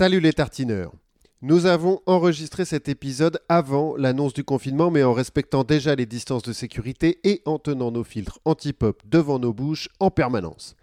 [0.00, 0.94] Salut les tartineurs.
[1.42, 6.42] Nous avons enregistré cet épisode avant l'annonce du confinement, mais en respectant déjà les distances
[6.42, 10.74] de sécurité et en tenant nos filtres anti-pop devant nos bouches en permanence.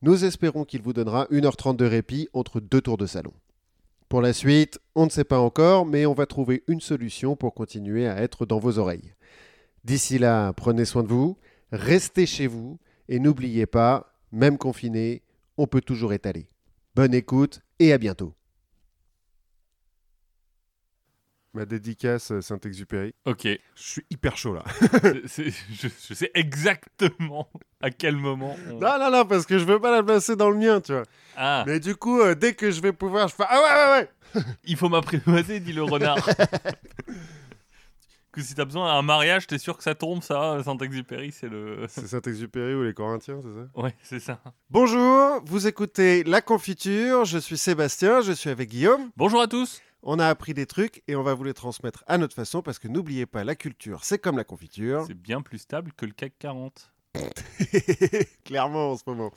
[0.00, 3.34] Nous espérons qu'il vous donnera 1h30 de répit entre deux tours de salon.
[4.08, 7.52] Pour la suite, on ne sait pas encore, mais on va trouver une solution pour
[7.52, 9.12] continuer à être dans vos oreilles.
[9.84, 11.36] D'ici là, prenez soin de vous,
[11.70, 12.78] restez chez vous
[13.10, 15.20] et n'oubliez pas, même confiné,
[15.58, 16.48] on peut toujours étaler.
[16.94, 18.32] Bonne écoute et à bientôt.
[21.54, 23.14] Ma dédicace euh, Saint-Exupéry.
[23.26, 24.64] Ok, Je suis hyper chaud là.
[25.24, 27.48] Je sais exactement
[27.80, 28.56] à quel moment.
[28.70, 30.92] on- non, non, non, parce que je veux pas la placer dans le mien, tu
[30.92, 31.04] vois.
[31.36, 34.08] Ah, Mais du coup, euh, dès que je vais pouvoir, je fais Ah ouais, ouais,
[34.42, 36.18] ouais il faut m'apprivoiser, dit le renard.
[38.32, 41.84] que si t'as besoin d'un mariage, t'es sûr que ça tombe, ça, Saint-Exupéry, c'est le.
[41.88, 43.80] C'est Saint-Exupéry ou les Corinthiens, c'est ça?
[43.80, 44.40] Ouais, c'est ça.
[44.70, 49.10] Bonjour, vous écoutez La Confiture, je suis Sébastien, je suis avec Guillaume.
[49.16, 49.80] Bonjour à tous.
[50.06, 52.78] On a appris des trucs et on va vous les transmettre à notre façon parce
[52.78, 55.04] que n'oubliez pas, la culture, c'est comme la confiture.
[55.06, 56.90] C'est bien plus stable que le CAC 40.
[58.44, 59.32] Clairement en ce moment.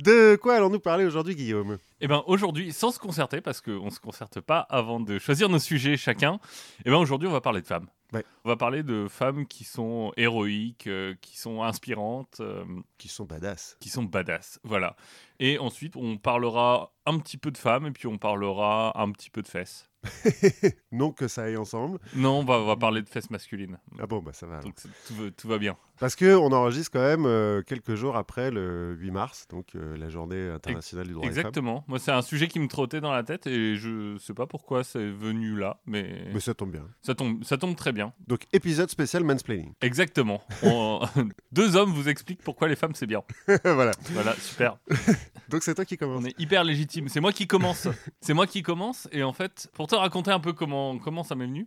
[0.00, 1.78] De quoi allons-nous parler aujourd'hui, Guillaume?
[2.00, 5.48] Eh ben aujourd'hui, sans se concerter, parce qu'on ne se concerte pas avant de choisir
[5.48, 6.40] nos sujets chacun,
[6.84, 7.86] eh ben aujourd'hui on va parler de femmes.
[8.12, 8.24] Ouais.
[8.44, 12.64] On va parler de femmes qui sont héroïques, euh, qui sont inspirantes, euh,
[12.98, 13.76] Qui sont badass.
[13.80, 14.58] qui sont badass.
[14.64, 14.96] Voilà.
[15.40, 19.30] Et ensuite, on parlera un petit peu de femmes et puis on parlera un petit
[19.30, 19.88] peu de fesses.
[20.92, 21.98] non que ça aille ensemble.
[22.14, 23.78] Non, on va, on va parler de fesses masculines.
[23.98, 24.60] Ah bon, bah ça va.
[24.60, 24.74] Donc
[25.06, 25.76] tout, va- tout va bien.
[25.98, 29.96] Parce que on enregistre quand même euh, quelques jours après le 8 mars, donc euh,
[29.96, 31.38] la journée internationale du droit des femmes.
[31.40, 31.84] Exactement.
[31.88, 34.84] Moi, c'est un sujet qui me trottait dans la tête et je sais pas pourquoi
[34.84, 36.86] c'est venu là, mais, Mais ça tombe bien.
[37.02, 38.12] ça, tombe, ça tombe très bien.
[38.28, 39.72] Donc épisode spécial mansplaining.
[39.80, 40.42] Exactement.
[40.62, 41.00] On-
[41.52, 43.22] Deux hommes vous expliquent pourquoi les femmes c'est bien.
[43.64, 43.92] voilà.
[44.12, 44.78] Voilà, super.
[45.48, 46.22] Donc c'est toi qui commence.
[46.22, 47.08] On est hyper légitime.
[47.08, 47.88] C'est moi qui commence.
[48.20, 49.08] C'est moi qui commence.
[49.12, 51.66] Et en fait, pour te raconter un peu comment, comment ça m'est venu,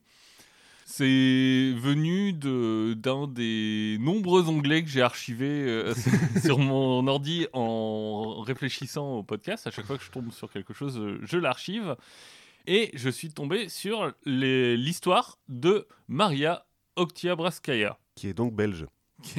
[0.85, 5.93] c'est venu de- d'un des nombreux onglets que j'ai archivés euh,
[6.43, 9.67] sur mon ordi en réfléchissant au podcast.
[9.67, 11.95] À chaque fois que je tombe sur quelque chose, je l'archive.
[12.67, 16.65] Et je suis tombé sur l'histoire de Maria
[16.95, 17.97] Oktiabraskaya.
[18.15, 18.85] Qui est donc belge.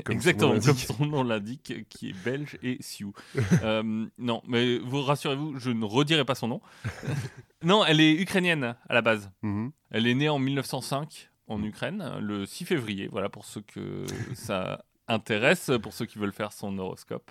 [0.05, 3.13] Comme Exactement, comme son nom l'indique, qui est belge et sioux.
[3.63, 6.61] Euh, non, mais vous rassurez-vous, je ne redirai pas son nom.
[7.63, 9.31] non, elle est ukrainienne à la base.
[9.43, 9.73] Mhm.
[9.91, 13.09] Elle est née en 1905 en Ukraine, le 6 février.
[13.11, 17.31] Voilà pour ceux que ça intéresse, pour ceux qui veulent faire son horoscope.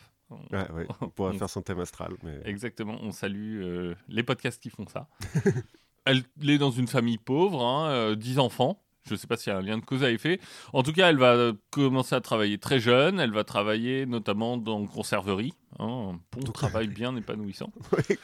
[0.52, 0.88] Ouais, ouais.
[1.02, 2.14] On pourra On- faire son thème astral.
[2.24, 2.40] Mais...
[2.46, 5.08] Exactement, on salue euh, les podcasts qui font ça.
[6.06, 8.84] elle est dans une famille pauvre, hein, euh, 10 enfants.
[9.10, 10.40] Je ne sais pas s'il y a un lien de cause à effet.
[10.74, 13.20] En tout cas, elle va euh, commencer à travailler très jeune.
[13.20, 15.54] Elle va travailler notamment dans conserverie.
[15.80, 17.72] hein, un bon travail bien épanouissant.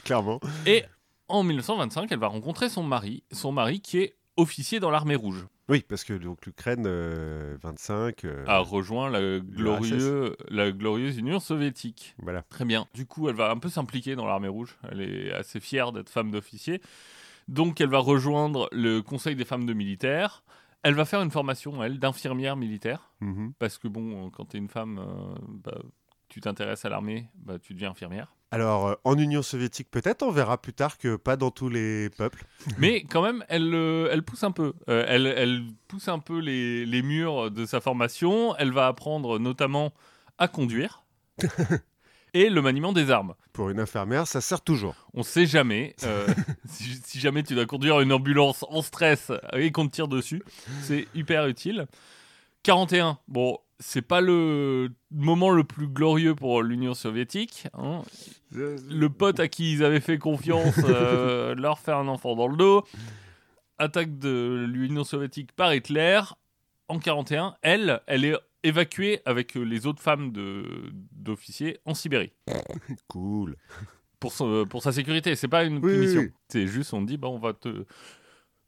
[0.04, 0.40] Clairement.
[0.66, 0.84] Et
[1.28, 5.48] en 1925, elle va rencontrer son mari, son mari qui est officier dans l'armée rouge,
[5.70, 8.26] Oui, parce que donc l'Ukraine, euh, 25.
[8.26, 12.16] euh, a rejoint la, glorieux- la glorieuse Union soviétique.
[12.22, 12.42] Voilà.
[12.50, 12.86] Très bien.
[12.94, 14.78] Du coup, elle va un peu s'impliquer dans l'armée rouge.
[14.92, 16.82] Elle est assez fière d'être femme d'officier.
[17.48, 20.44] Donc, elle va rejoindre le Conseil des femmes de militaires.
[20.86, 23.12] Elle va faire une formation, elle, d'infirmière militaire.
[23.20, 23.54] Mhm.
[23.58, 25.80] Parce que, bon, quand tu es une femme, euh, bah,
[26.30, 28.36] tu t'intéresses à l'armée, bah, tu deviens infirmière.
[28.52, 32.12] Alors, euh, en Union soviétique, peut-être, on verra plus tard que pas dans tous les
[32.12, 32.46] peuples.
[32.78, 34.74] Mais quand même, elle, euh, elle pousse un peu.
[34.88, 38.56] Euh, elle, elle pousse un peu les, les murs de sa formation.
[38.58, 39.92] Elle va apprendre notamment
[40.38, 41.04] à conduire
[42.36, 43.34] et le maniement des armes.
[43.54, 44.94] Pour une infirmière, ça sert toujours.
[45.14, 45.96] On sait jamais.
[46.04, 46.28] euh,
[46.66, 50.44] si, si jamais tu dois conduire une ambulance en stress et qu'on te tire dessus,
[50.82, 51.88] c'est hyper utile.
[52.64, 57.68] 41, bon, c'est pas le moment le plus glorieux pour l'Union soviétique.
[57.74, 58.02] hein.
[58.52, 62.58] Le pote à qui ils avaient fait confiance euh, leur fait un enfant dans le
[62.58, 62.84] dos.
[63.78, 66.22] Attaque de l'Union soviétique par Hitler.
[66.88, 68.36] En 41, elle, elle est
[68.66, 70.32] évacuée avec les autres femmes
[71.12, 72.34] d'officiers en Sibérie
[73.08, 73.56] Cool.
[74.20, 75.36] pour, son- pour sa sécurité.
[75.36, 76.20] C'est pas une Oui, punition.
[76.22, 76.34] oui, oui.
[76.50, 77.86] C'est juste, on dit, bah, on va te.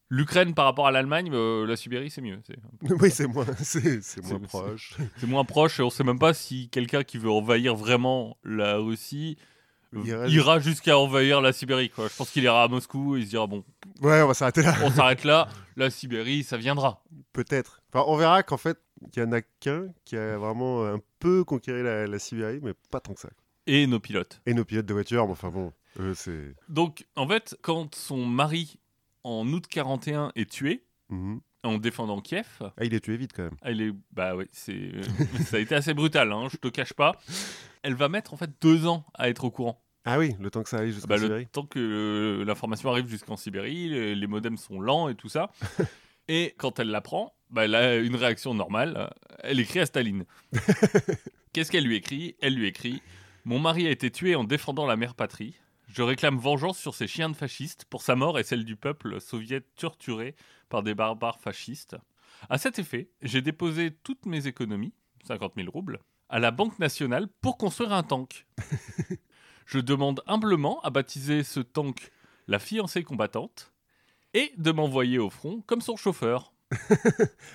[0.10, 2.39] L'Ukraine par rapport à l'Allemagne, euh, la Sibérie, c'est mieux.
[2.81, 4.94] Oui, c'est moins, c'est, moins proche.
[5.18, 8.77] c'est moins proche et on sait même pas si quelqu'un qui veut envahir vraiment la
[8.77, 9.38] Russie
[9.94, 11.89] euh, Ira ira, jusqu'à envahir la Sibérie.
[11.89, 12.07] Quoi.
[12.07, 13.66] Je pense qu'il ira à Moscou et il se dira bon,
[14.01, 14.75] Ouais, on va s'arrêter là.
[14.86, 17.04] on s'arrête là, la Sibérie, ça viendra.
[17.33, 17.81] Peut-être.
[17.94, 18.77] Enfin, on verra qu'en fait,
[19.13, 22.73] il y en a qu'un qui a vraiment un peu conquéri la, la Sibérie, mais
[22.91, 23.29] pas tant que ça.
[23.65, 24.41] Et nos pilotes.
[24.45, 26.55] Et nos pilotes de voiture, mais enfin bon, eux, c'est.
[26.69, 28.79] Donc, en fait, quand son mari,
[29.23, 31.39] en août 41, est tué, Mhm.
[31.63, 33.55] en défendant Kiev, Ah, il est tué vite quand même.
[33.61, 35.01] Elle est, bah ouais, c'est, euh,
[35.53, 37.13] ça a été assez brutal, hein, je te cache pas.
[37.83, 39.81] Elle va mettre en fait deux ans à être au courant.
[40.05, 41.47] Ah oui, le temps que ça arrive jusqu'en Bah, le Sibérie.
[41.47, 45.49] temps que euh, l'information arrive jusqu'en Sibérie, les, les modems sont lents et tout ça.
[46.27, 49.13] et quand elle l'apprend, bah, elle a une réaction normale.
[49.39, 50.25] Elle écrit à Staline.
[51.53, 52.35] Qu'est-ce qu'elle lui écrit?
[52.41, 53.01] Elle lui écrit
[53.45, 55.56] Mon mari a été tué en défendant la mère patrie.
[55.88, 59.21] Je réclame vengeance sur ces chiens de fascistes pour sa mort et celle du peuple
[59.21, 60.35] soviète torturé
[60.69, 61.95] par des barbares fascistes.
[62.50, 64.94] À cet effet, j'ai déposé toutes mes économies,
[65.25, 66.00] 50 000 roubles,
[66.30, 68.45] à la Banque nationale pour construire un tank.
[69.65, 72.12] Je demande humblement à baptiser ce tank
[72.47, 73.73] la fiancée combattante
[74.38, 76.54] et de m'envoyer au front comme son chauffeur.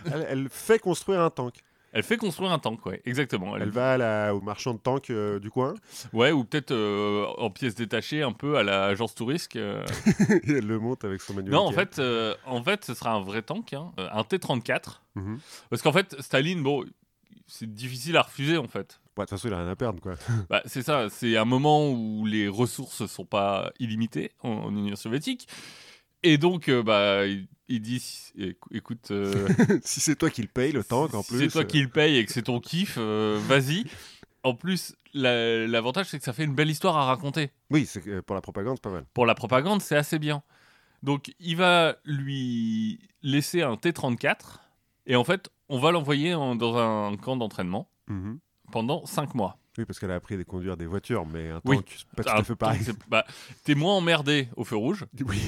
[0.06, 1.54] Elle, elle fait construire un tank.
[1.94, 3.54] Elle fait construire un tank, ouais, exactement.
[3.54, 5.74] Elle- Elle va à la- au marchand de tanks euh, du coin
[6.14, 9.56] Ouais, ou peut-être euh, en pièces détachées, un peu à l'agence touriste.
[9.56, 9.84] euh.
[10.44, 11.52] et elle le monte avec son manuel.
[11.52, 12.00] non, en fait,
[12.46, 15.02] en fait, ce sera un vrai tank, hein, un T-34.
[15.16, 15.38] Mhm.
[15.68, 16.86] Parce qu'en fait, Staline, bon,
[17.46, 18.98] c'est difficile à refuser, en fait.
[19.18, 20.14] Ouais, De toute façon, il a rien à perdre, quoi.
[20.48, 24.96] Bah, c'est ça, c'est un moment où les ressources sont pas illimitées en, en Union
[24.96, 25.46] soviétique.
[26.22, 28.02] Et donc, euh, bah, il, il dit,
[28.38, 29.48] écou- écoute, euh,
[29.82, 31.38] si c'est toi qui le paye, le tank, en si plus.
[31.40, 33.84] c'est toi euh, qui le paye et que c'est ton kiff, vas-y.
[34.44, 37.50] En plus, la- l'avantage, c'est que ça fait une belle histoire à raconter.
[37.70, 37.88] Oui,
[38.26, 39.04] pour la propagande, c'est pas mal.
[39.14, 40.42] Pour la propagande, c'est assez bien.
[41.02, 44.60] Donc, il va lui laisser un T-34.
[45.06, 48.38] Et en fait, on va l'envoyer en- dans un camp d'entraînement Mhm.
[48.70, 49.58] pendant 5 mois.
[49.78, 51.76] Oui, parce qu'elle a appris à conduire des voitures, mais un Oui.
[51.76, 52.80] tank, pas tout à fait pareil.
[53.08, 53.24] bah,
[53.64, 55.06] T'es moins emmerdé au feu rouge.
[55.26, 55.40] Oui.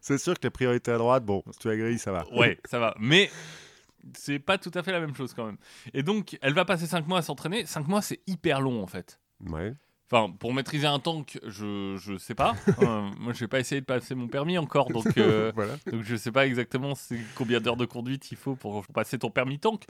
[0.00, 2.24] c'est sûr que la priorité à droite, bon, si tu as grille, ça va.
[2.32, 2.94] Ouais, ça va.
[3.00, 3.30] Mais
[4.16, 5.56] c'est pas tout à fait la même chose quand même.
[5.92, 7.66] Et donc, elle va passer 5 mois à s'entraîner.
[7.66, 9.18] 5 mois, c'est hyper long en fait.
[9.44, 9.74] Ouais.
[10.08, 12.54] Enfin, pour maîtriser un tank, je, je sais pas.
[12.82, 15.74] Euh, moi, j'ai pas essayé de passer mon permis encore, donc, euh, voilà.
[15.90, 16.92] donc je sais pas exactement
[17.34, 19.84] combien d'heures de conduite il faut pour passer ton permis tank.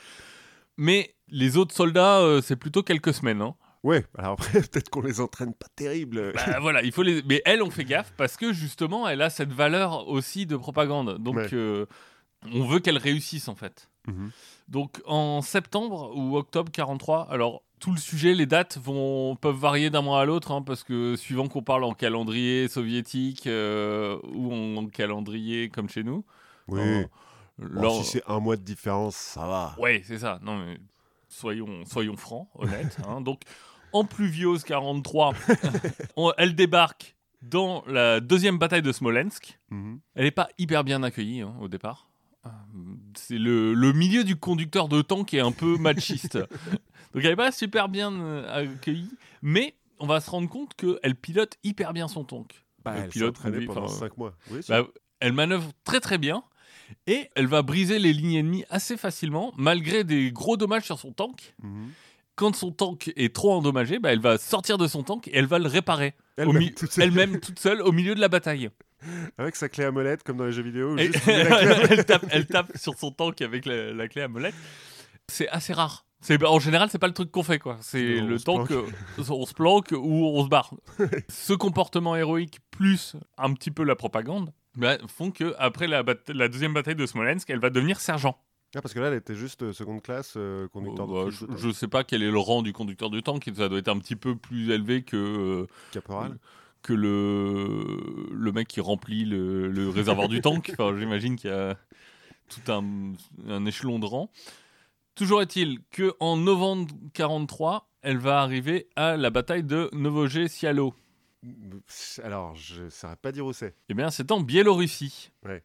[0.77, 3.43] Mais les autres soldats, euh, c'est plutôt quelques semaines.
[3.43, 3.55] hein.
[3.83, 6.33] Ouais, alors après, peut-être qu'on les entraîne pas terrible.
[6.35, 7.23] Bah, voilà, il faut les.
[7.29, 11.19] Mais elle, on fait gaffe parce que justement, elle a cette valeur aussi de propagande.
[11.19, 11.49] Donc, Ouais.
[11.53, 11.87] euh,
[12.53, 13.89] on veut qu'elle réussisse en fait.
[14.09, 14.31] Mhm.
[14.69, 19.91] Donc en septembre ou octobre 43, alors tout le sujet, les dates vont, peuvent varier
[19.91, 24.53] d'un mois à l'autre, hein, parce que suivant qu'on parle en calendrier soviétique euh, ou
[24.53, 26.25] en calendrier comme chez nous.
[26.69, 26.81] Oui.
[26.81, 27.05] en-
[27.59, 29.75] Bon, si c'est un mois de différence, ça va.
[29.79, 30.39] Ouais, c'est ça.
[30.43, 30.79] Non, mais
[31.29, 32.99] soyons, soyons francs, honnêtes.
[33.07, 33.21] hein.
[33.21, 33.43] Donc
[33.93, 35.33] en pluviose 43,
[36.17, 39.59] on- elle débarque dans la deuxième bataille de Smolensk.
[39.71, 40.01] Mhm.
[40.15, 42.09] Elle n'est pas hyper bien accueillie hein, au départ.
[42.45, 42.51] Euh,
[43.15, 46.37] C'est le, le milieu du conducteur de tank qui est un peu machiste.
[46.37, 49.11] Donc elle n'est pas super bien euh, accueillie,
[49.43, 52.65] mais on va se rendre compte qu'elle pilote hyper bien son tank.
[52.85, 54.35] Bah, Le elle pilote pendant enfin, 5 mois.
[54.51, 54.83] Oui, Bah,
[55.21, 56.45] elle manœuvre très très bien
[57.07, 61.13] et elle va briser les lignes ennemies assez facilement malgré des gros dommages sur son
[61.13, 61.55] tank.
[61.63, 61.91] Mhm.
[62.35, 65.47] Quand son tank est trop endommagé, bah, elle va sortir de son tank et elle
[65.47, 67.05] va le réparer Elle-même, toute seule.
[67.05, 68.69] elle-même toute seule au milieu de la bataille.
[69.39, 70.99] Avec sa clé à molette, comme dans les jeux vidéo.
[70.99, 74.55] Juste elle, tape, elle tape sur son tank avec la, la clé à molette.
[75.29, 76.07] C'est assez rare.
[76.21, 77.79] C'est, en général, c'est pas le truc qu'on fait, quoi.
[77.83, 78.83] C'est le se tank, euh,
[79.29, 80.75] on se planque ou on se barre.
[81.29, 86.03] Ce comportement héroïque plus un petit peu la propagande bah, font que après la,
[86.49, 88.39] deuxième bataille de Smolensk, elle va devenir sergent.
[88.75, 91.47] Ah, parce que là, elle était juste euh, seconde classe, euh, conducteur Euh, bah, de
[91.47, 91.57] tank.
[91.59, 93.49] je sais pas quel est le rang du conducteur de tank.
[93.57, 96.37] Ça doit être un petit peu plus élevé que euh, caporal.
[96.83, 97.97] que le,
[98.33, 100.73] le mec qui remplit le, le réservoir du tank.
[100.79, 101.77] Enfin, j'imagine qu'il y a
[102.49, 103.13] tout un,
[103.49, 104.31] un échelon de rang.
[105.15, 110.93] Toujours est-il que en novembre 43, elle va arriver à la bataille de Novogé-Sialo.
[112.23, 113.75] Alors, je ne saurais pas dire où c'est.
[113.89, 115.31] Eh bien, c'est en Biélorussie.
[115.45, 115.63] Ouais.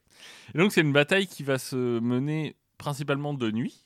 [0.54, 3.84] Et donc, c'est une bataille qui va se mener principalement de nuit.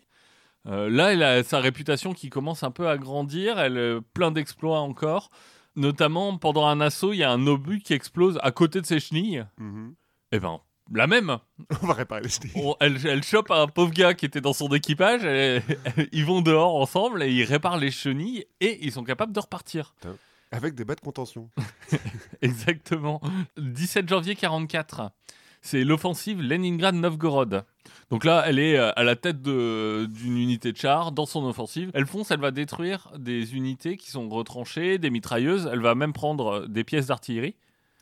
[0.68, 3.60] Euh, là, elle a sa réputation qui commence un peu à grandir.
[3.60, 5.30] Elle a plein d'exploits encore.
[5.76, 9.00] Notamment, pendant un assaut, il y a un obus qui explose à côté de ses
[9.00, 9.46] chenilles.
[9.58, 9.94] Mhm.
[10.32, 10.60] Eh ben,
[10.94, 11.38] la même.
[11.82, 12.54] On va réparer les chenilles.
[12.56, 15.24] On- elle, elle chope un pauvre gars qui était dans son équipage.
[15.26, 15.62] elle-
[16.12, 19.94] ils vont dehors ensemble et ils réparent les chenilles et ils sont capables de repartir.
[20.52, 21.50] Avec des bas de contention.
[22.42, 23.22] Exactement.
[23.58, 25.12] 17 janvier 44.
[25.62, 27.66] C'est l'offensive Leningrad-Novgorod.
[28.12, 31.90] Donc là, elle est euh, à la tête d'une unité de chars dans son offensive.
[31.96, 35.68] Elle fonce, elle va détruire des unités qui sont retranchées, des mitrailleuses.
[35.72, 37.56] Elle va même prendre euh, des pièces d'artillerie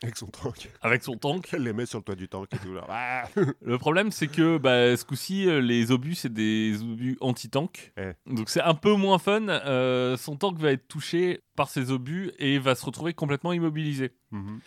[0.03, 0.69] Avec son tank.
[0.81, 1.48] avec son tank.
[1.53, 2.74] Elle les met sur le toit du tank et tout.
[2.74, 2.86] Là.
[2.89, 3.24] Ah
[3.62, 7.93] Le problème, c'est que bah, ce coup-ci, euh, les obus, c'est des obus anti-tank.
[7.98, 8.12] Eh.
[8.25, 9.48] Donc c'est un peu moins fun.
[9.48, 14.12] Euh, son tank va être touché par ces obus et va se retrouver complètement immobilisé.
[14.31, 14.60] Mhm.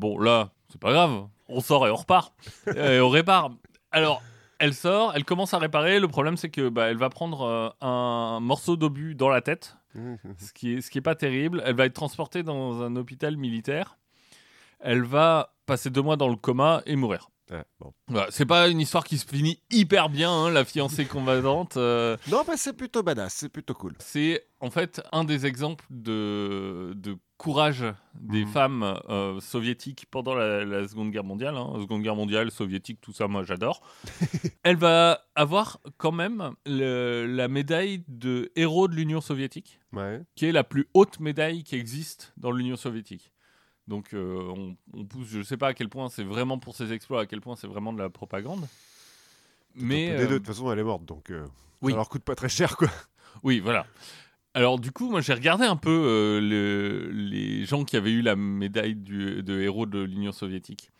[0.00, 1.28] Bon, là, c'est pas grave.
[1.48, 2.34] On sort et on repart.
[2.76, 3.52] et on répare.
[3.92, 4.22] Alors,
[4.58, 6.00] elle sort, elle commence à réparer.
[6.00, 9.76] Le problème, c'est que bah, elle va prendre euh, un morceau d'obus dans la tête.
[9.94, 11.62] ce qui est, ce qui est pas terrible.
[11.64, 13.96] Elle va être transportée dans un hôpital militaire.
[14.84, 17.30] Elle va passer deux mois dans le coma et mourir.
[17.50, 17.92] Ouais, bon.
[18.08, 21.76] Voilà, c'est pas une histoire qui se finit hyper bien, hein, la fiancée combattante.
[21.76, 23.92] euh, Non, bah, c'est plutôt badass, c'est plutôt cool.
[23.98, 28.50] c'est en fait un des exemples de, de courage des Mhm.
[28.52, 31.56] femmes euh, soviétiques pendant la, la Seconde Guerre mondiale.
[31.56, 31.74] hein.
[31.80, 33.82] Seconde Guerre mondiale, soviétique, tout ça, moi j'adore.
[34.62, 40.22] Elle va avoir quand même le- la médaille de héros de l'Union soviétique, Ouais.
[40.34, 43.32] qui est la plus haute médaille qui existe dans l'Union soviétique.
[43.88, 46.92] Donc euh, on, on pousse, je sais pas à quel point c'est vraiment pour ses
[46.92, 48.66] exploits, à quel point c'est vraiment de la propagande.
[49.74, 51.44] Mais euh, deux, de toute façon, elle est morte, donc euh,
[51.82, 51.92] oui.
[51.92, 52.88] ça leur coûte pas très cher, quoi.
[53.42, 53.86] Oui, voilà.
[54.54, 58.22] Alors du coup, moi j'ai regardé un peu euh, le- les gens qui avaient eu
[58.22, 60.92] la médaille du- de héros de l'Union soviétique.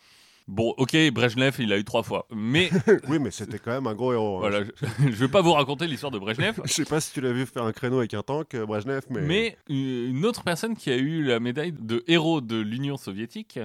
[0.46, 2.26] Bon, ok, Brejnev, il a eu trois fois.
[2.30, 2.70] Mais
[3.08, 4.36] oui, mais c'était quand même un gros héros.
[4.36, 4.40] hein.
[4.50, 4.70] voilà, je,
[5.10, 6.60] je vais pas vous raconter l'histoire de Brejnev.
[6.66, 9.02] Je sais pas si tu l'as vu faire un créneau avec un tank, euh, Brejnev,
[9.08, 9.22] mais.
[9.22, 13.58] Mais une autre personne qui a eu la médaille de héros de l'Union soviétique,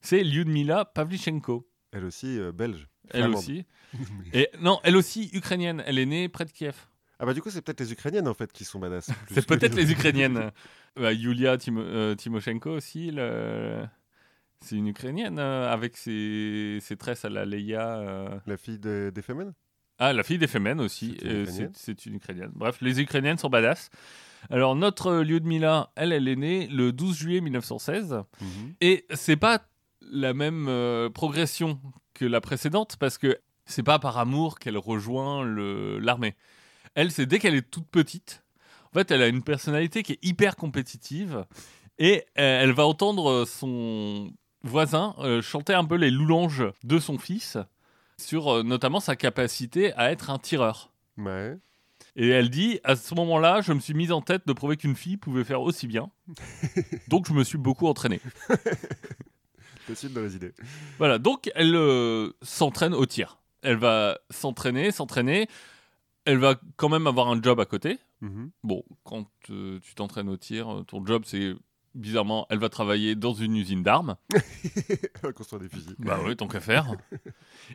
[0.00, 1.68] c'est Lyudmila Pavlichenko.
[1.92, 2.88] Elle aussi, euh, belge.
[3.10, 3.64] Elle aussi.
[4.32, 5.84] Et non, elle aussi ukrainienne.
[5.86, 6.74] Elle est née près de Kiev.
[7.20, 9.08] Ah bah du coup, c'est peut-être les Ukrainiennes en fait qui sont badass.
[9.30, 9.92] C'est peut-être les.
[9.92, 10.50] Ukrainiennes.
[10.96, 13.84] Bah, Yulia Timo- euh, Timoshenko aussi, le-
[14.64, 17.98] c'est une Ukrainienne euh, avec ses, ses tresses à la Leia.
[17.98, 18.38] euh.
[18.46, 19.52] La fille de- des Femen
[19.98, 21.72] Ah, la fille des Femen aussi, C'est une euh, Ukrainienne.
[21.74, 22.50] c'est c'est une Ukrainienne.
[22.54, 23.90] Bref, les Ukrainiennes sont badass.
[24.50, 28.22] Alors, notre euh, Lyudmila, elle, elle est née le 12 juillet 1916.
[28.80, 29.62] Et c'est pas
[30.00, 31.80] la même euh, progression
[32.12, 36.34] que la précédente parce que c'est pas par amour qu'elle rejoint le- l'armée.
[36.94, 38.42] Elle, c'est dès qu'elle est toute petite.
[38.90, 41.44] En fait, elle a une personnalité qui est hyper compétitive
[41.98, 44.30] et euh, elle va entendre son
[44.64, 47.58] voisin euh, chanter un peu les louanges de son fils
[48.18, 50.90] sur euh, notamment sa capacité à être un tireur.
[51.18, 51.56] Ouais.
[52.16, 54.94] Et elle dit, à ce moment-là, je me suis mise en tête de prouver qu'une
[54.94, 56.10] fille pouvait faire aussi bien.
[57.08, 58.20] Donc je me suis beaucoup entraînée.
[59.86, 60.54] Possible dans les idées.
[60.96, 63.36] Voilà, donc elle euh, s'entraîne au tir.
[63.60, 65.46] Elle va s'entraîner, s'entraîner.
[66.24, 67.98] Elle va quand même avoir un job à côté.
[68.22, 68.50] Mhm.
[68.62, 71.54] Bon, quand euh, tu t'entraînes au tir, ton job c'est
[71.94, 74.16] bizarrement, elle va travailler dans une usine d'armes.
[74.34, 75.94] Elle va construire des fusils.
[75.98, 76.94] Bah oui, tant qu'à faire.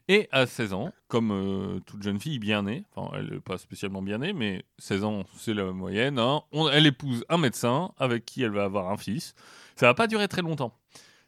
[0.08, 3.58] Et à 16 ans, comme euh, toute jeune fille bien née, enfin elle n'est pas
[3.58, 7.92] spécialement bien née, mais 16 ans c'est la moyenne, hein, on- elle épouse un médecin
[7.98, 9.34] avec qui elle va avoir un fils.
[9.76, 10.78] Ça va pas durer très longtemps.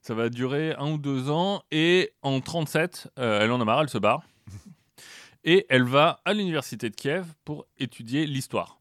[0.01, 3.81] Ça va durer un ou deux ans et en 37, euh, elle en a marre,
[3.81, 4.23] elle se barre.
[5.43, 8.79] Et elle va à l'université de Kiev pour étudier l'histoire.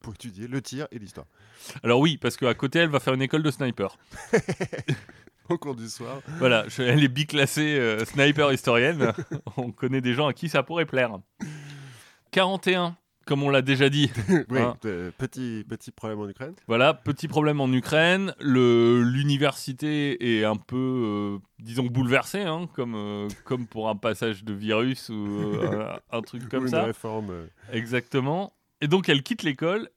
[0.00, 1.26] Pour étudier le tir et l'histoire.
[1.82, 3.96] Alors oui, parce qu'à côté, elle va faire une école de sniper.
[5.48, 6.20] Au cours du soir.
[6.38, 9.12] Voilà, je- elle est biclassée euh, sniper historienne.
[9.56, 11.18] on connaît des gens à qui ça pourrait plaire.
[12.32, 12.96] 41,
[13.26, 14.10] comme on l'a déjà dit.
[14.50, 14.76] oui, Hein.
[14.84, 16.52] euh, petit, petit problème en Ukraine.
[16.66, 18.34] Voilà, petit problème en Ukraine.
[18.40, 24.44] Le- L'université est un peu, euh, disons, bouleversée, hein, comme, euh, comme pour un passage
[24.44, 26.80] de virus ou euh, un, un truc comme Ou ça.
[26.80, 28.52] Une réforme euh, Exactement.
[28.80, 29.88] Et donc, elle quitte l'école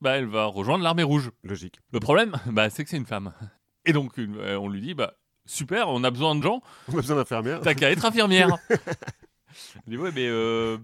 [0.00, 1.30] bah, elle va rejoindre l'armée rouge.
[1.42, 1.80] logique.
[1.92, 3.32] Le problème, bah, c'est que c'est une femme.
[3.84, 5.14] Et donc, euh, on lui dit, bah,
[5.46, 6.60] super, on a besoin de gens.
[6.88, 7.60] On a besoin d'infirmières.
[7.60, 8.56] T'as qu'à être infirmière.
[9.76, 10.76] Elle dit ouais mais euh,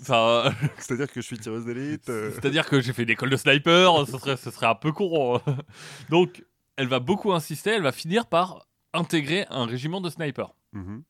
[0.00, 2.08] ça, C'est-à-dire que je suis tireuse d'élite.
[2.08, 4.92] euh, c'est-à-dire que j'ai fait une école de sniper, ce serait, ce serait un peu
[4.92, 5.40] con.
[6.10, 6.44] Donc
[6.76, 10.54] elle va beaucoup insister, elle va finir par intégrer un régiment de snipers.
[10.72, 11.02] mhm.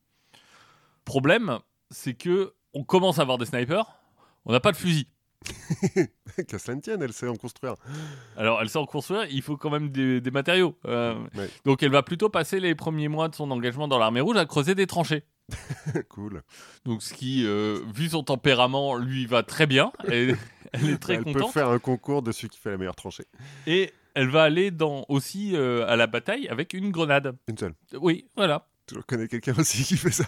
[1.05, 1.59] Problème,
[1.90, 3.87] c'est que on commence à avoir des snipers,
[4.45, 5.07] on n'a pas de fusil.
[6.49, 7.75] Qu'à cela ne tienne, elle sait en construire.
[8.37, 10.76] Alors elle sait en construire, il faut quand même des, des matériaux.
[10.87, 11.49] Euh, Ouais.
[11.64, 14.45] Donc elle va plutôt passer les premiers mois de son engagement dans l'armée rouge à
[14.47, 15.25] creuser des tranchées.
[16.09, 16.43] cool.
[16.85, 19.93] Donc ce qui, euh, vu son tempérament, lui va très bien.
[20.11, 20.35] Et
[20.73, 21.47] elle est très elle contente.
[21.47, 23.25] peut faire un concours de celui qui fait la meilleure tranchée.
[23.66, 27.37] Et elle va aller dans, aussi euh, à la bataille avec une grenade.
[27.49, 27.75] Une seule.
[28.00, 28.66] Oui, voilà.
[28.93, 30.25] Je connais quelqu'un aussi qui fait ça?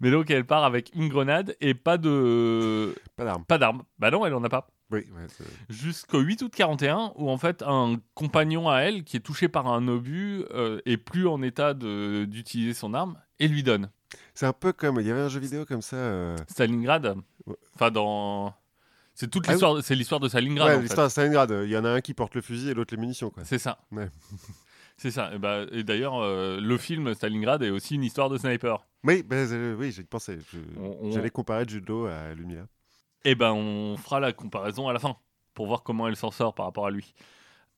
[0.00, 3.44] Mais donc elle part avec une grenade et pas de Pas d'arme.
[3.44, 3.82] pas d'arme.
[3.98, 4.68] Bah non, elle en a pas.
[4.90, 5.26] Oui, ouais,
[5.70, 9.66] Jusqu'au 8 août 41 où en fait un compagnon à elle qui est touché par
[9.66, 13.88] un obus euh, est plus en état d'utiliser son arme et lui donne.
[14.34, 15.00] c'est un peu comme.
[15.00, 15.96] Il y avait un jeu vidéo comme ça.
[15.96, 17.16] euh, Stalingrad.
[17.74, 18.54] Enfin dans
[19.14, 19.54] c'est toute Ah oui.
[19.54, 21.50] l'histoire c'est l'histoire de Stalingrad Ouais, l'histoire de Stalingrad.
[21.64, 23.32] Il y en a un qui porte le fusil et l'autre les munitions.
[23.44, 23.78] C'est ça.
[23.92, 24.08] Ouais.
[25.02, 25.34] C'est ça.
[25.34, 28.86] Et, bah, et d'ailleurs, euh, le film Stalingrad est aussi une histoire de sniper.
[29.02, 30.38] Oui, ben, euh, oui j'y pensais.
[30.52, 32.66] Je- On- on- J'allais comparer Judo à Lumia.
[33.24, 35.16] Eh ben, on fera la comparaison à la fin
[35.54, 37.14] pour voir comment elle s'en sort par rapport à lui.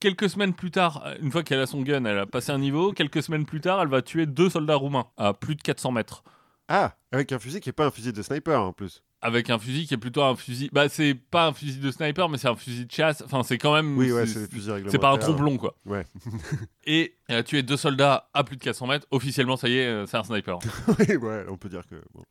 [0.01, 2.93] Quelques semaines plus tard, une fois qu'elle a son gun, elle a passé un niveau.
[2.93, 6.25] Quelques semaines plus tard, elle va tuer deux soldats roumains à plus de 400 mètres.
[6.69, 9.03] Ah, avec un fusil qui est pas un fusil de sniper en plus.
[9.25, 10.69] Avec un fusil qui est plutôt un fusil.
[10.71, 13.23] Bah, c'est pas un fusil de sniper, mais c'est un fusil de chasse.
[13.25, 13.97] Enfin, c'est quand même.
[13.97, 14.93] Oui, ouais, c'est des fusils réglementaires.
[14.93, 15.75] C'est pas un trompe-long, quoi.
[15.87, 16.05] Ouais.
[16.85, 19.07] Et il a tué deux soldats à plus de 400 mètres.
[19.11, 20.59] Officiellement, ça y est, euh, c'est un sniper.
[20.99, 21.97] oui, ouais, on peut dire que.
[22.13, 22.23] Bon.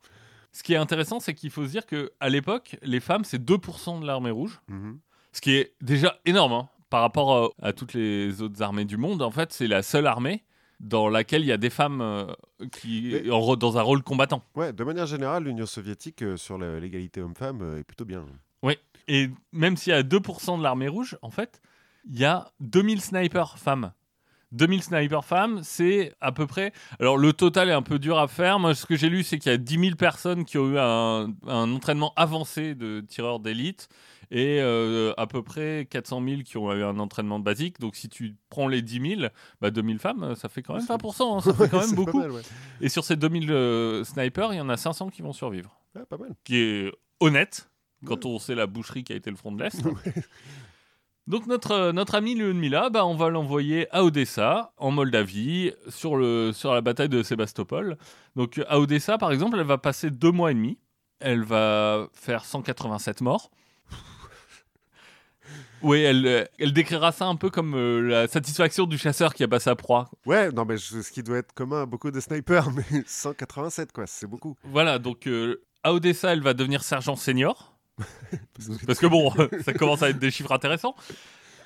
[0.51, 3.43] Ce qui est intéressant, c'est qu'il faut se dire que à l'époque, les femmes, c'est
[3.43, 4.61] 2% de l'armée rouge.
[4.67, 4.99] Mhm.
[5.31, 8.97] Ce qui est déjà énorme hein, par rapport euh, à toutes les autres armées du
[8.97, 9.23] monde.
[9.23, 10.43] En fait, c'est la seule armée
[10.79, 12.25] dans laquelle il y a des femmes euh,
[12.71, 14.43] qui Mais- en dans un rôle combattant.
[14.55, 18.25] Ouais, de manière générale, l'Union soviétique euh, sur l'égalité homme-femme euh, est plutôt bien.
[19.09, 21.61] Et même s'il y a 2% de l'armée rouge, en fait,
[22.09, 23.91] il y a 2000 snipers femmes.
[24.53, 26.71] 2000 snipers femmes, c'est à peu près.
[27.01, 28.59] Alors, le total est un peu dur à faire.
[28.59, 30.77] Moi, ce que j'ai lu, c'est qu'il y a 10 000 personnes qui ont eu
[30.77, 33.89] un, un entraînement avancé de tireurs d'élite
[34.35, 37.79] et euh, à peu près 400 000 qui ont eu un entraînement basique.
[37.79, 39.21] Donc, si tu prends les 10 000,
[39.61, 41.37] bah, 2000 femmes, ça fait quand même C'est- 20%.
[41.37, 42.17] hein, ça fait quand même beaucoup.
[42.19, 42.41] mal, ouais.
[42.81, 45.79] Et sur ces 2000 euh, snipers, il y en a 500 qui vont survivre.
[45.95, 46.33] Ah, pas mal.
[46.43, 47.69] Qui est honnête
[48.05, 49.81] quand on sait la boucherie qui a été le front de l'Est.
[51.27, 56.17] Donc notre, euh, notre ami Lyudmila, bah, on va l'envoyer à Odessa, en Moldavie, sur,
[56.17, 57.97] le, sur la bataille de Sébastopol.
[58.35, 60.77] Donc à Odessa, par exemple, elle va passer deux mois et demi.
[61.19, 63.51] Elle va faire 187 morts.
[65.83, 69.43] Oui, elle, euh, elle décrira ça un peu comme euh, la satisfaction du chasseur qui
[69.43, 70.09] a passé sa proie.
[70.25, 73.91] Ouais, non, mais je- ce qui doit être commun à beaucoup de snipers, mais 187,
[73.91, 74.55] quoi, c'est beaucoup.
[74.63, 77.75] Voilà, donc euh, à Odessa, elle va devenir sergent senior.
[78.87, 79.31] Parce que bon,
[79.65, 80.95] ça commence à être des chiffres intéressants.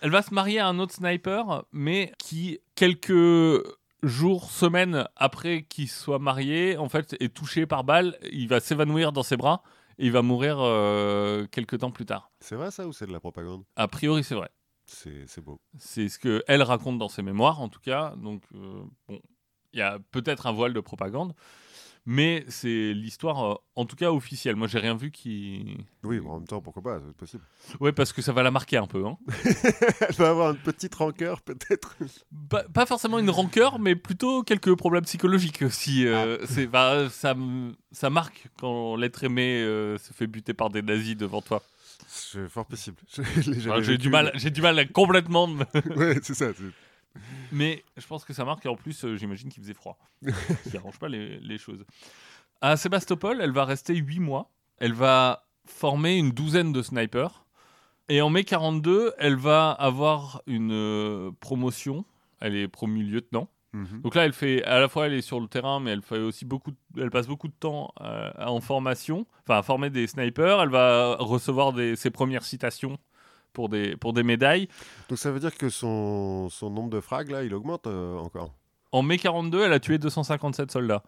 [0.01, 3.63] Elle va se marier à un autre sniper, mais qui, quelques
[4.03, 8.17] jours, semaines après qu'il soit marié, en fait, est touché par balle.
[8.31, 9.63] Il va s'évanouir dans ses bras
[9.97, 12.31] il va mourir euh, quelques temps plus tard.
[12.39, 13.63] C'est vrai ça ou c'est de la propagande?
[13.75, 14.49] A priori, c'est vrai.
[14.85, 15.59] C'est beau.
[15.77, 18.15] C'est ce qu'elle raconte dans ses mémoires, en tout cas.
[18.15, 19.19] Donc, euh, bon,
[19.73, 21.33] il y a peut-être un voile de propagande,
[22.09, 24.55] mais c'est l'histoire, euh, en tout cas officielle.
[24.55, 25.77] Moi, j'ai rien vu qui.
[26.03, 27.43] Oui, bon, en même temps, pourquoi pas, c'est possible.
[27.81, 29.05] Ouais, parce que ça va la marquer un peu.
[29.05, 29.17] Hein.
[30.09, 31.95] Elle va avoir une petite rancœur, peut-être.
[32.49, 36.07] Pas, pas forcément une rancœur, mais plutôt quelques problèmes psychologiques aussi.
[36.07, 37.35] euh, c'est, bah, ça,
[37.91, 41.61] ça marque quand l'être aimé euh, se fait buter par des nazis devant toi.
[42.07, 42.97] C'est fort possible.
[43.65, 45.47] Alors, j'ai du mal, j'ai du mal à complètement.
[45.47, 46.47] me- mais- Ouais, c'est ça.
[47.51, 49.97] Mais je pense que ça marque et en plus, euh, j'imagine qu'il faisait froid.
[50.69, 51.85] Qui arrange pas les, les choses.
[52.61, 54.51] À Sébastopol, elle va rester 8 mois.
[54.77, 57.45] Elle va former une douzaine de snipers.
[58.09, 62.05] Et en mai 42, elle va avoir une euh, promotion.
[62.39, 63.49] Elle est promue lieutenant.
[63.73, 64.01] Mhm.
[64.01, 66.19] Donc là, elle fait à la fois elle est sur le terrain, mais elle fait
[66.19, 70.07] aussi beaucoup, de- elle passe beaucoup de temps euh, en formation, enfin à former des
[70.07, 70.61] snipers.
[70.61, 72.97] Elle va recevoir des, ses premières citations
[73.57, 74.67] pour des pour des médailles.
[75.09, 78.53] Donc ça veut dire que son, son nombre de frags, là, il augmente euh, encore.
[78.91, 81.01] En mai 42, elle a tué 257 soldats.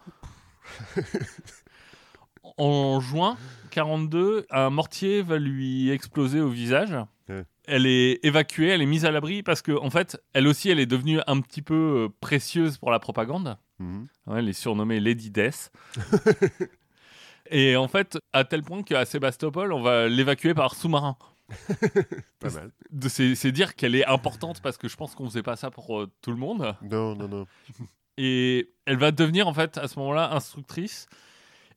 [2.58, 3.38] en juin
[3.70, 6.96] 42, un mortier va lui exploser au visage.
[7.30, 7.46] Ouais.
[7.68, 10.80] Elle est évacuée, elle est mise à l'abri parce que en fait, elle aussi, elle
[10.80, 13.60] est devenue un petit peu euh, précieuse pour la propagande.
[13.78, 14.08] Mhm.
[14.26, 15.72] Ouais, elle est surnommée Lady Death.
[17.52, 21.16] Et en fait, à tel point qu'à Sébastopol, on va l'évacuer par sous-marin.
[22.40, 22.72] Pas mal.
[23.10, 26.12] C'est dire qu'elle est importante parce que je pense qu'on faisait pas ça pour euh,
[26.22, 26.76] tout le monde.
[26.84, 27.46] Non, non, non.
[28.18, 31.08] Et elle va devenir en fait à ce moment-là instructrice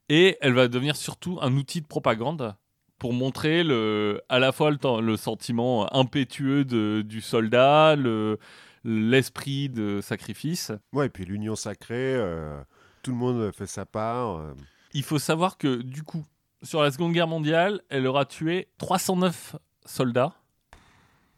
[0.08, 2.56] et elle va devenir surtout un outil de propagande
[2.98, 8.38] pour montrer le, à la fois le, le sentiment impétueux de- du soldat, le-
[8.82, 10.72] l'esprit de sacrifice.
[10.92, 12.60] Ouais, et puis l'union sacrée, euh,
[13.04, 14.38] tout le monde fait sa part.
[14.38, 14.54] euh.
[14.94, 16.24] Il faut savoir que du coup,
[16.62, 20.34] sur la Seconde Guerre mondiale, elle aura tué 309 soldats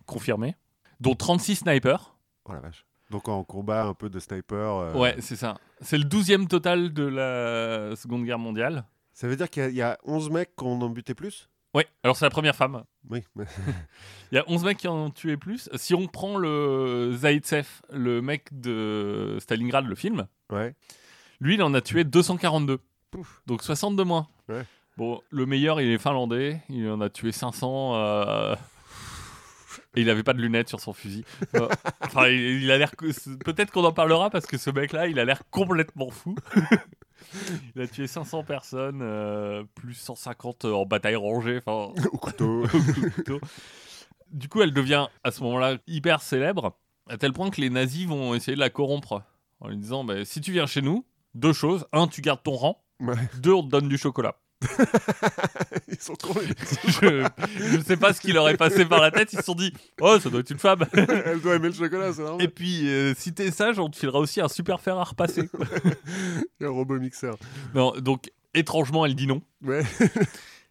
[0.07, 0.55] confirmés,
[1.01, 2.15] dont 36 snipers.
[2.45, 2.85] Oh la vache.
[3.11, 4.77] Donc en combat un peu de sniper.
[4.77, 5.57] euh, Ouais, c'est ça.
[5.81, 8.85] C'est le 12e total de la Seconde Guerre mondiale.
[9.13, 11.49] Ça veut dire qu'il y a- il y, a 11 mecs qu'on en butait plus?
[11.75, 12.85] Ouais, alors c'est la première femme.
[13.11, 13.25] Oui.
[14.33, 15.69] Il y a 11 mecs qui en ont tué plus.
[15.75, 20.75] Si on prend le Zaitsev, le mec de Stalingrad, le film, ouais.
[21.41, 22.79] lui, il en a tué 242.
[23.11, 23.43] Pouf.
[23.47, 24.29] Donc 62 moins.
[24.49, 24.65] Ouais.
[24.97, 26.61] Bon, le meilleur, il est finlandais.
[26.69, 27.95] Il en a tué 500.
[27.97, 28.55] euh,
[29.97, 31.25] Et il avait pas de lunettes sur son fusil.
[31.55, 31.69] Euh,
[32.03, 32.93] Enfin, il, il a l'air.
[33.45, 36.35] Peut-être qu'on en parlera parce que ce mec-là, il a l'air complètement fou.
[37.75, 41.61] il a tué 500 personnes, euh, plus 150 en bataille rangée.
[41.65, 42.65] Enfin, Au couteau.
[43.17, 43.41] couteau.
[44.31, 46.77] Du coup, elle devient à ce moment-là hyper célèbre,
[47.09, 49.23] à tel point que les nazis vont essayer de la corrompre
[49.61, 51.05] en lui disant bah, si tu viens chez nous,
[51.35, 51.87] deux choses.
[51.93, 52.85] Un, tu gardes ton rang.
[53.01, 53.15] Ouais.
[53.41, 54.37] Deux, on te donne du chocolat.
[55.89, 56.35] Ils sont cons.
[56.87, 59.33] je, je sais pas ce qui leur est passé par la tête.
[59.33, 60.85] Ils se sont dit oh, ça doit être une femme.
[60.95, 62.51] Elle doit aimer le chocolat, c'est Et normal.
[62.51, 65.49] puis, euh, si t'es sage, on te filera aussi un super fer à repasser.
[66.61, 67.37] Un robot mixeur.
[67.75, 69.43] non, donc, étrangement, elle dit non.
[69.65, 69.85] Ouais.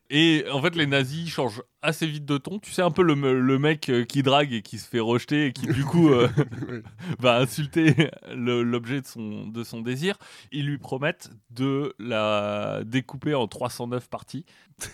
[0.10, 2.60] Et en fait, les nazis changent assez vite de ton.
[2.60, 5.00] Tu sais, un peu le, me- le mec euh, qui drague et qui se fait
[5.00, 6.28] rejeter et qui, du coup, euh,
[7.20, 10.18] va insulter l'objet de son, de son désir.
[10.52, 14.46] Ils lui promettent de la découper en 309 parties.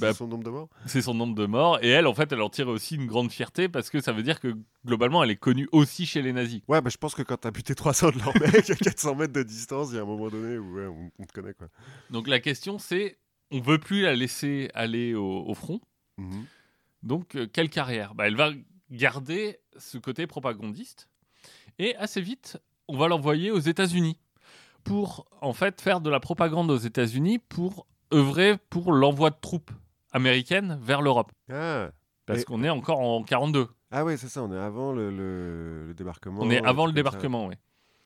[0.00, 0.68] Bah, C'est son nombre de morts?
[0.86, 1.78] C'est son nombre de morts.
[1.82, 4.22] Et elle, en fait, elle en tire aussi une grande fierté parce que ça veut
[4.22, 6.60] dire que, globalement, elle est connue aussi chez les nazis.
[6.68, 9.32] Ouais, bah je pense que quand t'as buté 300 de leurs mecs à 400 mètres
[9.32, 11.68] de distance, il y a un moment donné où ouais, on, on te connaît quoi.
[12.10, 13.18] Donc la question, c'est
[13.50, 15.80] on veut plus la laisser aller au, au front.
[16.18, 16.44] Mhm.
[17.02, 18.14] Donc, euh, quelle carrière?
[18.14, 18.50] Bah, Elle va
[18.90, 21.08] garder ce côté propagandiste.
[21.78, 24.18] Et assez vite, on va l'envoyer aux États-Unis
[24.84, 29.70] pour, en fait, faire de la propagande aux États-Unis pour œuvrer pour l'envoi de troupes
[30.12, 31.32] américaines vers l'Europe.
[31.50, 31.90] Ah.
[32.24, 33.68] Parce qu'on est encore en 42.
[33.90, 36.40] ah ouais, c'est ça, on est avant le, le- le débarquement.
[36.42, 37.54] On est avant le débarquement, oui.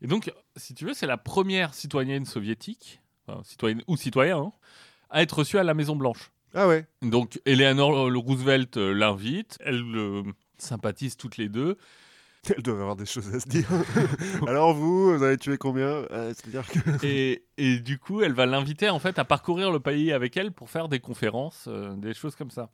[0.03, 4.53] Et donc, si tu veux, c'est la première citoyenne soviétique, enfin, citoyenne ou citoyen, hein,
[5.11, 6.31] à être reçue à la Maison Blanche.
[6.55, 6.87] Ah ouais.
[7.03, 10.23] Donc, Eleanor Roosevelt euh, l'invite, elle euh,
[10.59, 11.77] sympathise toutes les deux.
[12.57, 13.69] Elles doivent avoir des choses à se dire.
[14.47, 16.07] Alors vous, vous avez tué combien?
[16.11, 17.07] C'est-à-dire que...
[17.07, 20.51] Et, et du coup, elle va l'inviter en fait à parcourir le pays avec elle
[20.51, 22.71] pour faire des conférences, euh, des choses comme ça.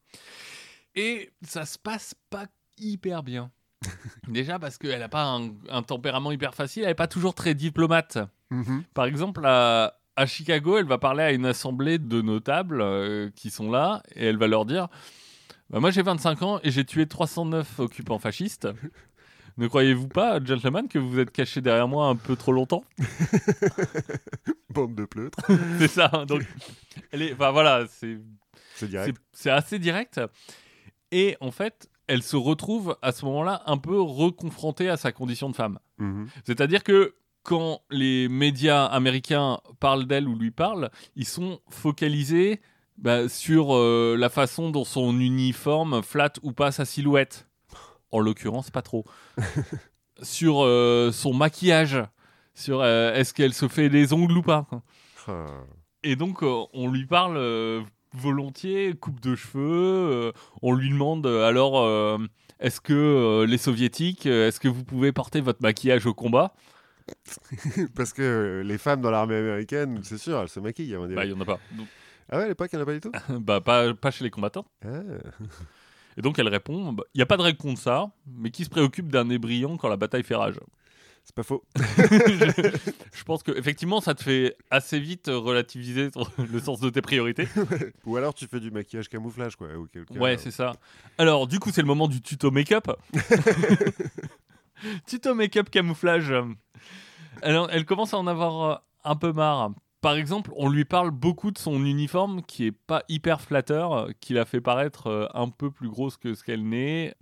[0.94, 2.46] Et ça se passe pas
[2.79, 3.51] hyper bien.
[4.29, 7.55] Déjà parce qu'elle n'a pas un, un tempérament hyper facile, elle n'est pas toujours très
[7.55, 8.18] diplomate.
[8.51, 8.85] Mhm.
[8.94, 13.50] Par exemple, à, à Chicago, elle va parler à une assemblée de notables euh, qui
[13.50, 14.88] sont là et elle va leur dire
[15.70, 18.68] Bah, Moi j'ai 25 ans et j'ai tué 309 occupants fascistes.
[19.59, 22.85] Ne croyez-vous pas, gentlemen, que vous êtes caché derrière moi un peu trop longtemps?
[24.70, 25.38] Bande de pleutres.
[25.79, 26.11] C'est ça.
[26.12, 26.42] hein, Donc,
[27.12, 28.18] elle est, enfin voilà, c'est
[28.74, 29.16] C'est direct.
[29.33, 30.20] c'est- c'est assez direct.
[31.12, 35.48] Et en fait, elle se retrouve à ce moment-là un peu reconfrontée à sa condition
[35.50, 35.79] de femme.
[35.98, 36.29] Mhm.
[36.44, 37.14] C'est-à-dire que
[37.47, 42.61] quand les médias américains parlent d'elle ou lui parlent, ils sont focalisés
[42.99, 47.47] bah, sur euh, la façon dont son uniforme flatte ou pas sa silhouette.
[48.11, 49.05] En l'occurrence, pas trop.
[50.23, 52.03] sur euh, son maquillage,
[52.55, 54.67] sur euh, est-ce qu'elle se fait les ongles ou pas.
[55.29, 55.47] Ah.
[56.03, 57.39] Et donc, on lui parle
[58.13, 60.33] volontiers, coupe de cheveux.
[60.63, 62.19] on lui demande alors,
[62.61, 66.55] est-ce que les soviétiques, est-ce que vous pouvez porter votre maquillage au combat?
[67.95, 70.97] Parce que euh, les femmes dans l'armée américaine, c'est sûr, elles se maquillent.
[71.14, 71.61] Bah, il n'y en a pas.
[71.73, 71.87] Donc,
[72.29, 73.12] Ah ouais, à l'époque, il n'y en a pas du tout?
[73.40, 74.66] Bah, pas, pas chez les combattants.
[74.85, 75.01] Ah.
[76.16, 78.64] Et donc, elle répond bah, il n'y a pas de règle contre ça, mais qui
[78.64, 80.59] se préoccupe d'un nez brillant quand la bataille fait rage?
[81.25, 81.64] C'est pas faux.
[81.77, 82.71] je,
[83.12, 86.88] je pense que effectivement, ça te fait assez vite euh, relativiser ton- le sens de
[86.88, 87.49] tes priorités.
[88.07, 89.66] Ou alors tu fais du maquillage camouflage, quoi.
[89.92, 90.75] cas, Ouais, euh, c'est ça.
[91.19, 92.88] Alors, du coup, c'est le moment du tuto make-up?
[95.07, 96.33] Tuto make-up camouflage.
[97.43, 99.71] Alors, elle commence à en avoir euh, un peu marre.
[100.01, 104.11] Par exemple, on lui parle beaucoup de son uniforme qui est pas hyper flatteur, euh,
[104.21, 107.15] qui la fait paraître euh, un peu plus grosse que ce qu'elle n'est.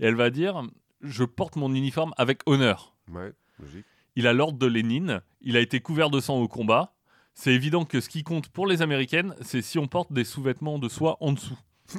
[0.00, 0.62] Et elle va dire
[1.00, 2.94] Je porte mon uniforme avec honneur.
[3.10, 3.86] Ouais, logique.
[4.16, 6.94] Il a l'ordre de Lénine, il a été couvert de sang au combat.
[7.34, 10.78] C'est évident que ce qui compte pour les Américaines, c'est si on porte des sous-vêtements
[10.78, 11.58] de soie en dessous.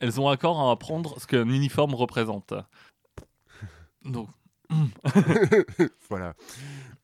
[0.00, 2.54] Elles ont accord à apprendre ce qu'un uniforme représente.
[4.06, 4.28] Donc,
[6.08, 6.34] Voilà.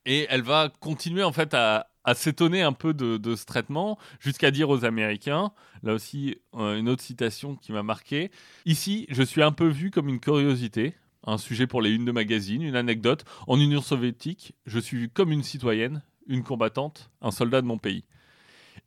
[0.04, 3.98] et elle va continuer en fait à, à s'étonner un peu de, de ce traitement
[4.20, 8.30] jusqu'à dire aux Américains, là aussi euh, une autre citation qui m'a marqué,
[8.66, 12.12] ici je suis un peu vu comme une curiosité, un sujet pour les unes de
[12.12, 17.30] magazine, une anecdote, en Union soviétique je suis vu comme une citoyenne, une combattante, un
[17.30, 18.04] soldat de mon pays.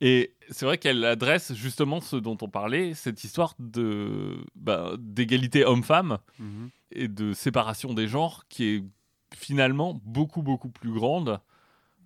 [0.00, 5.64] Et c'est vrai qu'elle adresse justement ce dont on parlait, cette histoire de bah, d'égalité
[5.64, 6.68] homme-femme Mhm.
[6.92, 8.84] et de séparation des genres qui est
[9.34, 11.40] finalement beaucoup beaucoup plus grande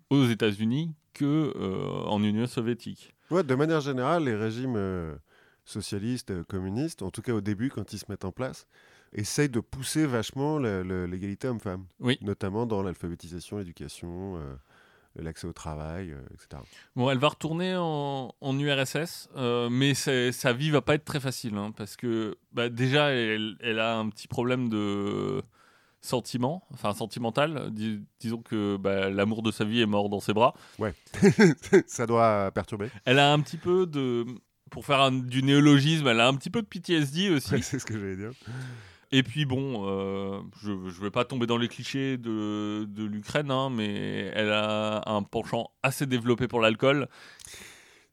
[0.09, 3.13] aux États-Unis que euh, en Union soviétique.
[3.29, 5.15] Ouais, de manière générale, les régimes euh,
[5.65, 8.67] socialistes, euh, communistes, en tout cas au début, quand ils se mettent en place,
[9.13, 11.85] essayent de pousser vachement l'égalité homme-femme.
[11.99, 12.17] Oui.
[12.21, 14.55] Notamment dans l'alphabétisation, l'éducation, euh,
[15.15, 16.61] l'accès au travail, euh, etc.
[16.95, 21.19] Bon, elle va retourner en, en URSS, euh, mais sa vie va pas être très
[21.19, 25.41] facile hein, parce que bah, déjà elle, elle a un petit problème de
[26.01, 27.69] sentiment, enfin sentimental.
[27.71, 30.55] Dis- disons que bah, l'amour de sa vie est mort dans ses bras.
[31.87, 32.89] Ça doit perturber.
[33.05, 34.25] Elle a un petit peu de,
[34.71, 37.61] pour faire un- du néologisme, elle a un petit peu de PTSD aussi.
[37.61, 38.31] c'est ce que j'allais dire.
[39.11, 43.51] Et puis bon, euh, je ne vais pas tomber dans les clichés de, de l'Ukraine,
[43.51, 47.07] hein, mais elle a un penchant assez développé pour l'alcool.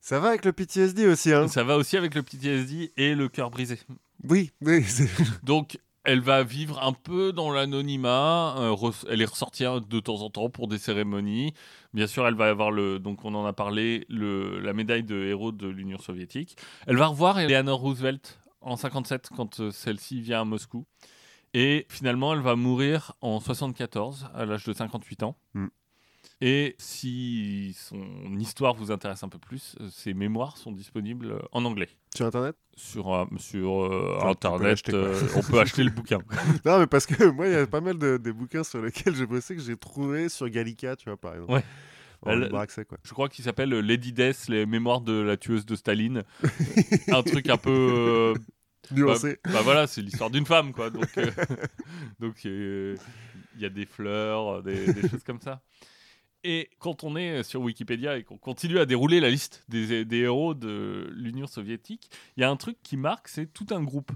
[0.00, 3.28] Ça va avec le PTSD aussi, hein Ça va aussi avec le PTSD et le
[3.28, 3.78] cœur brisé.
[4.24, 4.84] Oui, oui.
[5.44, 8.56] Donc, elle va vivre un peu dans l'anonymat.
[8.58, 11.52] euh, elle est ressortie hein, de temps en temps pour des cérémonies.
[11.92, 15.24] Bien sûr, elle va avoir le, donc on en a parlé, le, la médaille de
[15.24, 16.56] héros de l'Union soviétique.
[16.87, 20.86] Elle va revoir Eleanor Roosevelt en 57 quand euh, celle-ci vient à Moscou.
[21.54, 25.36] Et finalement, elle va mourir en 74 à l'âge de 58 ans.
[25.54, 25.66] Mm.
[26.40, 31.38] Et si son histoire vous intéresse un peu plus, euh, ses mémoires sont disponibles euh,
[31.52, 32.54] en anglais Sur Internet?
[32.76, 34.82] Sur, euh, sur euh, Enfin, Internet.
[34.82, 34.94] quoi.
[34.94, 36.18] euh, on peut acheter le bouquin.
[36.64, 39.16] Non, mais parce que moi, il y a pas mal de, des bouquins sur lesquels
[39.16, 41.52] j'ai bossé que j'ai trouvé sur Gallica, tu vois, par exemple.
[41.54, 41.64] Ouais.
[42.61, 42.98] Accès, quoi.
[43.04, 46.24] Je crois qu'il s'appelle euh, Lady Death, les mémoires de la tueuse de Staline.
[47.09, 47.70] un truc un peu.
[47.70, 48.35] euh,
[48.90, 49.38] Nuancé.
[49.44, 50.90] bah voilà, c'est l'histoire d'une femme, quoi.
[50.90, 51.31] Donc, euh,
[52.20, 52.96] donc il
[53.59, 55.62] y a des fleurs, des, des choses comme ça.
[56.44, 60.18] Et quand on est sur Wikipédia et qu'on continue à dérouler la liste des, des
[60.18, 64.12] héros de l'Union soviétique, il y a un truc qui marque, c'est tout un groupe.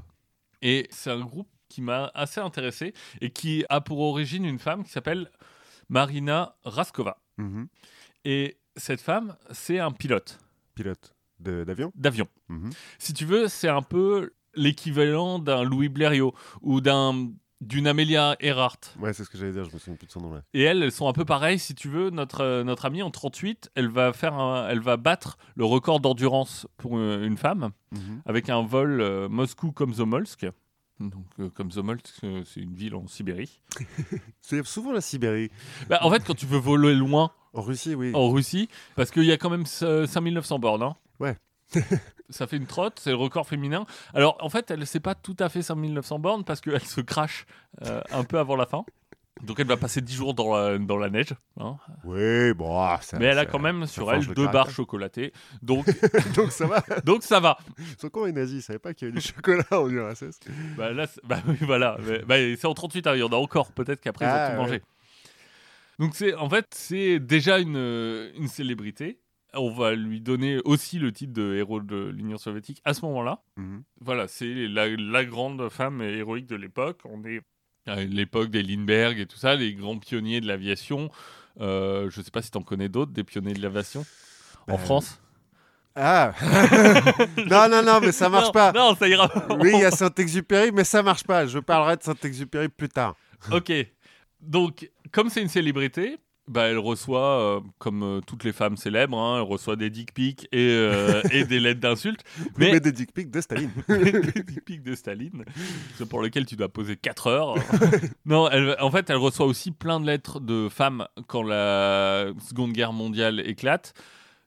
[0.63, 4.85] Et c'est un groupe qui m'a assez intéressé et qui a pour origine une femme
[4.85, 5.31] qui s'appelle
[5.93, 7.19] Marina Raskova.
[7.37, 7.67] Mhm.
[8.25, 10.39] Et cette femme, c'est un pilote
[10.75, 11.93] Pilote d'avion?
[11.95, 12.29] D'avion.
[12.49, 12.71] Mhm.
[12.99, 17.29] Si tu veux, c'est un peu l'équivalent d'un Louis Blériot ou d'un
[17.61, 18.79] d'une Amelia Earhart.
[18.99, 20.43] Ouais, c'est ce que j'allais dire, je me souviens plus de son nom là.
[20.53, 21.61] Et elles, elles sont un peu pareilles.
[21.61, 24.97] Si tu veux, notre, euh, notre amie en 38, elle va, faire un- elle va
[24.97, 28.23] battre le record d'endurance pour euh, une femme Mhm.
[28.27, 30.51] avec un vol euh, Moscou-Komsomolsk.
[31.01, 33.61] Donc, euh, Komsomolsk, euh, c'est une ville en Sibérie.
[34.41, 35.51] C'est souvent la Sibérie.
[35.89, 38.13] Bah, en fait, quand tu veux voler loin En Russie, oui.
[38.15, 40.83] en Russie, parce qu'il y a quand même euh, 5900 bornes.
[40.83, 40.95] hein.
[41.19, 41.37] Ouais.
[42.31, 43.85] ça fait une trotte, c'est le record féminin.
[44.15, 47.47] Alors, en fait, elle c'est pas tout à fait 5900 bornes parce qu'elle se crache
[47.83, 48.85] euh, un peu avant la fin.
[49.41, 51.35] Donc, elle va passer 10 jours dans la, dans la neige.
[51.59, 51.77] hein.
[52.05, 53.19] Oui, bon, ah, ça.
[53.19, 55.33] Mais elle a quand même sur elle le deux barres chocolatées.
[55.63, 55.87] Donc,
[56.37, 56.81] Donc ça va.
[57.05, 57.59] donc ça va.
[57.79, 60.39] Ils sont con les nazis, ils savaient pas qu'il y avait du chocolat en URSS.
[60.77, 61.97] Bah, là, c'est- bah oui, voilà.
[62.27, 63.73] Bah, c'est en 38, hein, il y en a encore.
[63.73, 64.67] Peut-être qu'après, ils Ah, vont tout ouais.
[64.67, 64.83] manger.
[65.99, 69.19] Donc, c'est, en fait, c'est déjà une, une célébrité.
[69.55, 73.43] On va lui donner aussi le titre de héros de l'Union soviétique à ce moment-là.
[73.57, 73.83] Mhm.
[74.01, 77.01] Voilà, c'est la, la grande femme héroïque de l'époque.
[77.05, 77.41] On est
[77.87, 81.11] à l'époque des Lindbergh et tout ça, les grands pionniers de l'aviation.
[81.61, 84.05] Euh, je sais pas si tu en connais d'autres, des pionniers de l'aviation
[84.69, 85.19] en Bah, France?
[85.95, 86.33] Ah
[87.37, 88.73] Non, non, non, mais ça marche Non, pas.
[88.73, 89.31] Non, ça ira.
[89.61, 91.47] Oui, il y a Saint-Exupéry, mais ça marche pas.
[91.47, 93.15] Je parlerai de Saint-Exupéry plus tard.
[93.51, 93.71] Ok.
[94.41, 99.17] Donc, comme c'est une célébrité, bah, elle reçoit, euh, comme euh, toutes les femmes célèbres,
[99.19, 102.23] hein, elle reçoit des dick pics et, euh, et des lettres d'insultes.
[102.59, 103.71] Mais, Mais des dick pics de Staline.
[103.89, 105.45] des dick pics de Staline,
[106.11, 107.55] pour lequel tu dois poser 4 heures.
[108.27, 112.73] non, elle, en fait, elle reçoit aussi plein de lettres de femmes quand la Seconde
[112.73, 113.95] Guerre mondiale éclate.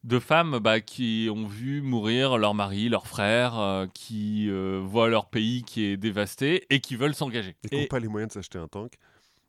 [0.04, 4.52] De femmes bah, qui ont vu mourir leur mari, leur frère, qui
[4.84, 7.56] voient leur pays qui est dévasté et qui veulent s'engager.
[7.64, 9.00] Et qui n'ont pas les moyens de s'acheter un tank.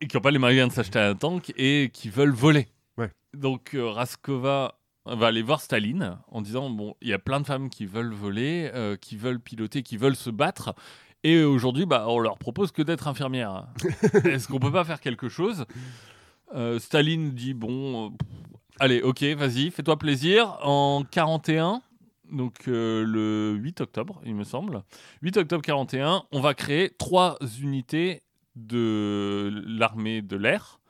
[0.00, 2.68] Et qui n'ont pas les moyens de s'acheter un tank et qui veulent voler.
[2.96, 3.10] Ouais.
[3.36, 7.46] Donc euh, Raskova va aller voir Staline en disant bon, il y a plein de
[7.46, 10.74] femmes qui veulent voler, euh, qui veulent piloter, qui veulent se battre.
[11.22, 13.66] Et aujourd'hui, bah, on leur propose que d'être infirmière.
[14.24, 15.64] Est-ce qu'on peut pas faire quelque chose?
[16.54, 20.58] Euh, Staline dit bon, euh, pff, allez, ok, vas-y, fais-toi plaisir.
[20.62, 21.82] En 41,
[22.30, 24.82] donc euh, le 8 octobre, il me semble,
[25.22, 28.22] 8 octobre 41, on va créer trois unités
[28.56, 30.80] de l'armée de l'air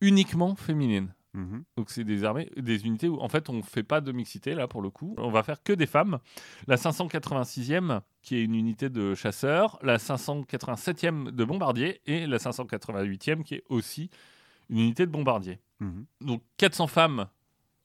[0.00, 1.12] uniquement féminines.
[1.34, 1.64] Mhm.
[1.76, 4.66] Donc c'est des armées, des unités où en fait on fait pas de mixité là
[4.66, 5.14] pour le coup.
[5.18, 6.18] On va faire que des femmes.
[6.66, 13.42] La 586e qui est une unité de chasseurs, la 587e de bombardiers et la 588e
[13.44, 14.10] qui est aussi
[14.70, 15.60] une unité de bombardiers.
[15.80, 16.06] Mhm.
[16.20, 17.26] Donc 400 femmes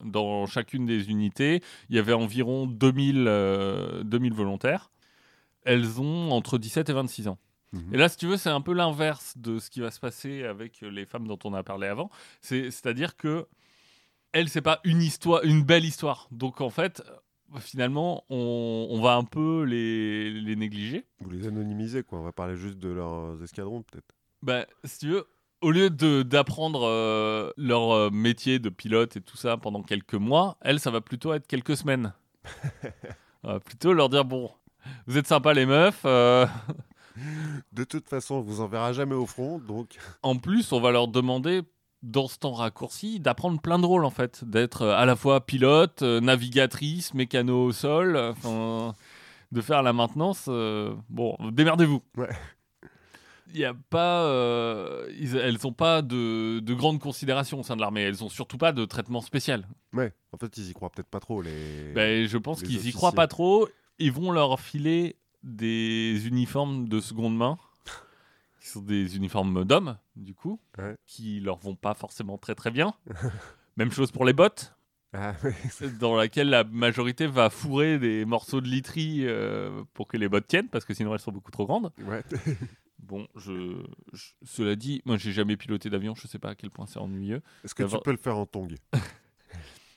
[0.04, 1.62] dans chacune des unités.
[1.90, 4.92] Il y avait environ 2000, euh, 2000 volontaires.
[5.64, 7.38] Elles ont entre 17 et 26 ans.
[7.76, 7.94] Mhm.
[7.94, 10.44] Et là, si tu veux, c'est un peu l'inverse de ce qui va se passer
[10.44, 12.10] avec les femmes dont on a parlé avant.
[12.42, 13.48] C'est- C'est-à-dire que
[14.32, 16.28] elle, c'est pas une histoire, une belle histoire.
[16.32, 17.02] Donc en fait,
[17.56, 21.06] euh, finalement, on, on va un peu les, les négliger.
[21.22, 22.20] Vous les anonymisez, quoi.
[22.20, 24.14] On va parler juste de leurs escadrons, peut-être.
[24.42, 25.26] Bah, si tu veux,
[25.62, 30.58] au lieu d'apprendre euh, leur euh, métier de pilote et tout ça pendant quelques mois,
[30.62, 32.14] elles, ça va plutôt être quelques semaines.
[33.44, 34.52] On va plutôt leur dire bon,
[35.08, 36.02] vous êtes sympas les meufs.
[36.06, 36.46] euh,
[37.72, 39.96] De toute façon, on vous en verra jamais au front, donc.
[40.24, 41.62] En plus, on va leur demander,
[42.04, 44.44] dans ce temps raccourci, d'apprendre plein de rôles, en fait.
[44.44, 48.94] D'être euh, à la fois pilote, euh, navigatrice, mécano au sol, euh, enfin,
[49.52, 50.46] de faire la maintenance.
[50.50, 52.02] euh, bon, démerdez-vous.
[52.18, 52.30] Ouais.
[53.54, 57.76] Il y a pas, euh, ils- elles n'ont pas de, de grandes considérations au sein
[57.76, 58.02] de l'armée.
[58.02, 59.68] Elles ont surtout pas de traitement spécial.
[59.94, 61.94] Ouais, en fait, ils y croient peut-être pas trop, les.
[61.94, 63.68] Ben, je pense qu'ils y croient pas trop.
[64.00, 65.16] Ils vont leur filer
[65.46, 67.58] des uniformes de seconde main
[68.60, 70.96] qui sont des uniformes d'hommes, du coup, Ouais.
[71.06, 72.94] qui leur vont pas forcément très très bien.
[73.78, 74.76] Même chose pour les bottes,
[75.14, 75.52] Ah, oui.
[76.00, 80.48] dans laquelle la majorité va fourrer des morceaux de literie euh, pour que les bottes
[80.48, 81.92] tiennent, parce que sinon elles sont beaucoup trop grandes.
[82.08, 82.24] ouais.
[82.98, 86.72] Bon, je, je- cela dit, moi j'ai jamais piloté d'avion, je sais pas à quel
[86.72, 87.44] point c'est ennuyeux.
[87.64, 88.74] Est-ce que tu peux le faire en tong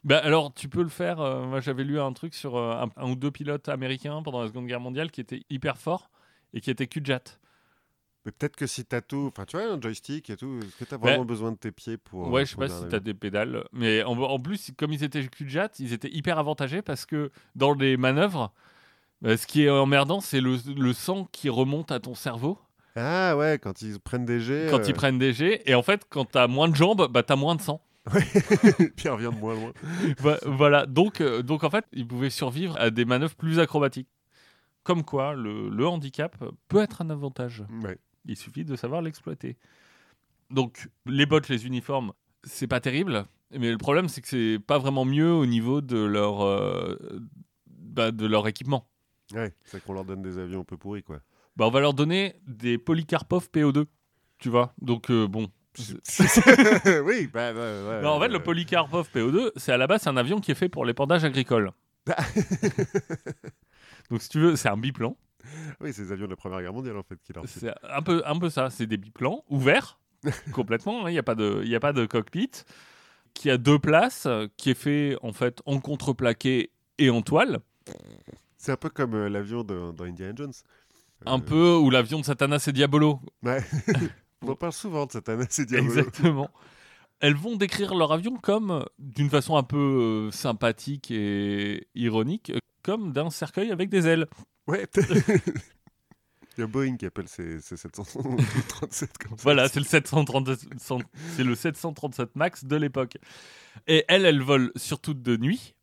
[0.05, 1.21] Bah alors, tu peux le faire.
[1.21, 4.41] euh, moi, j'avais lu un truc sur euh, un, un ou deux pilotes américains pendant
[4.43, 6.11] la Seconde Guerre mondiale qui étaient hyper forts
[6.55, 7.41] et qui étaient cul-de-jatte.
[8.25, 10.85] Mais peut-être que si t'as tout, enfin tu vois, un joystick et tout, est-ce que
[10.85, 11.13] t'as Ouais.
[11.13, 12.29] vraiment besoin de tes pieds pour.
[12.31, 15.03] ouais, euh, je sais pas si t'as des pédales, mais en, en plus, comme ils
[15.05, 18.53] étaient cul-de-jatte, ils étaient hyper avantagés parce que dans les manœuvres,
[19.23, 22.59] bah, ce qui est emmerdant, c'est le, le sang qui remonte à ton cerveau
[22.97, 24.69] Ah ouais, quand ils prennent des jets.
[24.71, 25.63] quand euh, ils prennent des jets.
[25.67, 27.81] Et en fait, quand t'as moins de jambes, bah t'as moins de sang.
[28.97, 29.73] Pierre vient de moins loin.
[30.47, 34.09] Voilà, donc, euh, donc en fait, ils pouvaient survivre à des manœuvres plus acrobatiques.
[34.83, 37.65] Comme quoi, le, le handicap peut être un avantage.
[37.83, 37.99] Ouais.
[38.25, 39.57] Il suffit de savoir l'exploiter.
[40.51, 42.13] Donc, les bottes, les uniformes,
[42.45, 43.25] c'est pas terrible.
[43.51, 46.97] Mais le problème, c'est que c'est pas vraiment mieux au niveau de leur, euh,
[47.67, 48.89] bah, de leur équipement.
[49.35, 51.21] Ouais, c'est qu'on leur donne des avions un peu pourris, quoi.
[51.57, 53.87] Bah, on va leur donner des Polycarpov PO2.
[54.39, 55.49] Tu vois Donc, euh, bon.
[57.05, 58.03] oui, bah, bah, ouais.
[58.03, 60.51] Non, en fait, euh, le Polycarpov PO2, c'est à la base c'est un avion qui
[60.51, 61.73] est fait pour l'épandage agricole.
[64.11, 65.17] Donc, si tu veux, c'est un biplan.
[65.81, 68.03] Oui, c'est les avions de la Première Guerre mondiale, en fait, qui leur C'est un
[68.03, 68.71] peu, un peu ça.
[68.71, 69.99] C'est des biplans ouverts,
[70.53, 71.05] complètement.
[71.07, 72.51] hein, Il n'y a, pas de- il y a pas de cockpit.
[73.35, 77.59] Qui a deux places, euh, qui est fait en fait en contreplaqué et en toile.
[78.57, 80.53] C'est un peu comme euh, l'avion de- dans Indiana Jones.
[81.27, 83.21] Un Euh, peu ou l'avion de Satanas et Diabolo.
[83.43, 83.63] Ouais.
[84.43, 85.91] On en parle souvent de cette année, c'est diabolo.
[85.99, 86.51] Exactement.
[87.21, 89.77] Elles vont décrire leur avion comme, d'une façon un peu
[90.29, 94.27] euh, sympathique et ironique, comme d'un cercueil avec des ailes.
[94.69, 94.87] Ouais.
[96.57, 99.43] Il y a Boeing qui appelle ses, ses 737 comme ça.
[99.45, 100.61] Voilà, c'est le 737,
[101.37, 103.17] c'est le 737 Max de l'époque.
[103.87, 105.75] Et elles, elles volent surtout de nuit.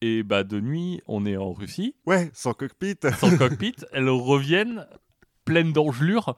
[0.00, 2.96] Et bah de nuit, on est en Russie, Ouais, sans cockpit.
[3.18, 3.74] sans cockpit.
[3.92, 4.86] Elles reviennent
[5.44, 6.36] pleines d'engelures.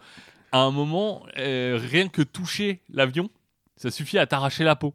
[0.56, 3.28] À un moment, euh, rien que toucher l'avion,
[3.76, 4.94] ça suffit à t'arracher la peau.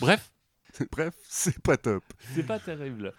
[0.00, 0.30] Bref,
[0.92, 2.04] Bref, c'est pas top.
[2.34, 3.14] c'est pas terrible.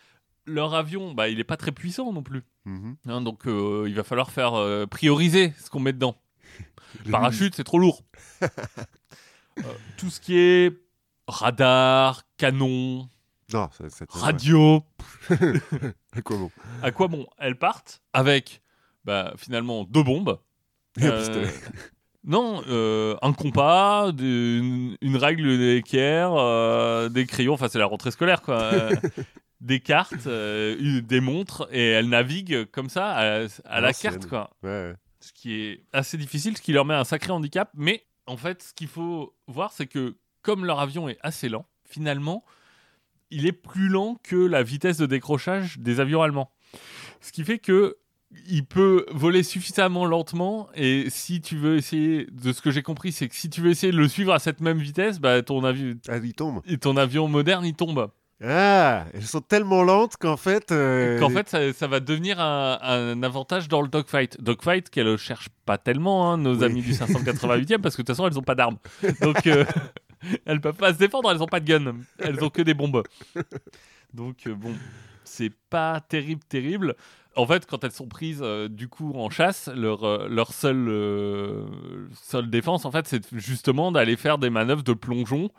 [0.46, 2.44] Leur avion, bah, il est pas très puissant non plus.
[2.66, 2.96] Mhm.
[3.08, 6.16] Hein, donc euh, il va falloir faire euh, prioriser ce qu'on met dedans.
[7.06, 8.04] Le Parachute, c'est trop lourd.
[9.98, 10.78] Tout ce qui est
[11.28, 13.10] radar, canon,
[13.52, 14.84] Non, ça, radio.
[16.14, 16.52] À quoi bon
[16.84, 18.62] à quoi bon Elles partent avec
[19.06, 20.40] bah, finalement deux bombes.
[21.02, 21.48] Euh,
[22.24, 28.12] non, euh, un compas, une, une règle d'équerre, euh, des crayons, enfin c'est la rentrée
[28.12, 28.72] scolaire quoi.
[29.62, 34.52] des cartes, des montres, et elles naviguent comme ça à, à la carte quoi.
[34.64, 34.94] Ouais.
[35.20, 37.70] ce qui est assez difficile, ce qui leur met un sacré handicap.
[37.76, 41.66] Mais en fait, ce qu'il faut voir, c'est que comme leur avion est assez lent,
[41.86, 42.44] finalement,
[43.30, 46.52] il est plus lent que la vitesse de décrochage des avions allemands.
[47.22, 47.98] Ce qui fait que
[48.48, 53.12] il peut voler suffisamment lentement et si tu veux essayer, de ce que j'ai compris,
[53.12, 55.62] c'est que si tu veux essayer de le suivre à cette même vitesse, bah, ton,
[55.64, 56.62] avi- Ah, il tombe.
[56.80, 58.10] ton avion moderne, il tombe.
[58.44, 60.72] Ah, elles sont tellement lentes qu'en fait.
[60.72, 64.42] euh, Qu'en fait, ça, ça va devenir un, un avantage dans le dogfight.
[64.42, 66.64] Dogfight qu'elles cherchent pas tellement, hein, nos Oui.
[66.66, 68.78] amis du 588e, parce que de toute façon, elles ont pas d'armes.
[69.22, 69.64] Donc, euh,
[70.46, 71.94] elles peuvent pas se défendre, elles ont pas de gun.
[72.18, 73.04] Elles ont que des bombes.
[74.14, 74.74] Donc, euh, bon,
[75.24, 76.96] c'est pas terrible, terrible.
[77.36, 80.88] En fait, quand elles sont prises euh, du coup en chasse, leur, euh, leur seule,
[80.90, 81.66] euh,
[82.14, 85.50] seule défense, en fait, c'est justement d'aller faire des manœuvres de plongeon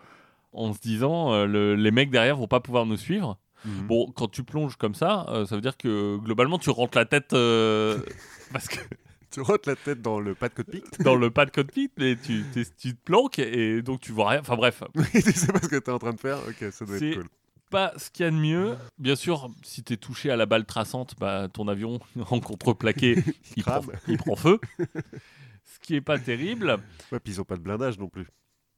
[0.53, 3.39] en se disant le- les mecs derrière vont pas pouvoir nous suivre.
[3.65, 3.87] mhm.
[3.87, 7.31] Bon, quand tu plonges comme ça, ça veut dire que globalement tu rentres la tête
[8.53, 8.77] parce que
[9.31, 10.83] Tu rentres la tête dans le pas de cockpit.
[11.01, 14.41] dans le pas de cockpit, mais tu, tu te planques et donc tu vois rien.
[14.41, 16.37] Enfin bref, Oui, tu sais pas ce que t'es en train de faire.
[16.47, 17.29] Ok, ça doit C'est- être cool.
[17.73, 18.77] Pas ce qu'il y a de mieux.
[18.99, 21.99] Bien sûr, si t'es touché à la balle traçante, bah, ton avion
[22.31, 23.17] en contreplaqué,
[23.57, 24.61] il, prend, il prend feu.
[25.65, 26.79] Ce qui est pas terrible.
[27.11, 28.29] Ouais, puis ils ont pas de blindage non plus.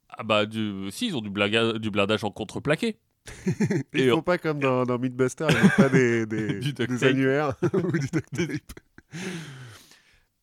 [0.08, 2.98] Ah bah, du, si, ils ont du, blaga- du blindage en contreplaqué.
[3.94, 7.90] Ils Et font pas comme dans, dans Mythbuster, ils mettent pas des, des, annuaires ou
[7.92, 8.80] du duct tape.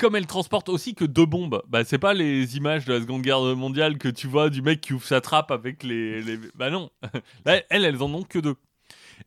[0.01, 3.21] Comme elle transporte aussi que deux bombes, bah c'est pas les images de la Seconde
[3.21, 6.71] Guerre mondiale que tu vois du mec qui ouvre sa trappe avec les, les- bah
[6.71, 6.89] non,
[7.45, 8.55] Là, elles elles en ont que deux.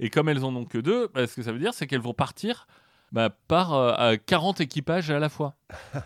[0.00, 2.00] Et comme elles en ont que deux, bah, ce que ça veut dire c'est qu'elles
[2.00, 2.66] vont partir
[3.12, 5.54] bah, par euh, à 40 équipages à la fois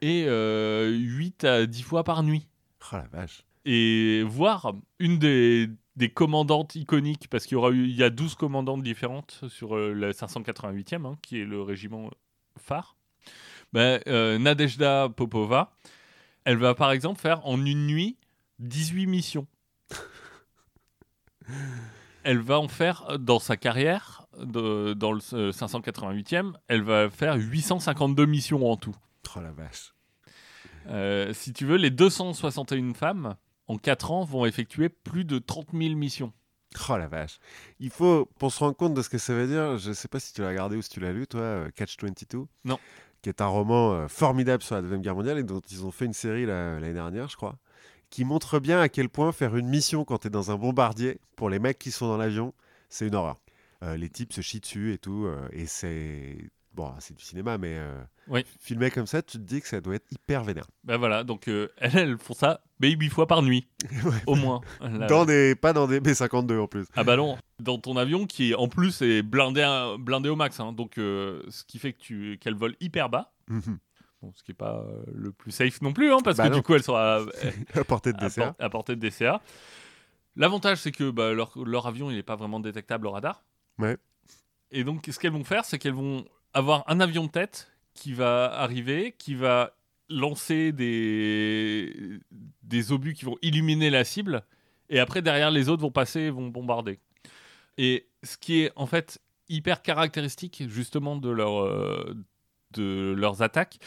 [0.00, 2.46] et euh, 8 à 10 fois par nuit.
[2.92, 3.44] Oh la vache.
[3.64, 8.10] Et voir une des, des commandantes iconiques, parce qu'il y, aura eu, il y a
[8.10, 12.10] 12 commandantes différentes sur euh, le 588e, hein, qui est le régiment
[12.62, 12.96] phare.
[13.72, 15.72] Ben, euh, Nadezhda Popova,
[16.44, 18.16] elle va par exemple faire en une nuit
[18.58, 19.46] 18 missions.
[22.24, 27.10] elle va en faire euh, dans sa carrière, de- dans le euh, 588e, elle va
[27.10, 28.94] faire 852 missions en tout.
[29.36, 29.92] Oh la vache.
[30.88, 33.36] Euh, si tu veux, les 261 femmes,
[33.68, 36.32] en 4 ans, vont effectuer plus de 30 000 missions.
[36.88, 37.38] Oh la vache.
[37.80, 40.20] Il faut, pour se rendre compte de ce que ça veut dire, je sais pas
[40.20, 42.46] si tu l'as regardé ou si tu l'as lu, toi, euh, Catch 22.
[42.64, 42.78] Non.
[43.22, 45.90] Qui est un roman euh, formidable sur la Deuxième Guerre mondiale et dont ils ont
[45.90, 47.56] fait une série là, l'année dernière, je crois,
[48.10, 51.18] qui montre bien à quel point faire une mission quand tu es dans un bombardier,
[51.36, 52.52] pour les mecs qui sont dans l'avion,
[52.90, 53.40] c'est une horreur.
[53.82, 56.36] Euh, les types se chient dessus et tout, euh, et c'est.
[56.74, 58.46] Bon, c'est du cinéma, mais euh, Oui.
[58.60, 60.66] filmé comme ça, tu te dis que ça doit être hyper vénère.
[60.84, 63.68] Ben voilà, donc euh, elles, elles font ça mais 8 fois par nuit,
[64.04, 64.12] Ouais.
[64.26, 64.60] au moins.
[65.08, 66.86] Dans des, pas dans des B-52 en plus.
[66.96, 69.62] Ah bah non, dans ton avion qui en plus est blindé,
[70.00, 70.72] blindé au max, hein.
[70.72, 73.78] donc euh, ce qui fait que tu qu'elle vole hyper bas, Mhm.
[74.22, 76.48] bon, ce qui est pas euh, le plus safe non plus, hein, parce Bah que
[76.52, 76.56] non.
[76.56, 77.18] du coup elle sera
[77.74, 79.42] à, portée de à, por- à portée de DCA.
[80.36, 83.44] L'avantage c'est que bah, leur, leur avion il n'est pas vraiment détectable au radar.
[83.78, 83.98] Ouais.
[84.70, 86.24] Et donc ce qu'elles vont faire, c'est qu'elles vont
[86.54, 89.74] avoir un avion de tête qui va arriver, qui va
[90.08, 92.20] lancer des,
[92.62, 94.42] des obus qui vont illuminer la cible,
[94.90, 96.98] et après derrière les autres vont passer et vont bombarder.
[97.78, 102.14] Et ce qui est en fait hyper caractéristique justement de, leur, euh,
[102.72, 103.78] de leurs attaques,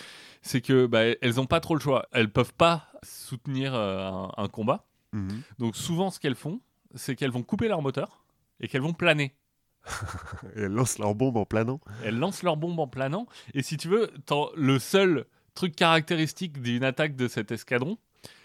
[0.42, 2.08] c'est que bah, elles n'ont pas trop le choix.
[2.12, 4.86] Elles peuvent pas soutenir euh, un, un combat.
[5.14, 5.42] Mhm.
[5.60, 6.62] Donc souvent ce qu'elles font,
[6.96, 8.26] c'est qu'elles vont couper leur moteur
[8.60, 9.34] et qu'elles vont planer.
[10.56, 11.80] Elles lancent leur bombe en planant.
[12.04, 13.28] Elles lancent leur bombe en planant.
[13.54, 14.10] Et si tu veux,
[14.56, 17.98] le seul truc caractéristique d'une attaque de cet escadron,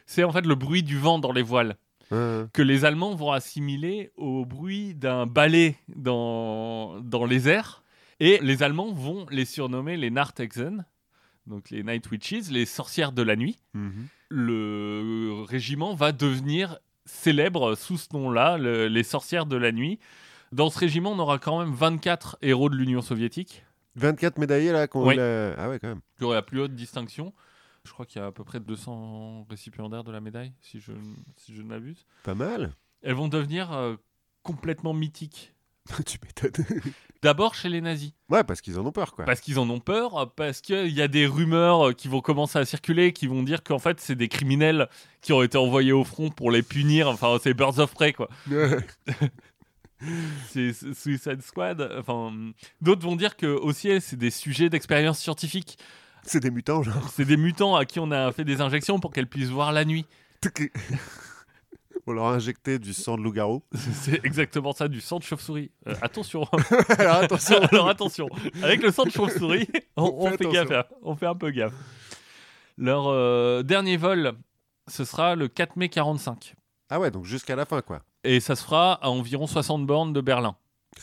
[0.07, 1.77] c'est en fait le bruit du vent dans les voiles.
[2.53, 7.85] Que les Allemands vont assimiler au bruit d'un balai dans, dans les airs.
[8.19, 10.85] Et les Allemands vont les surnommer les Nartexen,
[11.47, 13.59] donc les Night Witches, les sorcières de la nuit.
[13.75, 14.09] Mhm.
[14.29, 19.99] Le régiment va devenir célèbre sous ce nom-là, le- les sorcières de la nuit.
[20.53, 23.65] Dans ce régiment, on aura quand même 24 héros de l'Union soviétique,
[23.97, 25.17] 24 médaillés là qu'on Oui.
[25.19, 26.01] Ah ouais, quand même.
[26.19, 27.33] qui auraient la plus haute distinction.
[27.85, 30.93] Je crois qu'il y a à peu près 200 récipiendaires de la médaille, si je,
[31.37, 32.05] si je ne m'abuse.
[32.25, 32.75] Pas mal.
[33.03, 33.97] Elles vont devenir euh,
[34.43, 35.55] complètement mythiques.
[36.07, 36.65] tu m'étonnes.
[37.23, 39.25] D'abord chez les nazis, ouais, parce qu'ils en ont peur, quoi.
[39.27, 42.59] parce qu'ils en ont peur, parce qu'il y a des rumeurs euh, qui vont commencer
[42.59, 44.89] à circuler, qui vont dire qu'en fait c'est des criminels
[45.21, 48.29] qui ont été envoyés au front pour les punir, enfin c'est Birds of Prey quoi,
[50.49, 52.33] c'est Suicide Squad, enfin
[52.81, 55.79] d'autres vont dire que aussi c'est des sujets d'expérience scientifique,
[56.23, 57.09] c'est des mutants, genre.
[57.11, 59.85] c'est des mutants à qui on a fait des injections pour qu'elles puissent voir la
[59.85, 60.07] nuit,
[62.07, 63.63] On leur a injecté du sang de loup-garou.
[63.75, 65.71] c'est exactement ça, du sang de chauve-souris.
[65.87, 66.45] Euh, attention
[66.99, 67.59] Alors attention.
[67.71, 68.29] Alors attention,
[68.63, 70.85] avec le sang de chauve-souris, on, On on fait gaffe, hein.
[71.03, 71.75] on fait un peu gaffe.
[72.79, 74.33] Leur euh, dernier vol,
[74.89, 76.55] ce sera le 4 mai 45.
[76.89, 78.03] ah ouais, donc jusqu'à la fin, quoi.
[78.25, 80.57] Et ça se fera à environ 60 bornes de Berlin.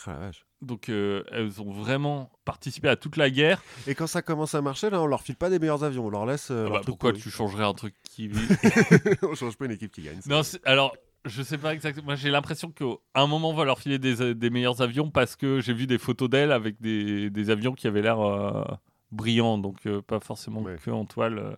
[0.05, 0.45] Ah la vache.
[0.61, 3.61] Donc euh, elles ont vraiment participé à toute la guerre.
[3.87, 6.05] Et quand ça commence à marcher, là, on leur file pas des meilleurs avions.
[6.07, 6.49] On leur laisse.
[6.51, 8.29] euh, Ah bah, pourquoi tu changerais un truc qui...
[9.23, 10.19] On change pas une équipe qui gagne.
[10.27, 10.95] non, alors...
[11.25, 12.05] Je sais pas exactement.
[12.05, 15.35] Moi, j'ai l'impression qu'à un moment, on va leur filer des, des meilleurs avions parce
[15.35, 18.63] que j'ai vu des photos d'elles avec des, des avions qui avaient l'air euh,
[19.11, 20.77] brillants, donc euh, pas forcément Ouais.
[20.81, 21.57] que en toile.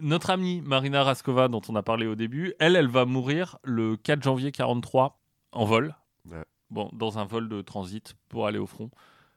[0.00, 3.96] Notre amie Marina Raskova, dont on a parlé au début, elle, elle va mourir le
[3.96, 5.20] 4 janvier 43
[5.52, 5.94] en vol.
[6.30, 6.44] Ouais.
[6.70, 8.90] Bon, dans un vol de transit pour aller au front.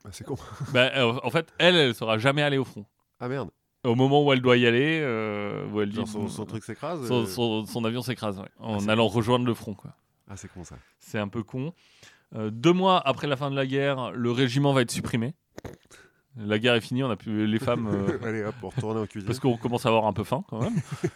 [0.06, 0.36] Ah, c'est con.
[0.74, 0.92] Bah,
[1.24, 2.86] en fait, elle, elle sera jamais allée au front.
[3.20, 3.50] Ah merde.
[3.84, 7.08] Au moment où elle doit y aller, euh, où elle dit son, son truc s'écrase.
[7.08, 9.74] son, euh, son- son avion s'écrase ouais, en c'est allant rejoindre le front.
[9.74, 9.96] Quoi.
[10.30, 10.76] Ah, c'est con ça.
[11.00, 11.74] C'est un peu con.
[12.36, 15.34] Euh, deux mois après la fin de la guerre, le régiment va être supprimé.
[16.38, 19.06] La guerre est finie, on a plus les femmes euh, Allez hop, on retourne en
[19.06, 19.28] cuisine.
[19.28, 20.76] parce qu'on commence à avoir un peu faim quand même.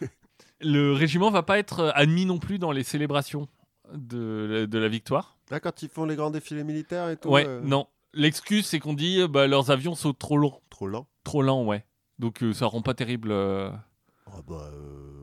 [0.62, 3.48] le régiment va pas être admis non plus dans les célébrations
[3.94, 5.38] de, de la victoire.
[5.52, 7.30] Là, quand ils font les grands défilés militaires et tout.
[7.30, 7.88] ouais, euh, non.
[8.14, 11.08] L'excuse c'est qu'on dit euh, bah, leurs avions sont trop longs, Trop lent.
[11.24, 11.86] trop lents, ouais.
[12.20, 13.30] Donc euh, ça rend pas terrible.
[13.32, 13.70] euh.
[14.28, 15.15] Oh, bah, euh,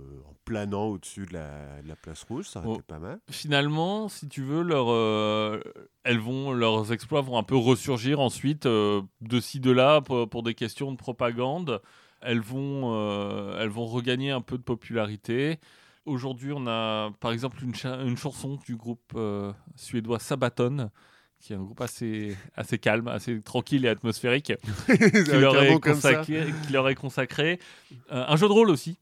[0.53, 3.19] planant au-dessus de la, de la place rouge, ça aurait été pas mal.
[3.31, 5.61] finalement, si tu veux, leur, euh,
[6.05, 10.29] elles vont, leurs exploits vont un peu ressurgir ensuite euh, de ci de là pour,
[10.29, 11.81] pour des questions de propagande.
[12.21, 15.59] Elles vont, euh, elles vont regagner un peu de popularité.
[16.05, 19.17] Aujourd'hui, on a par exemple une, cha- une chanson du groupe
[19.77, 20.91] suédois Sabaton,
[21.41, 24.53] qui est un groupe assez, assez calme, assez tranquille et atmosphérique,
[24.87, 27.59] qui leur, est consacré, qui leur est consacré.
[28.13, 28.99] Euh, un jeu de rôle aussi,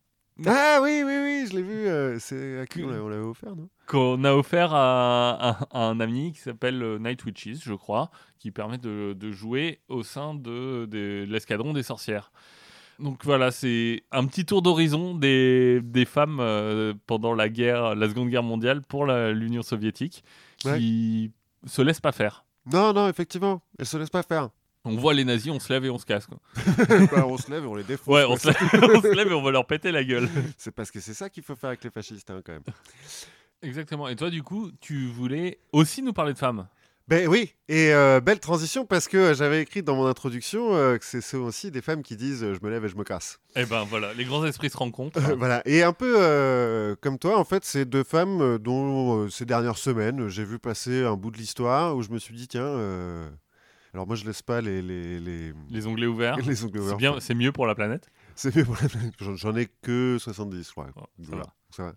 [0.47, 1.86] Ah oui, oui, oui, je l'ai vu.
[1.86, 3.68] euh, c'est à qui on l'a- on l'avait offert, non?
[3.86, 8.11] Qu'on a offert à, à- à un ami qui s'appelle euh, Night Witches, je crois,
[8.38, 12.32] qui permet de, de jouer au sein de, de l'escadron des sorcières.
[12.99, 18.09] Donc voilà, c'est un petit tour d'horizon des, des femmes euh, pendant la guerre, la
[18.09, 20.22] Seconde Guerre mondiale pour l'Union soviétique,
[20.59, 21.32] qui
[21.66, 22.45] se laissent pas faire.
[22.70, 24.51] Non, non, effectivement, elles se laissent pas faire.
[24.85, 26.26] On voit les nazis, on se lève et on se casse.
[26.26, 26.39] Quoi.
[27.12, 28.14] Bah, on se lève et on les défonce.
[28.14, 28.57] Ouais, on se, lève,
[28.97, 30.28] on se lève et on va leur péter la gueule.
[30.57, 32.62] C'est parce que c'est ça qu'il faut faire avec les fascistes, hein, quand même.
[33.62, 34.09] Exactement.
[34.09, 36.66] Et toi, du coup, tu voulais aussi nous parler de femmes?
[37.09, 40.97] Ben oui, et euh, belle transition parce que euh, j'avais écrit dans mon introduction euh,
[40.97, 43.41] que c'est aussi des femmes qui disent euh, je me lève et je me casse.
[43.57, 45.18] Eh ben voilà, les grands esprits se rencontrent.
[45.18, 49.28] Euh, voilà, et un peu euh, comme toi, en fait, c'est deux femmes dont euh,
[49.28, 52.47] ces dernières semaines j'ai vu passer un bout de l'histoire où je me suis dit
[52.47, 53.28] tiens, euh,
[53.95, 56.36] alors moi je laisse pas les les les, Les onglets ouverts.
[56.47, 56.97] les ongles C'est ouverts.
[56.97, 58.09] bien, c'est mieux pour la planète.
[58.34, 59.14] C'est mieux pour la planète.
[59.20, 60.86] J'en- ai que 70, je crois.
[60.97, 61.95] Oh, Voilà, ça va.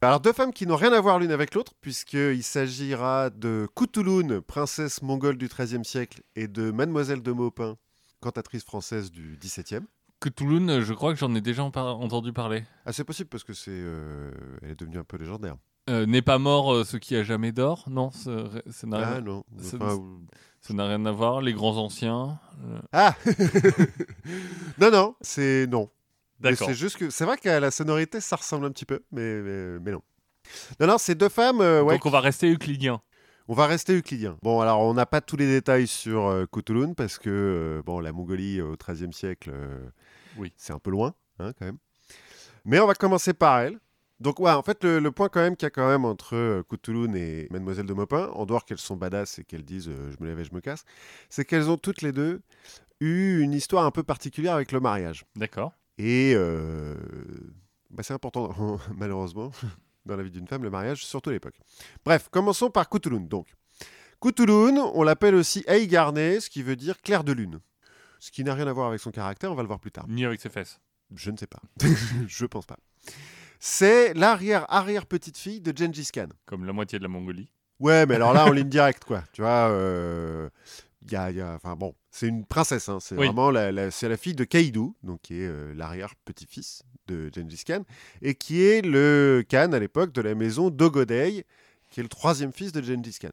[0.00, 4.40] Alors, deux femmes qui n'ont rien à voir l'une avec l'autre, puisqu'il s'agira de Kutulun,
[4.42, 7.76] princesse mongole du XIIIe siècle, et de Mademoiselle de Maupin,
[8.20, 9.80] cantatrice française du XVIIe.
[10.36, 12.62] Toulouse, je crois que j'en ai déjà entendu parler.
[12.86, 14.30] Ah, c'est possible parce que c'est, euh,
[14.62, 15.56] elle est devenue un peu légendaire.
[15.88, 18.30] Euh, N'est pas mort euh, ce qui a jamais d'or Non, ça
[18.70, 19.44] ça n'a Ah rien, non.
[19.58, 20.20] c'est- Enfin, ou-
[20.60, 21.40] ça n'a rien à voir.
[21.40, 22.38] Les grands anciens.
[22.66, 23.14] euh, Ah
[24.78, 25.90] Non, non, c'est non.
[26.40, 26.68] Mais D'accord.
[26.68, 29.78] C'est juste que c'est vrai qu'à la sonorité, ça ressemble un petit peu, mais, mais,
[29.80, 30.02] mais non.
[30.80, 31.60] Non, non, c'est deux femmes.
[31.60, 33.00] euh, ouais, Donc on va rester euclidien.
[33.48, 34.36] On va rester euclidien.
[34.42, 37.98] Bon, alors on n'a pas tous les détails sur euh, Kutulun parce que euh, bon,
[38.00, 39.78] la Mongolie euh, au XIIIe siècle, euh,
[40.36, 40.52] Oui.
[40.56, 41.78] c'est un peu loin, hein, quand même.
[42.66, 43.78] Mais on va commencer par elle.
[44.20, 46.34] Donc, ouais, en fait, le, le point quand même qu'il y a quand même entre
[46.34, 50.10] euh, Kutulun et Mademoiselle de Maupin, en dehors qu'elles sont badass et qu'elles disent euh,
[50.10, 50.84] je me lève et je me casse,
[51.28, 52.40] c'est qu'elles ont toutes les deux
[53.00, 55.24] eu une histoire un peu particulière avec le mariage.
[55.36, 55.72] D'accord.
[55.98, 56.96] Et euh,
[57.90, 59.52] bah, c'est important, malheureusement,
[60.06, 61.58] dans la vie d'une femme, le mariage, surtout à l'époque.
[62.04, 63.20] Bref, commençons par Kutulun.
[63.20, 63.46] Donc,
[64.20, 67.60] Kutulun, on l'appelle aussi Eigarne, ce qui veut dire clair de lune.
[68.18, 70.06] Ce qui n'a rien à voir avec son caractère, on va le voir plus tard.
[70.08, 70.80] Ni avec ses fesses.
[71.14, 71.60] Je ne sais pas.
[72.26, 72.78] Je pense pas.
[73.60, 76.28] C'est l'arrière-arrière-petite-fille de Gengis Khan.
[76.46, 77.50] Comme la moitié de la Mongolie.
[77.80, 79.24] Ouais, mais alors là, en ligne directe, quoi.
[79.32, 80.48] Tu vois, euh,
[81.10, 82.88] y a, y a- enfin bon, c'est une princesse.
[82.88, 82.98] hein.
[83.00, 83.26] C'est Oui.
[83.26, 87.62] vraiment la, la- c'est la fille de Kaidu, donc qui est euh, l'arrière-petit-fils de Gengis
[87.66, 87.84] Khan,
[88.22, 91.44] et qui est le Khan à l'époque de la maison d'Ogodei,
[91.90, 93.30] qui est le troisième fils de Gengis Khan.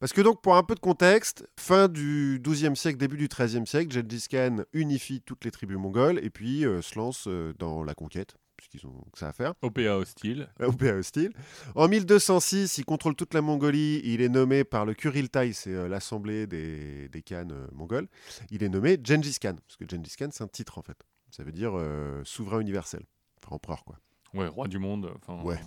[0.00, 3.66] Parce que donc, pour un peu de contexte, fin du XIIe siècle, début du XIIIe
[3.66, 7.82] siècle, Gengis Khan unifie toutes les tribus mongoles et puis euh, se lance euh, dans
[7.84, 9.54] la conquête, puisqu'ils ont que ça à faire.
[9.62, 10.48] OPA hostile.
[10.60, 11.32] au PA hostile.
[11.74, 14.00] En 1206, il contrôle toute la Mongolie.
[14.04, 18.08] Il est nommé par le Kuriltai, c'est euh, l'assemblée des, des Khans euh, mongols.
[18.50, 20.96] Il est nommé Gengis Khan, parce que Gengis Khan, c'est un titre en fait.
[21.30, 23.02] Ça veut dire euh, souverain universel.
[23.42, 23.96] Enfin, empereur quoi.
[24.34, 25.12] Ouais, roi du monde.
[25.44, 25.60] Ouais.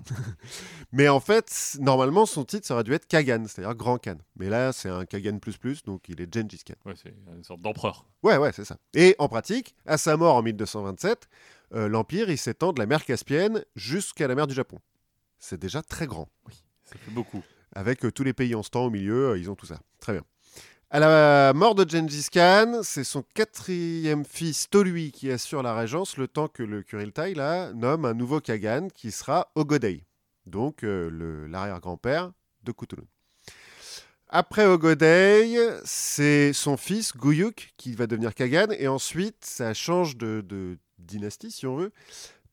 [0.92, 4.18] Mais en fait, normalement, son titre, ça aurait dû être Kagan, c'est-à-dire Grand Khan.
[4.38, 5.40] Mais là, c'est un Kagan++,
[5.86, 6.74] donc il est Gengis Khan.
[6.86, 8.08] Ouais, c'est une sorte d'empereur.
[8.24, 8.78] Ouais, ouais, c'est ça.
[8.96, 11.28] Et en pratique, à sa mort en 1227,
[11.76, 14.80] euh, l'Empire, il s'étend de la mer Caspienne jusqu'à la mer du Japon.
[15.40, 16.30] C'est déjà très grand.
[16.86, 17.44] Ça fait beaucoup.
[17.74, 19.80] avec euh, tous les pays en ce temps au milieu, euh, ils ont tout ça.
[20.00, 20.24] Très bien.
[20.90, 26.16] À la mort de Gengis Khan, c'est son quatrième fils Tolui qui assure la régence
[26.16, 30.06] le temps que le Kuriltai là, nomme un nouveau Kagan qui sera Ogodei,
[30.46, 32.32] donc l'arrière-grand-père
[32.64, 33.04] de Kutulun.
[34.30, 40.42] Après Ogodei, c'est son fils Guyuk qui va devenir Kagan et ensuite ça change de,
[40.48, 41.92] de dynastie si on veut,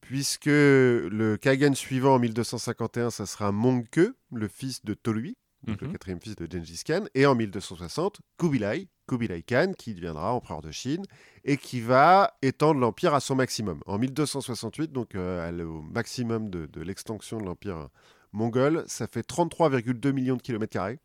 [0.00, 4.00] puisque le Kagan suivant en 1251, ça sera Mongke,
[4.32, 5.92] le fils de Tolui, donc le Mhm.
[5.92, 10.72] quatrième fils de Gengis Khan, et en 1260, Kubilai, Kubilai Khan, qui deviendra empereur de
[10.72, 11.04] Chine
[11.44, 13.80] et qui va étendre l'empire à son maximum.
[13.86, 17.88] En 1268, donc euh, au maximum de, de l'extension de l'empire
[18.32, 20.98] mongol, ça fait 33,2 millions de kilomètres carrés.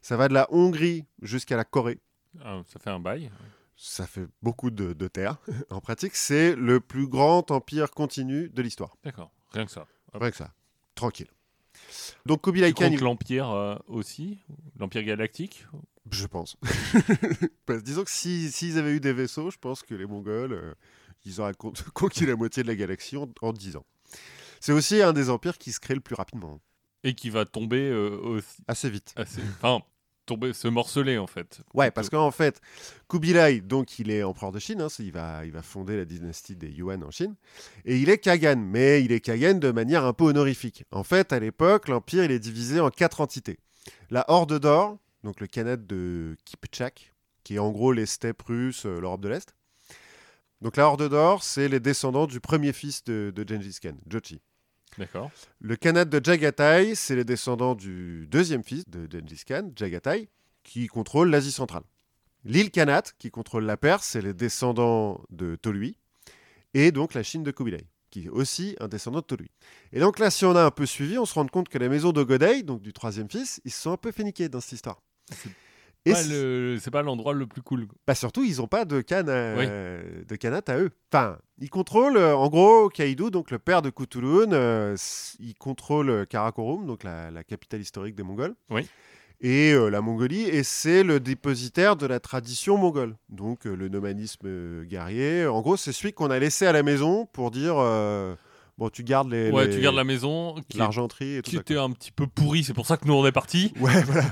[0.00, 1.98] Ça va de la Hongrie jusqu'à la Corée.
[2.44, 3.30] Ah, ça fait un bail.
[3.80, 5.36] Ça fait beaucoup de, de terre.
[5.70, 8.96] en pratique, c'est le plus grand empire continu de l'histoire.
[9.04, 9.30] D'accord.
[9.52, 9.86] Rien que ça.
[10.12, 10.52] Rien que ça.
[10.96, 11.28] Tranquille.
[12.26, 14.38] Donc Kubilai Khan, il- l'Empire euh, aussi?
[14.78, 15.64] L'Empire galactique?
[16.10, 16.56] Je pense.
[17.84, 20.74] Disons que si- s'ils avaient eu des vaisseaux, je pense que les Mongols, euh,
[21.24, 23.84] ils auraient con- conquis la moitié de la galaxie en, en 10 ans.
[24.60, 26.60] C'est aussi un des empires qui se crée le plus rapidement.
[27.04, 28.60] Et qui va tomber euh, aussi.
[28.66, 29.12] Assez vite.
[29.14, 29.40] Assez...
[29.60, 29.82] Enfin,
[30.28, 31.60] tomber, se morceler en fait.
[31.74, 32.60] Ouais, parce qu'en fait,
[33.08, 36.56] Kubilai, donc il est empereur de Chine, hein, il, va, il va fonder la dynastie
[36.56, 37.34] des Yuan en Chine,
[37.84, 40.84] et il est Kagan, mais il est Kagan de manière un peu honorifique.
[40.92, 43.58] En fait, à l'époque, l'empire il est divisé en quatre entités.
[44.10, 47.14] La Horde d'Or, donc le Khanat de Kipchak,
[47.44, 49.54] qui est en gros les steppes russes, euh, l'Europe de l'Est.
[50.60, 54.40] Donc la Horde d'Or, c'est les descendants du premier fils de, de Gengis Khan, Jochi.
[54.98, 55.30] D'accord.
[55.60, 60.28] Le Khanat de Jagatai, c'est les descendants du deuxième fils de Gengis Khan, Jagatai,
[60.64, 61.84] qui contrôle l'Asie centrale.
[62.44, 65.96] L'île Khanat, qui contrôle la Perse, c'est les descendants de Tolui.
[66.74, 69.50] et donc la Chine de Kubilai, qui est aussi un descendant de Tolui.
[69.92, 71.88] Et donc là, si on a un peu suivi, on se rend compte que la
[71.88, 74.72] maison de Godei, donc du troisième fils, ils se sont un peu fait dans cette
[74.72, 75.00] histoire.
[76.14, 76.90] C'est le...
[76.90, 77.86] pas l'endroit le plus cool.
[78.06, 80.90] Bah surtout, ils n'ont pas de canne de canat à eux.
[81.12, 84.96] Enfin, ils contrôlent, euh, en gros, Kaido, donc le père de Kutulun, euh,
[85.40, 88.54] il contrôle Karakorum, donc la, la, capitale historique des Mongols.
[88.70, 88.86] Oui
[89.40, 93.16] et euh, la Mongolie, et c'est le dépositaire de la tradition mongole.
[93.28, 96.82] Donc euh, le nomadisme euh, guerrier, en gros, c'est celui qu'on a laissé à la
[96.82, 97.76] maison pour dire
[98.78, 99.50] Bon, tu gardes les.
[99.50, 100.54] Ouais, tu gardes la maison.
[100.76, 103.26] L'argenterie et tout qui était un petit peu pourri, c'est pour ça que nous on
[103.26, 103.72] est partis.
[103.80, 104.24] Ouais, voilà.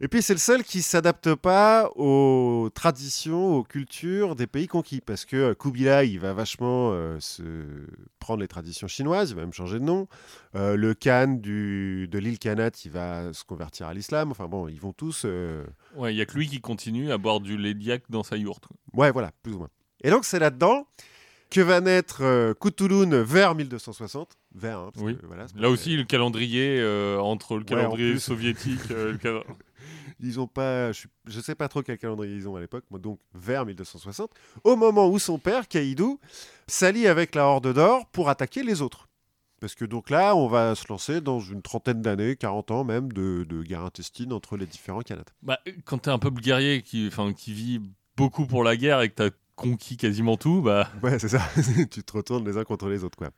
[0.00, 5.00] et puis c'est le seul qui s'adapte pas aux traditions, aux cultures des pays conquis.
[5.00, 7.42] Parce que euh, Kubilai, il va vachement euh, se
[8.18, 10.08] prendre les traditions chinoises, il va même changer de nom.
[10.54, 14.30] Euh, le Khan du, de l'île Khanat, il va se convertir à l'islam.
[14.30, 15.24] Enfin bon, ils vont tous.
[15.94, 17.74] Ouais, il y a que lui qui continue à boire du lait
[18.10, 18.64] dans sa yourte.
[18.92, 19.70] Ouais, voilà, plus ou moins.
[20.02, 20.86] Et donc c'est là-dedans
[21.50, 22.54] que va naître euh,
[23.24, 24.36] vers 1260.
[24.54, 25.16] Vers, hein, oui.
[25.56, 28.90] Là aussi, le calendrier euh, entre le calendrier soviétique.
[28.90, 29.42] Euh, le
[30.20, 33.20] ils ont pas, je, ne sais pas trop quel calendrier ils ont à l'époque, donc
[33.34, 34.30] vers 1260,
[34.64, 36.18] au moment où son père, Kaïdou,
[36.66, 39.08] s'allie avec la Horde d'Or pour attaquer les autres.
[39.60, 43.12] Parce que donc là, on va se lancer dans une trentaine d'années, 40 ans même,
[43.12, 45.32] de, guerre intestine entre les différents Canadiens.
[45.42, 47.80] Bah, quand tu es un peuple guerrier qui, qui vit
[48.16, 50.88] beaucoup pour la guerre et que tu as conquis quasiment tout, bah.
[51.02, 51.40] Ouais, c'est ça.
[51.90, 53.30] tu te retournes les uns contre les autres, quoi.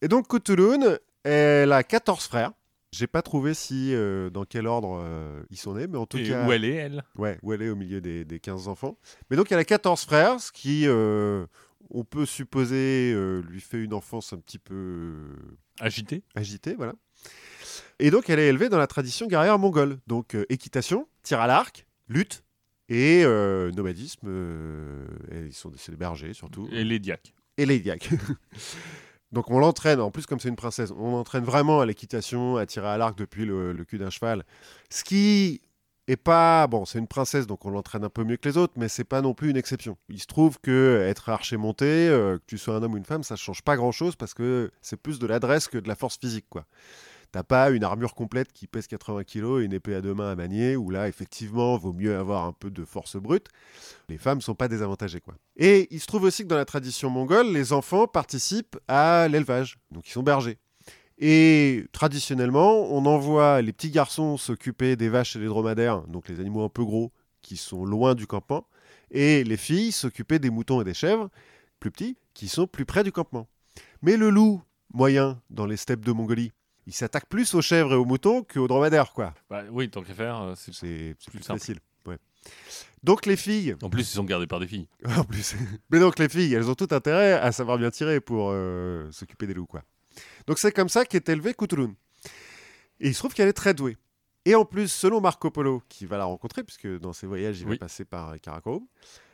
[0.00, 2.52] Et donc, Kutulun, elle a 14 frères.
[2.92, 6.16] J'ai pas trouvé si euh, dans quel ordre euh, ils sont nés, mais en tout
[6.16, 6.46] cas.
[6.46, 7.04] Où elle est, elle?
[7.16, 8.96] Ouais, où elle est au milieu des, des 15 enfants.
[9.30, 11.44] Mais donc, elle a 14 frères, ce qui, euh,
[11.90, 13.14] on peut supposer,
[13.46, 15.16] lui fait une enfance un petit peu.
[15.80, 16.94] Agitée Agitée, voilà.
[17.98, 19.98] Et donc, elle est élevée dans la tradition guerrière mongole.
[20.06, 22.42] Donc, équitation, tir à l'arc, lutte,
[22.88, 25.06] et euh, nomadisme, euh,
[25.46, 26.68] ils sont des bergers surtout.
[26.72, 27.34] Et les diacs.
[27.56, 28.10] Et les diacs.
[29.32, 32.64] Donc on l'entraîne, en plus comme c'est une princesse, on l'entraîne vraiment à l'équitation, à
[32.64, 34.44] tirer à l'arc depuis le, cul d'un cheval.
[34.88, 35.60] Ce qui
[36.06, 38.72] est pas bon, c'est une princesse donc on l'entraîne un peu mieux que les autres,
[38.76, 39.98] mais c'est pas non plus une exception.
[40.08, 43.04] Il se trouve que être archer monté, euh, que tu sois un homme ou une
[43.04, 45.94] femme, ça change pas grand chose parce que c'est plus de l'adresse que de la
[45.94, 46.64] force physique quoi.
[47.30, 50.30] T'as pas une armure complète qui pèse 80 kg et une épée à deux mains
[50.30, 53.48] à manier, où là, effectivement, vaut mieux avoir un peu de force brute.
[54.08, 55.34] Les femmes sont pas désavantagées, quoi.
[55.56, 59.78] Et il se trouve aussi que dans la tradition mongole, les enfants participent à l'élevage,
[59.90, 60.58] donc ils sont bergers.
[61.18, 66.40] Et traditionnellement, on envoie les petits garçons s'occuper des vaches et des dromadaires, donc les
[66.40, 67.12] animaux un peu gros,
[67.42, 68.66] qui sont loin du campement,
[69.10, 71.28] et les filles s'occuper des moutons et des chèvres,
[71.78, 73.48] plus petits, qui sont plus près du campement.
[74.00, 74.62] Mais le loup
[74.94, 76.52] moyen dans les steppes de Mongolie,
[76.88, 79.34] il s'attaque plus aux chèvres et aux moutons qu'aux dromadaires, quoi.
[79.50, 81.78] Bah, oui, tant qu'à faire, euh, c'est plus, facile.
[83.02, 83.76] Donc les filles.
[83.82, 84.88] En plus, ils sont gardés par des filles.
[85.16, 85.54] en plus.
[85.90, 89.46] Mais donc les filles, elles ont tout intérêt à savoir bien tirer pour euh, s'occuper
[89.46, 89.82] des loups, quoi.
[90.46, 91.94] Donc c'est comme ça qu'est élevée Kutulun.
[93.00, 93.98] Et il se trouve qu'elle est très douée.
[94.46, 97.68] Et en plus, selon Marco Polo, qui va la rencontrer, puisque dans ses voyages, il
[97.68, 98.86] va passer par Karakorum,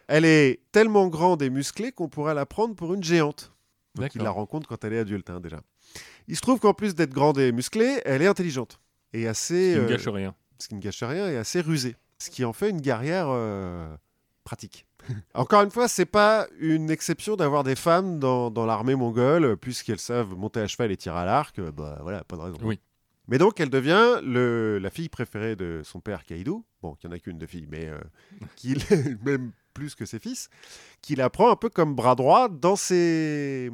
[0.08, 3.52] elle est tellement grande et musclée qu'on pourrait la prendre pour une géante.
[3.94, 5.60] Donc il la rencontre quand elle est adulte, hein, déjà.
[6.28, 8.80] Il se trouve qu'en plus d'être grande et musclée, elle est intelligente.
[9.12, 9.74] Et assez.
[9.74, 10.34] Ce qui ne gâche euh, rien.
[10.58, 11.96] Ce qui ne gâche rien et assez rusée.
[12.18, 13.94] Ce qui en fait une guerrière euh,
[14.44, 14.86] pratique.
[15.34, 19.98] Encore une fois, c'est pas une exception d'avoir des femmes dans, dans l'armée mongole, puisqu'elles
[19.98, 21.58] savent monter à cheval et tirer à l'arc.
[21.58, 22.58] Euh, bah voilà, pas de raison.
[22.62, 22.80] Oui.
[23.28, 26.64] Mais donc, elle devient le, la fille préférée de son père Kaido.
[26.82, 27.90] Bon, il n'y en a qu'une de fille, mais
[28.56, 28.76] qui
[29.24, 30.48] même plus que ses fils,
[31.00, 33.70] qui la prend un peu comme bras droit dans ses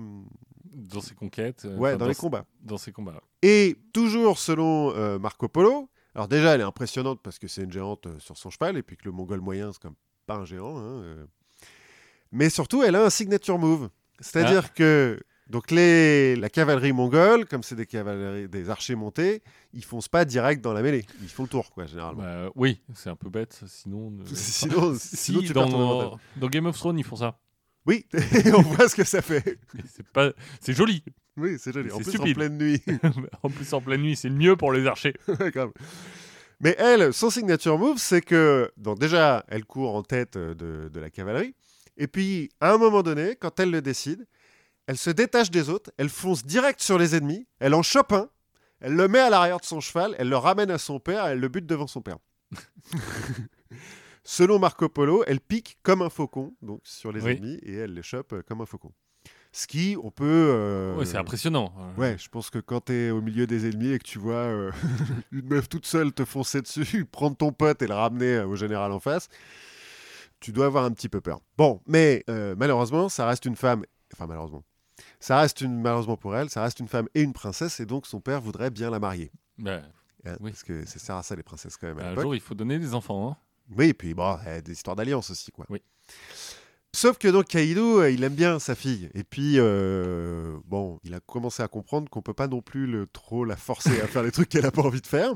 [0.70, 1.64] dans ses conquêtes.
[1.64, 2.44] Euh, ouais, dans, les combats.
[2.62, 3.20] Dans ses combats.
[3.42, 7.72] Et toujours selon euh, Marco Polo, alors déjà elle est impressionnante parce que c'est une
[7.72, 9.94] géante euh, sur son cheval et puis que le mongol moyen c'est comme
[10.26, 10.78] pas un géant.
[10.78, 11.26] Hein,
[12.32, 13.90] Mais surtout elle a un signature move.
[14.20, 14.72] C'est-à-dire ah.
[14.74, 15.18] que
[15.50, 19.42] donc les, la cavalerie mongole, comme c'est des cavaleries, des archers montés,
[19.72, 21.04] ils foncent pas direct dans la mêlée.
[21.22, 22.22] Ils font le tour, quoi, généralement.
[22.22, 23.60] Bah, oui, c'est un peu bête.
[23.66, 27.36] Sinon, sinon, sinon tu dans, dans Game of Thrones, ils font ça.
[27.86, 28.06] Oui,
[28.54, 29.58] on voit ce que ça fait.
[29.94, 31.02] C'est pas, c'est joli.
[31.36, 31.90] Oui, c'est joli.
[31.90, 32.82] En plus en pleine nuit.
[33.42, 35.14] en plus en pleine nuit, c'est le mieux pour les archers.
[36.60, 41.00] Mais elle, son signature move, c'est que donc déjà, elle court en tête de, de,
[41.00, 41.54] la cavalerie.
[41.96, 44.26] Et puis, à un moment donné, quand elle le décide,
[44.86, 48.28] elle se détache des autres, elle fonce direct sur les ennemis, elle en chope un,
[48.80, 51.38] elle le met à l'arrière de son cheval, elle le ramène à son père, elle
[51.38, 52.18] le bute devant son père.
[54.32, 58.02] Selon Marco Polo, elle pique comme un faucon donc sur les ennemis et elle les
[58.04, 58.92] chope euh, comme un faucon.
[59.50, 60.24] Ce qui, on peut.
[60.54, 61.74] Euh, ouais, c'est impressionnant.
[61.98, 64.34] Ouais, je pense que quand tu es au milieu des ennemis et que tu vois
[64.34, 64.70] euh,
[65.32, 68.92] une meuf toute seule te foncer dessus, prendre ton pote et le ramener au général
[68.92, 69.28] en face,
[70.38, 71.40] tu dois avoir un petit peu peur.
[71.58, 74.62] Bon, mais malheureusement, ça reste une femme enfin malheureusement,
[75.18, 78.06] ça reste une, malheureusement pour elle, ça reste une femme et une princesse, et donc
[78.06, 79.32] son père voudrait bien la marier.
[79.58, 79.80] Bah,
[80.24, 80.52] hein, Oui.
[80.52, 82.54] Parce que ça sert à ça les princesses quand même à un jour, il faut
[82.54, 83.28] donner des enfants.
[83.32, 83.36] hein.
[83.76, 85.66] Oui, et puis bon, euh, des histoires d'alliance aussi, quoi.
[85.68, 85.80] Oui.
[86.92, 89.10] Sauf que donc Kaido, euh, il aime bien sa fille.
[89.14, 93.06] Et puis, euh, bon, il a commencé à comprendre qu'on peut pas non plus le,
[93.06, 95.32] trop la forcer à faire les trucs qu'elle a pas envie de faire.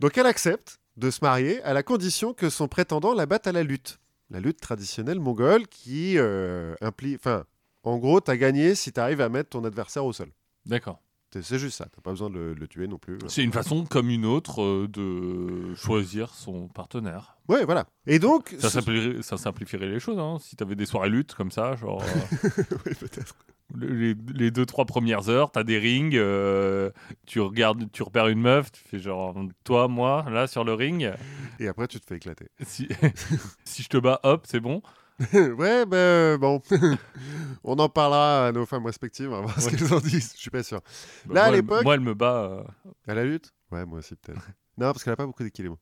[0.00, 3.52] Donc elle accepte de se marier à la condition que son prétendant la batte à
[3.52, 4.00] la lutte.
[4.30, 7.16] La lutte traditionnelle mongole qui euh, implique...
[7.16, 7.44] Enfin,
[7.84, 10.30] en gros, t'as gagné si t'arrives à mettre ton adversaire au sol.
[10.66, 11.00] D'accord.
[11.40, 13.18] C'est- juste ça, t'as pas besoin de le, le tuer non plus.
[13.28, 17.36] C'est une façon comme une autre euh, de choisir son partenaire.
[17.48, 17.86] Ouais, voilà.
[18.06, 18.54] Et donc...
[18.58, 20.36] Ça, simplifierait, ça simplifierait les choses, hein.
[20.40, 22.02] Si t'avais des soirées luttes comme ça, genre
[22.44, 23.34] euh, Oui, peut-être.
[23.78, 26.90] les, les deux trois premières heures, t'as des rings, euh,
[27.26, 31.10] tu regardes, tu repères une meuf, tu fais genre toi, moi, là sur le ring.
[31.58, 32.48] Et après, tu te fais éclater.
[32.64, 32.88] Si,
[33.64, 34.82] si je te bats, hop, c'est bon.
[35.58, 36.60] ouais, ben bon,
[37.64, 40.40] on en parlera à nos femmes respectives, on va voir ce qu'elles en disent, je
[40.40, 40.80] suis pas sûr.
[41.26, 42.42] Bah, Là, à moi, elle- l'époque- moi, elle me bat.
[42.44, 42.62] euh,
[43.06, 43.52] À la lutte?
[43.70, 44.40] Ouais, moi aussi peut-être.
[44.78, 45.78] non, parce qu'elle a pas beaucoup d'équilibre.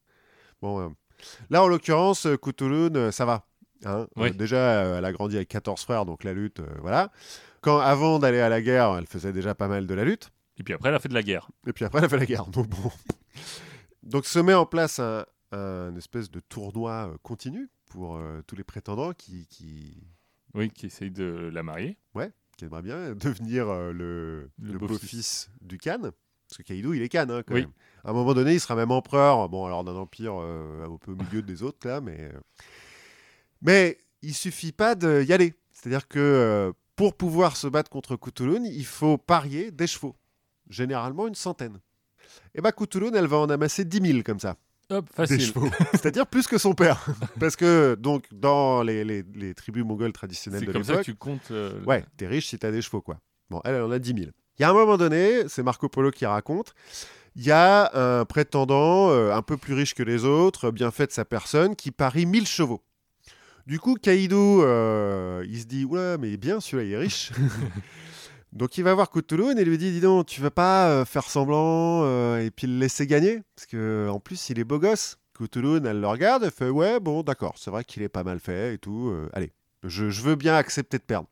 [0.63, 0.89] Bon, euh,
[1.51, 3.47] là en l'occurrence, euh, Kutulun, euh, ça va.
[3.85, 4.01] hein.
[4.01, 4.33] Euh, Oui.
[4.33, 7.11] déjà, euh, elle a grandi avec 14 frères, donc la lutte, euh, voilà.
[7.63, 10.31] Quand avant d'aller à la guerre, elle faisait déjà pas mal de la lutte.
[10.59, 11.51] Et puis après, elle a fait de la guerre.
[11.67, 12.47] Et puis après, elle a fait la guerre.
[12.47, 12.91] Donc bon.
[14.03, 18.57] Donc se met en place un, un espèce de tournoi euh, continu pour euh, tous
[18.57, 20.03] les prétendants qui, qui,
[20.55, 21.99] Oui, qui essaye de la marier.
[22.57, 25.51] qui aimerait bien devenir euh, le, Le le beau-fils.
[25.61, 25.99] du Khan.
[26.01, 27.61] Parce que Kaido, il est Khan, hein, quand Oui.
[27.63, 27.73] même.
[28.05, 29.49] À un moment donné, il sera même empereur.
[29.49, 32.33] Bon, alors d'un empire euh, un peu au milieu des autres, là, mais.
[33.63, 35.55] Mais il suffit pas d'y aller.
[35.73, 40.17] C'est-à-dire que pour pouvoir se battre contre Kutulun, il faut parier des chevaux.
[40.69, 41.81] Généralement une centaine.
[42.55, 44.57] Et bah, Kutulun, elle va en amasser 10 000 comme ça.
[44.91, 45.41] Hop, Des facile.
[45.41, 45.69] chevaux.
[45.93, 47.05] C'est-à-dire plus que son père.
[47.39, 51.07] Parce que, donc, dans les, les- les tribus mongoles traditionnelles C'est de comme ça l'époque.
[51.07, 51.51] que tu comptes.
[51.53, 53.19] euh, Ouais, t'es riche si t'as des chevaux, quoi.
[53.51, 54.31] Bon, elle, elle en a 10 000.
[54.59, 56.75] Il y a un moment donné, c'est Marco Polo qui raconte,
[57.37, 61.07] il y a un prétendant euh, un peu plus riche que les autres, bien fait
[61.07, 62.83] de sa personne, qui parie 1000 chevaux.
[63.67, 67.31] Du coup, Kaido, euh, il se dit, oula, mais bien, celui-là, il est riche.
[68.53, 71.25] Donc il va voir Kutulun et lui dit, dis donc, tu veux pas euh, faire
[71.25, 73.43] semblant euh, et puis le laisser gagner?
[73.55, 75.19] Parce que en plus, il est beau gosse.
[75.37, 78.41] Kutulun, elle le regarde, elle fait, ouais, bon, d'accord, c'est vrai qu'il est pas mal
[78.41, 79.53] fait et tout, euh, allez,
[79.85, 81.29] je, je veux bien accepter de perdre.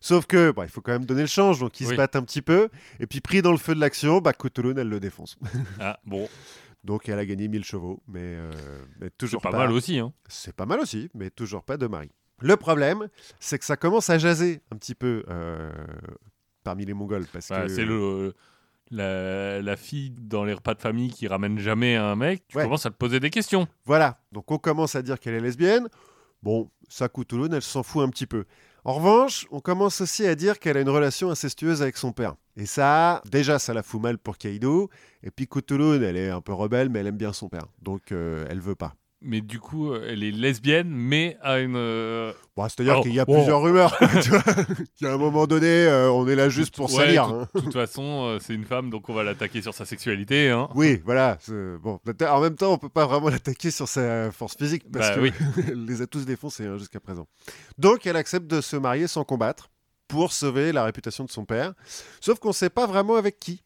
[0.00, 2.22] Sauf que, bah, il faut quand même donner le change, donc ils se battent un
[2.22, 2.70] petit peu.
[3.00, 5.36] Et puis, pris dans le feu de l'action, bah, Kutulun, elle le défonce.
[5.78, 6.26] Ah, bon,
[6.84, 8.50] Donc, elle a gagné 1000 chevaux, mais, euh,
[9.18, 9.98] toujours pas, mal aussi.
[9.98, 10.12] Hein.
[10.28, 12.10] C'est pas mal aussi, mais toujours pas de mari.
[12.40, 13.08] Le problème,
[13.38, 15.70] c'est que ça commence à jaser un petit peu euh,
[16.64, 17.26] parmi les Mongols.
[17.32, 17.68] Parce Bah, que...
[17.68, 18.34] C'est le.
[18.92, 22.64] La, la fille dans les repas de famille qui ramène jamais un mec, tu Ouais.
[22.64, 23.68] commences à te poser des questions.
[23.84, 25.86] Voilà, donc on commence à dire qu'elle est lesbienne.
[26.42, 28.46] Bon, ça, Kutulun, elle s'en fout un petit peu.
[28.82, 32.34] En revanche, on commence aussi à dire qu'elle a une relation incestueuse avec son père.
[32.56, 34.90] Et ça, déjà, ça la fout mal pour Kaido.
[35.22, 37.66] Et puis Kutulun, elle est un peu rebelle, mais elle aime bien son père.
[37.82, 38.96] Donc, euh, elle veut pas.
[39.22, 41.76] Mais du coup, euh, elle est lesbienne, mais à une.
[41.76, 43.94] euh, Bon, C'est-à-dire qu'il y a plusieurs rumeurs.
[44.22, 44.42] tu vois
[45.00, 47.24] Il y a un moment donné, euh, on est là juste pour ouais, salir.
[47.24, 47.46] hein.
[47.54, 50.48] De toute façon, euh, c'est une femme, donc on va l'attaquer sur sa sexualité.
[50.48, 50.68] Hein.
[50.74, 51.36] Oui, voilà.
[51.82, 55.14] Bon, en même temps, on peut pas vraiment l'attaquer sur sa force physique parce Bah
[55.16, 55.32] que oui.
[55.68, 57.26] elle les a tous défoncés hein, jusqu'à présent.
[57.76, 59.68] Donc, elle accepte de se marier sans combattre
[60.08, 61.74] pour sauver la réputation de son père.
[62.20, 63.62] Sauf qu'on ne sait pas vraiment avec qui.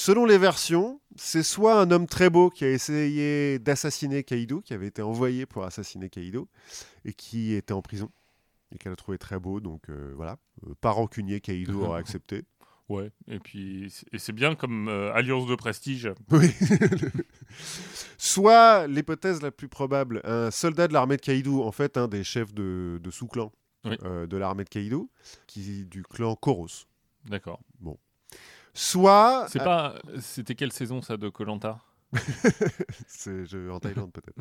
[0.00, 4.72] Selon les versions, c'est soit un homme très beau qui a essayé d'assassiner Kaido, qui
[4.72, 6.48] avait été envoyé pour assassiner Kaido,
[7.04, 8.10] et qui était en prison,
[8.72, 10.38] et qu'elle a trouvé très beau, donc euh, voilà.
[10.66, 12.44] Euh, pas rancunier, Kaido aurait accepté.
[12.88, 16.10] Ouais, et puis et c'est bien comme euh, alliance de prestige.
[16.30, 16.50] Oui.
[18.16, 22.24] Soit l'hypothèse la plus probable, un soldat de l'armée de Kaido, en fait un des
[22.24, 23.52] chefs de, de sous-clan
[23.84, 23.98] Oui.
[24.04, 25.10] euh, de l'armée de Kaido,
[25.46, 26.86] qui du clan Koros.
[27.26, 27.60] D'accord.
[28.74, 29.96] Soit C'est pas.
[30.20, 31.78] C'était quelle saison ça de Colanta
[33.06, 34.36] c'est je- en Thaïlande peut-être.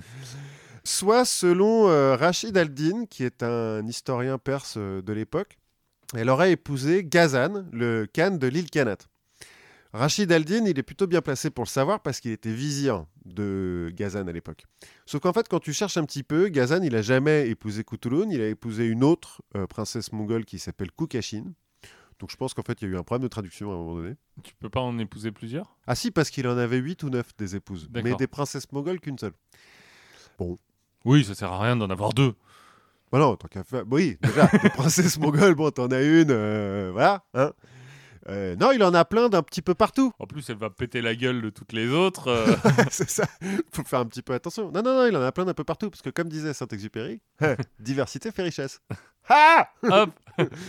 [0.83, 5.57] Soit selon euh, Rachid al-Din, qui est un historien perse euh, de l'époque,
[6.15, 8.97] elle aurait épousé Ghazan, le khan de l'île Kanat.
[9.93, 13.91] Rachid al-Din, il est plutôt bien placé pour le savoir parce qu'il était vizir de
[13.95, 14.65] Ghazan à l'époque.
[15.05, 18.29] Sauf qu'en fait, quand tu cherches un petit peu, Ghazan, il a jamais épousé Kutulun,
[18.31, 21.53] il a épousé une autre euh, princesse mongole qui s'appelle Kukashin.
[22.19, 23.77] Donc je pense qu'en fait, il y a eu un problème de traduction à un
[23.77, 24.15] moment donné.
[24.43, 25.77] Tu peux pas en épouser plusieurs?
[25.87, 27.89] Ah si, parce qu'il en avait 8 ou 9 des épouses.
[27.93, 29.33] Mais des princesses mongoles qu'une seule.
[31.05, 32.35] Oui, ça sert à rien d'en avoir deux.
[33.11, 33.83] Bah non, tant qu'à faire.
[33.89, 37.23] Oui, déjà, des princesses mongoles, bon, t'en as une, euh, voilà.
[37.33, 37.53] Hein.
[38.29, 40.13] Euh, non, il en a plein d'un petit peu partout.
[40.19, 42.27] En plus, elle va péter la gueule de toutes les autres.
[42.29, 42.55] euh,
[42.91, 43.25] c'est ça.
[43.73, 44.71] Faut faire un petit peu attention.
[44.71, 45.89] Non, non, non, il en a plein d'un peu partout.
[45.89, 48.81] Parce que, comme disait Saint-Exupéry, hein, diversité fait richesse.
[49.31, 50.09] Ah Hop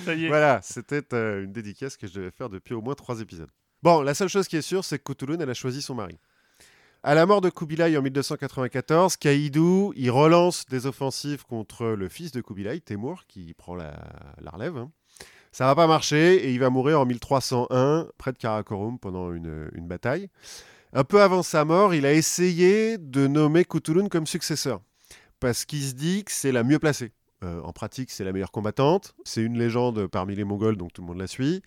[0.05, 0.29] Ça y est.
[0.29, 3.49] Voilà, c'était euh, une dédicace que je devais faire depuis au moins trois épisodes.
[3.83, 6.19] Bon, la seule chose qui est sûre, c'est que Kutulun, elle a choisi son mari.
[7.03, 12.33] À la mort de Kubilai en 1294, Kaïdou, il relance des offensives contre le fils
[12.33, 13.95] de Kubilai, Temur, qui prend la,
[14.43, 14.77] la relève.
[14.77, 14.91] hein.
[15.53, 19.69] Ça va pas marcher et il va mourir en 1301 près de Karakorum pendant une,
[19.75, 20.29] une bataille.
[20.93, 24.81] Un peu avant sa mort, il a essayé de nommer Kutulun comme successeur
[25.41, 27.13] parce qu'il se dit que c'est la mieux placée.
[27.43, 29.15] Euh, en pratique, c'est la meilleure combattante.
[29.25, 31.63] C'est une légende parmi les Mongols, donc tout le monde la suit.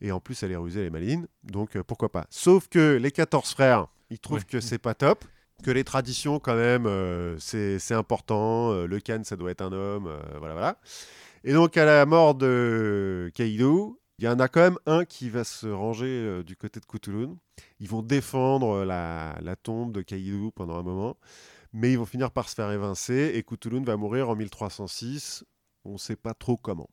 [0.00, 1.26] Et en plus, elle est rusée, elle est maline.
[1.42, 2.26] Donc euh, pourquoi pas.
[2.30, 4.44] Sauf que les 14 frères, ils trouvent Ouais.
[4.48, 5.24] que c'est pas top.
[5.64, 8.70] Que les traditions, quand même, euh, c'est c'est important.
[8.72, 10.10] Euh, le Khan, ça doit être un homme.
[10.38, 10.78] voilà, voilà.
[11.48, 15.30] Et donc, à la mort de Kaido, il y en a quand même un qui
[15.30, 17.38] va se ranger euh, du côté de Kutulun.
[17.78, 21.16] Ils vont défendre la, la tombe de Kaido pendant un moment.
[21.72, 23.30] Mais ils vont finir par se faire évincer.
[23.32, 25.44] Et Kutulun va mourir en 1306.
[25.84, 26.90] On ne sait pas trop comment.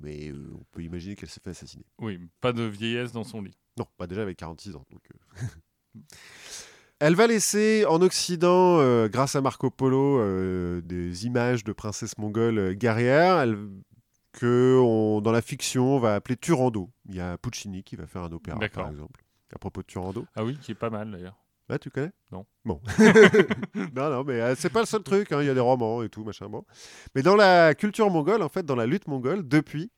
[0.00, 1.84] Mais euh, on peut imaginer qu'elle s'est fait assassiner.
[1.98, 3.58] Oui, pas de vieillesse dans son lit.
[3.76, 4.86] Non, pas déjà avec 46 ans.
[4.92, 5.98] donc, euh.
[7.00, 12.18] Elle va laisser en Occident, euh, grâce à Marco Polo, euh, des images de princesses
[12.18, 13.58] mongoles euh, guerrières elle-
[14.32, 16.90] que on- dans la fiction on va appeler Turando.
[17.08, 19.24] Il y a Puccini qui va faire un opéra, par exemple,
[19.54, 20.26] à propos de Turando.
[20.36, 21.36] Ah oui, qui est pas mal d'ailleurs.
[21.70, 22.10] Ouais, tu connais?
[22.32, 22.44] Non.
[22.64, 22.80] Bon.
[23.96, 25.32] non, non, mais euh, c'est pas le seul truc.
[25.32, 26.48] hein, Il y a des romans et tout, machin.
[26.48, 26.64] Bon.
[27.14, 29.90] Mais dans la culture mongole, en fait, dans la lutte mongole, depuis,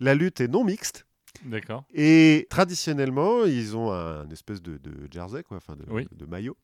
[0.00, 1.06] la lutte est non mixte.
[1.44, 1.84] D'accord.
[1.94, 6.06] Et traditionnellement, ils ont un espèce de, de jersey, quoi, enfin de, Oui.
[6.12, 6.56] de maillot,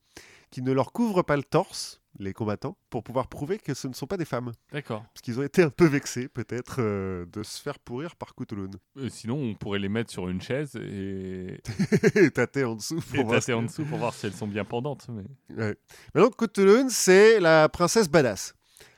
[0.51, 3.93] qui ne leur couvre pas le torse, les combattants, pour pouvoir prouver que ce ne
[3.93, 4.51] sont pas des femmes.
[4.71, 5.03] D'accord.
[5.13, 8.69] Parce qu'ils ont été un peu vexés, peut-être, euh, de se faire pourrir par Kutulun.
[8.97, 11.59] Euh, sinon, on pourrait les mettre sur une chaise et,
[12.15, 12.99] et tâter en dessous.
[13.01, 15.07] Pour et voir tâter ce en dessous pour voir si elles sont bien pendantes.
[15.09, 15.55] Mais...
[15.55, 15.75] Ouais.
[16.15, 18.53] Maintenant, Kutulun, c'est la princesse badass.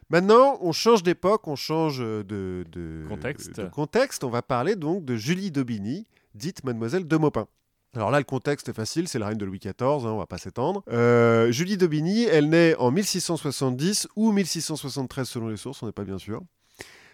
[0.10, 2.24] Maintenant, on change d'époque, on change de,
[2.72, 3.60] de- Contexte.
[3.60, 4.24] de contexte.
[4.24, 7.48] On va parler donc de Julie d'Aubigny, dite Mademoiselle de Maupin.
[7.96, 10.28] Alors là, le contexte est facile, c'est la reine de Louis XIV, hein, on va
[10.28, 10.84] pas s'étendre.
[10.90, 16.04] Euh, Julie d'Aubigny, elle naît en 1670 ou 1673 selon les sources, on n'est pas
[16.04, 16.42] bien sûr.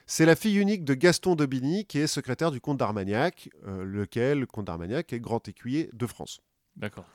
[0.05, 4.39] C'est la fille unique de Gaston d'Aubigny, qui est secrétaire du comte d'Armagnac, euh, lequel,
[4.41, 6.41] le comte d'Armagnac, est grand écuyer de France.
[6.75, 7.05] D'accord.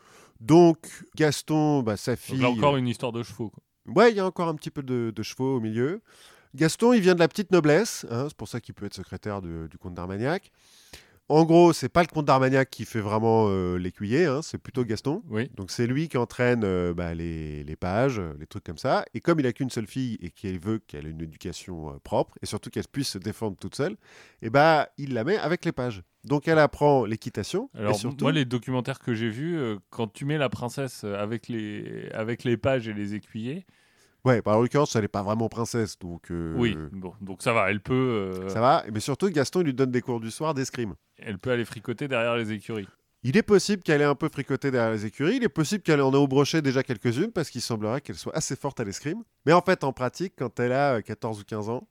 [0.40, 0.78] Donc,
[1.14, 2.38] Gaston, bah, sa Donc fille...
[2.40, 3.50] là encore une histoire de chevaux.
[3.50, 3.62] quoi.
[3.86, 6.00] Ouais, il y a encore un petit peu de, chevaux au milieu.
[6.54, 9.40] Gaston, il vient de la petite noblesse, hein, c'est pour ça qu'il peut être secrétaire
[9.40, 10.50] du comte d'Armagnac.
[11.30, 14.84] En gros, c'est pas le comte d'Armagnac qui fait vraiment euh, l'écuyer, hein, c'est plutôt
[14.84, 15.22] Gaston.
[15.28, 15.48] Oui.
[15.54, 19.04] Donc c'est lui qui entraîne euh, bah, les, les pages, euh, les trucs comme ça.
[19.14, 21.98] Et comme il a qu'une seule fille et qu'il veut qu'elle ait une éducation euh,
[22.02, 23.96] propre, et surtout qu'elle puisse se défendre toute seule,
[24.42, 26.02] et bah, il la met avec les pages.
[26.24, 27.70] Donc elle apprend l'équitation.
[27.74, 28.24] Alors et surtout...
[28.24, 29.56] moi, les documentaires que j'ai vus,
[29.90, 33.66] quand tu mets la princesse avec les avec les pages et les écuyers,
[34.24, 36.76] Ouais, bah, en l'occurrence, elle n'est pas vraiment princesse, donc euh, oui.
[36.92, 37.70] Bon, donc ça va.
[37.70, 38.84] Elle peut euh, ça va.
[38.92, 40.94] Mais surtout, Gaston, il lui donne des cours du soir d'escrime.
[41.18, 42.88] elle peut aller fricoter derrière les écuries.
[43.22, 46.00] Il est possible qu'elle ait un peu fricoté derrière les écuries, il est possible qu'elle
[46.00, 49.22] en ait broché déjà quelques-unes, parce qu'il semblerait qu'elle soit assez forte à l'escrime.
[49.44, 51.86] Mais en fait, en pratique, quand elle a euh, 14 ou 15 ans,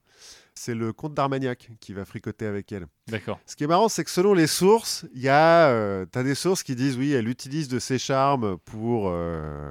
[0.56, 2.86] c'est le comte d'Armagnac qui va fricoter avec elle.
[3.06, 3.38] D'accord.
[3.46, 6.34] Ce qui est marrant, c'est que selon les sources, il y a, euh, t'as des
[6.34, 9.70] sources qui disent oui, elle utilise de ses charmes pour euh,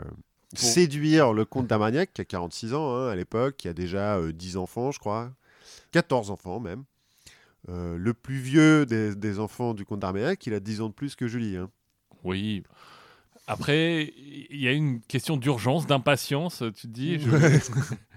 [0.55, 4.31] séduire le comte d'Armagnac, qui a 46 ans hein, à l'époque, qui a déjà euh,
[4.31, 5.31] 10 enfants, je crois,
[5.91, 6.83] 14 enfants même.
[7.67, 10.93] Euh, le plus vieux des, des enfants du comte d'Armagnac, il a 10 ans de
[10.93, 11.57] plus que Julie.
[11.57, 11.69] hein.
[12.23, 12.63] Oui.
[13.47, 16.63] Après, il y a une question d'urgence, d'impatience.
[16.75, 17.29] Tu te dis, je-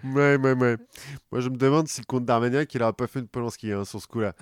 [0.05, 0.77] Ouais, ouais, ouais.
[1.31, 3.85] Moi, je me demande si le comte d'Armagnac, il n'aura pas fait une Polanski hein,
[3.85, 4.35] sur ce coup-là.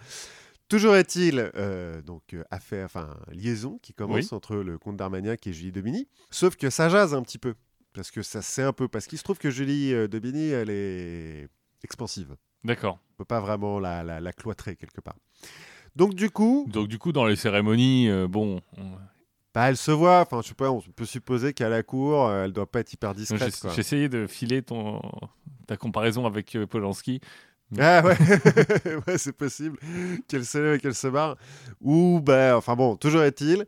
[0.69, 5.53] Toujours est-il, euh, donc, euh, affaire, enfin, liaison qui commence entre le comte d'Armagnac et
[5.53, 6.09] Julie Domini.
[6.31, 7.55] Sauf que ça jase un petit peu.
[7.93, 8.89] Parce que ça c'est un peu.
[8.89, 11.49] Parce qu'il se trouve que Julie euh, elle est
[11.83, 12.37] expansive.
[12.65, 12.99] D'accord.
[13.15, 15.17] On peut pas vraiment la, la, la cloîtrer quelque part.
[15.97, 18.93] Donc, du coup, Donc du coup, dans les cérémonies, euh, bon, on-
[19.53, 20.21] bah, elle se voit.
[20.21, 22.93] Enfin, je sais pas, on peut supposer qu'à la cour, euh, elle doit pas être
[22.93, 23.67] hyper discrète.
[23.75, 25.01] j'ai essayé de filer ton
[25.67, 27.21] ta comparaison avec euh, Polanski.
[27.79, 28.17] Ah ouais,
[29.07, 29.79] ouais c'est possible
[30.27, 31.37] qu'elle se lève et qu'elle se barre.
[31.81, 33.67] Ou, ben, enfin bon, toujours est-il,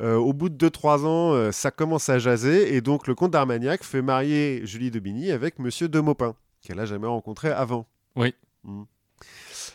[0.00, 3.30] euh, au bout de 2-3 ans, euh, ça commence à jaser, et donc le comte
[3.30, 7.86] d'Armagnac fait marier Julie de Bigny avec Monsieur de Maupin, qu'elle a jamais rencontré avant.
[8.16, 8.34] Oui.
[8.64, 8.84] Mhm.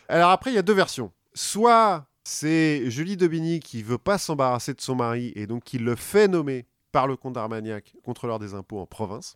[0.07, 1.11] Alors après, il y a deux versions.
[1.34, 5.80] Soit c'est Julie de Bigny qui veut pas s'embarrasser de son mari, et donc qui
[5.80, 9.36] le fait nommer par le comte d'Armagnac contrôleur des impôts en province.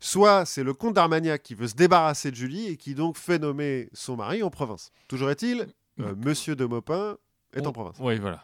[0.00, 3.38] Soit c'est le comte d'Armagnac qui veut se débarrasser de Julie et qui donc fait
[3.38, 4.92] nommer son mari en province.
[5.08, 5.66] Toujours est-il,
[6.00, 7.16] euh, Monsieur de Maupin
[7.54, 7.96] est en province.
[8.00, 8.42] Oui, voilà.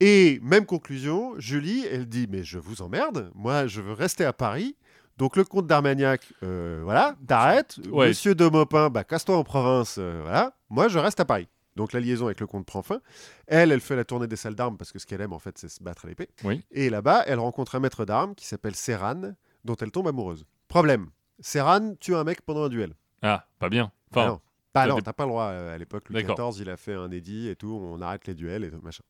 [0.00, 4.34] Et même conclusion, Julie, elle dit mais je vous emmerde, moi je veux rester à
[4.34, 4.76] Paris,
[5.18, 7.78] Donc le comte d'Armagnac, euh, voilà, t'arrêtes.
[7.90, 8.08] Ouais.
[8.08, 10.54] Monsieur de Maupin, bah casse-toi en province, euh, voilà.
[10.68, 11.48] Moi, je reste à Paris.
[11.74, 13.00] Donc la liaison avec le comte prend fin.
[13.46, 15.56] Elle, elle fait la tournée des salles d'armes parce que ce qu'elle aime, en fait,
[15.58, 16.28] c'est se battre à l'épée.
[16.44, 16.62] Oui.
[16.70, 19.34] Et là-bas, elle rencontre un maître d'armes qui s'appelle Serran,
[19.66, 20.44] dont elle tombe amoureuse.
[20.68, 21.10] Problème.
[21.40, 22.94] Serran tue un mec pendant un duel.
[23.22, 23.92] Ah, pas bien.
[23.92, 24.40] Ah Enfin, non.
[24.74, 26.08] Bah ça non, t'as pas le droit euh, à l'époque.
[26.10, 26.22] Louis.
[26.22, 29.02] XIV, il a fait un édit et tout, on arrête les duels et tout, machin.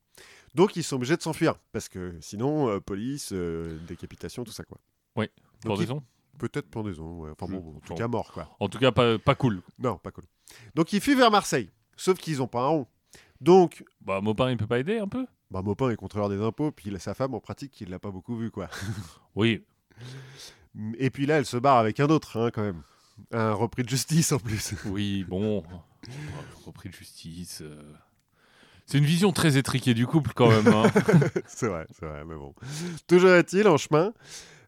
[0.55, 4.65] Donc ils sont obligés de s'enfuir parce que sinon, euh, police, euh, décapitation, tout ça
[4.65, 4.79] quoi.
[5.17, 5.27] Oui,
[5.65, 6.03] pendaison.
[6.39, 7.31] Peut-être pendaison, ouais.
[7.31, 7.95] enfin bon, en tout Bon.
[7.97, 8.49] cas mort quoi.
[8.61, 9.61] En tout cas, pas, pas cool.
[9.79, 10.25] Non, pas cool.
[10.75, 12.87] Donc ils fuient vers Marseille, sauf qu'ils ont pas un rond.
[13.41, 15.27] Donc, Bah, Maupin, il peut pas aider un peu?
[15.51, 17.99] Bah, Maupin est contrôleur des impôts, puis il a sa femme en pratique, il l'a
[17.99, 18.69] pas beaucoup vu quoi.
[19.35, 19.65] Oui.
[20.99, 22.83] Et puis là, elle se barre avec un autre hein, quand même.
[23.33, 24.75] Un repris de justice en plus.
[24.85, 25.65] Oui, bon.
[26.67, 27.61] Repris de justice.
[27.63, 27.83] euh.
[28.85, 30.67] C'est une vision très étriquée du couple quand même.
[30.69, 30.85] hein.
[31.47, 32.55] c'est vrai, c'est vrai, mais bon.
[33.07, 34.13] Toujours est-il, en chemin,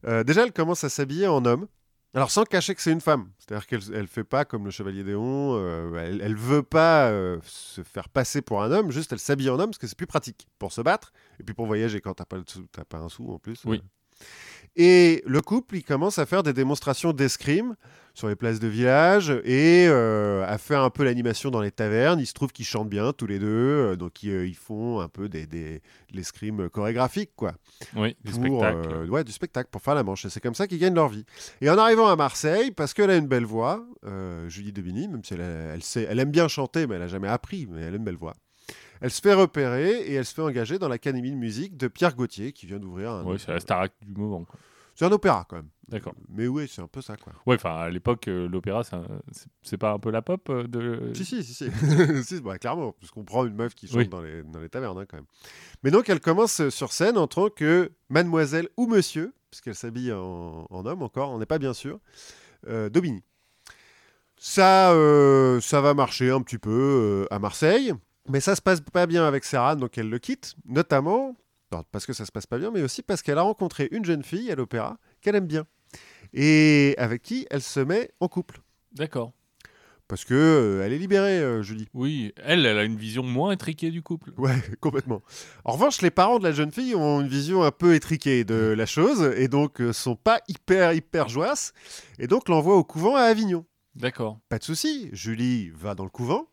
[0.06, 1.66] euh, déjà elle commence à s'habiller en homme.
[2.14, 5.04] Alors sans cacher que c'est une femme, c'est-à-dire qu'elle elle fait pas comme le chevalier
[5.04, 9.18] d'Éon, euh, elle, elle veut pas euh, se faire passer pour un homme, juste elle
[9.18, 12.00] s'habille en homme parce que c'est plus pratique pour se battre et puis pour voyager
[12.00, 12.44] quand t'as pas, le
[12.88, 13.60] pas un sou en plus.
[13.66, 13.82] Oui.
[14.76, 17.74] Et le couple, il commence à faire des démonstrations d'escrime
[18.14, 22.18] sur les places de village et euh, à faire un peu l'animation dans les tavernes.
[22.20, 25.00] Il se trouve qu'ils chantent bien tous les deux, euh, donc ils, euh, ils font
[25.00, 25.74] un peu des, des,
[26.10, 27.54] de l'escrime chorégraphique, quoi.
[27.96, 28.88] Oui, Pour, spectacles.
[28.92, 30.24] euh, ouais, du spectacle pour faire la manche.
[30.24, 31.24] Et c'est comme ça qu'ils gagnent leur vie.
[31.60, 33.84] Et en arrivant à Marseille, parce qu'elle a une belle voix,
[34.48, 37.08] Julie Debini, même si elle, a- elle, sait, elle aime bien chanter, mais elle n'a
[37.08, 38.34] jamais appris, mais elle a une belle voix.
[39.00, 42.14] Elle se fait repérer et elle se fait engager dans l'académie de musique de Pierre
[42.16, 43.24] Gauthier, qui vient d'ouvrir un.
[43.24, 44.44] Oui, c'est la Starac du moment.
[44.44, 44.58] quoi.
[44.94, 45.68] C'est un opéra quand même.
[45.86, 46.12] D'accord.
[46.28, 47.32] Mais oui, c'est un peu ça quoi.
[47.46, 50.48] Ouais, enfin, à l'époque, euh, l'opéra, c'est un- c'est c'est pas un peu la pop
[50.50, 51.12] euh, de.
[51.14, 51.70] Si, si, si, si.
[52.24, 54.08] Si, bah, clairement, parce qu'on prend une meuf qui chante Oui.
[54.08, 55.26] dans, les, dans les tavernes hein, quand même.
[55.84, 60.12] Mais donc, elle commence euh, sur scène en tant que mademoiselle ou monsieur, puisqu'elle s'habille
[60.12, 62.00] en, en homme encore, on n'est pas bien sûr,
[62.66, 63.22] euh, Daubigny.
[64.40, 64.92] Ça,
[65.60, 67.92] ça va marcher un petit peu à Marseille,
[68.28, 71.36] mais ça se passe pas bien avec Serran, donc elle le quitte, notamment,
[71.72, 74.04] non, parce que ça se passe pas bien, mais aussi parce qu'elle a rencontré une
[74.04, 75.66] jeune fille à l'opéra qu'elle aime bien,
[76.32, 78.60] et avec qui elle se met en couple.
[78.92, 79.32] D'accord.
[80.08, 81.86] Parce que euh, elle est libérée, euh, Julie.
[81.92, 84.32] Oui, elle, elle a une vision moins étriquée du couple.
[84.38, 85.20] Ouais, complètement.
[85.66, 88.74] En revanche, les parents de la jeune fille ont une vision un peu étriquée de
[88.76, 91.52] la chose et donc euh, sont pas hyper hyper joyeux
[92.18, 93.66] et donc l'envoient au couvent à Avignon.
[93.96, 94.38] D'accord.
[94.48, 96.48] Pas de souci, Julie va dans le couvent,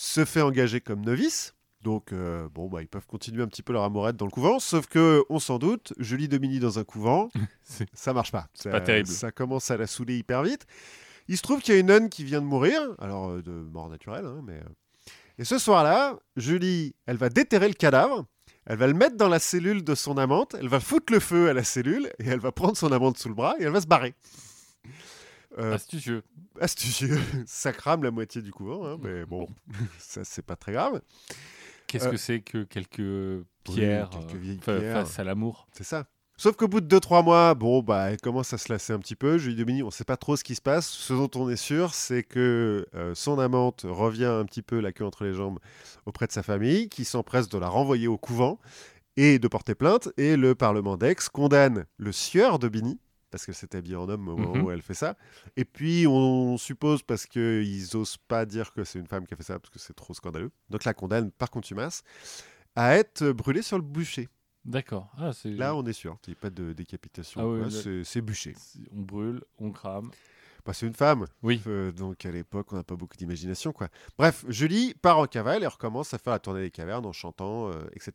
[0.00, 1.54] se fait engager comme novice.
[1.82, 4.58] Donc euh, bon bah ils peuvent continuer un petit peu leur amourette dans le couvent,
[4.60, 7.30] sauf que on s'en doute, Julie Domini dans un couvent,
[7.64, 8.46] C'est- ça marche pas.
[8.54, 9.08] Ça, pas terrible.
[9.08, 10.66] Ça commence à la saouler hyper vite.
[11.28, 13.50] Il se trouve qu'il y a une nonne qui vient de mourir, alors euh, de
[13.50, 14.54] mort naturelle, hein, mais.
[14.58, 14.68] euh.
[15.38, 18.24] Et ce soir-là, Julie, elle va déterrer le cadavre,
[18.66, 21.48] elle va le mettre dans la cellule de son amante, elle va foutre le feu
[21.48, 23.80] à la cellule et elle va prendre son amante sous le bras et elle va
[23.80, 24.14] se barrer.
[25.58, 26.22] Euh, Astucieux.
[26.60, 29.46] astucieux, ça crame la moitié du couvent, hein, mais bon,
[29.98, 31.00] ça c'est pas très grave.
[31.86, 35.06] Qu'est-ce Euh, que c'est que quelques pierres quelques euh, vieilles pierres.
[35.06, 35.66] face à l'amour?
[35.72, 36.06] C'est ça.
[36.36, 39.16] Sauf qu'au bout de 2-3 mois, bon, bah, elle commence à se lasser un petit
[39.16, 39.38] peu.
[39.38, 40.86] Julie Domini, on ne sait pas trop ce qui se passe.
[40.86, 44.92] Ce dont on est sûr, c'est que euh, son amante revient un petit peu la
[44.92, 45.58] queue entre les jambes
[46.06, 48.60] auprès de sa famille, qui s'empresse de la renvoyer au couvent
[49.16, 50.10] et de porter plainte.
[50.16, 53.00] Et le Parlement d'Aix condamne le sieur de Bini,
[53.30, 54.62] parce qu'elle s'est habillée en homme au moment Mhm.
[54.64, 55.16] où elle fait ça.
[55.56, 59.36] Et puis, on suppose, parce qu'ils n'osent pas dire que c'est une femme qui a
[59.36, 62.02] fait ça, parce que c'est trop scandaleux, donc la condamne par contumace
[62.76, 64.28] à être brûlée sur le bûcher.
[64.64, 65.10] D'accord.
[65.16, 65.30] Ah.
[65.44, 66.18] Là, on est sûr.
[66.26, 67.40] Il n'y a pas de décapitation.
[67.40, 67.68] Ah oui, quoi.
[67.68, 70.10] là- c'est, c'est- On brûle, on crame.
[70.66, 71.24] Bah, c'est une femme.
[71.42, 71.62] Oui.
[71.66, 73.72] Euh, donc à l'époque, on n'a pas beaucoup d'imagination.
[73.72, 73.88] quoi.
[74.18, 77.70] Bref, Julie part en cavale et recommence à faire la tournée des cavernes en chantant,
[77.70, 78.12] euh, etc.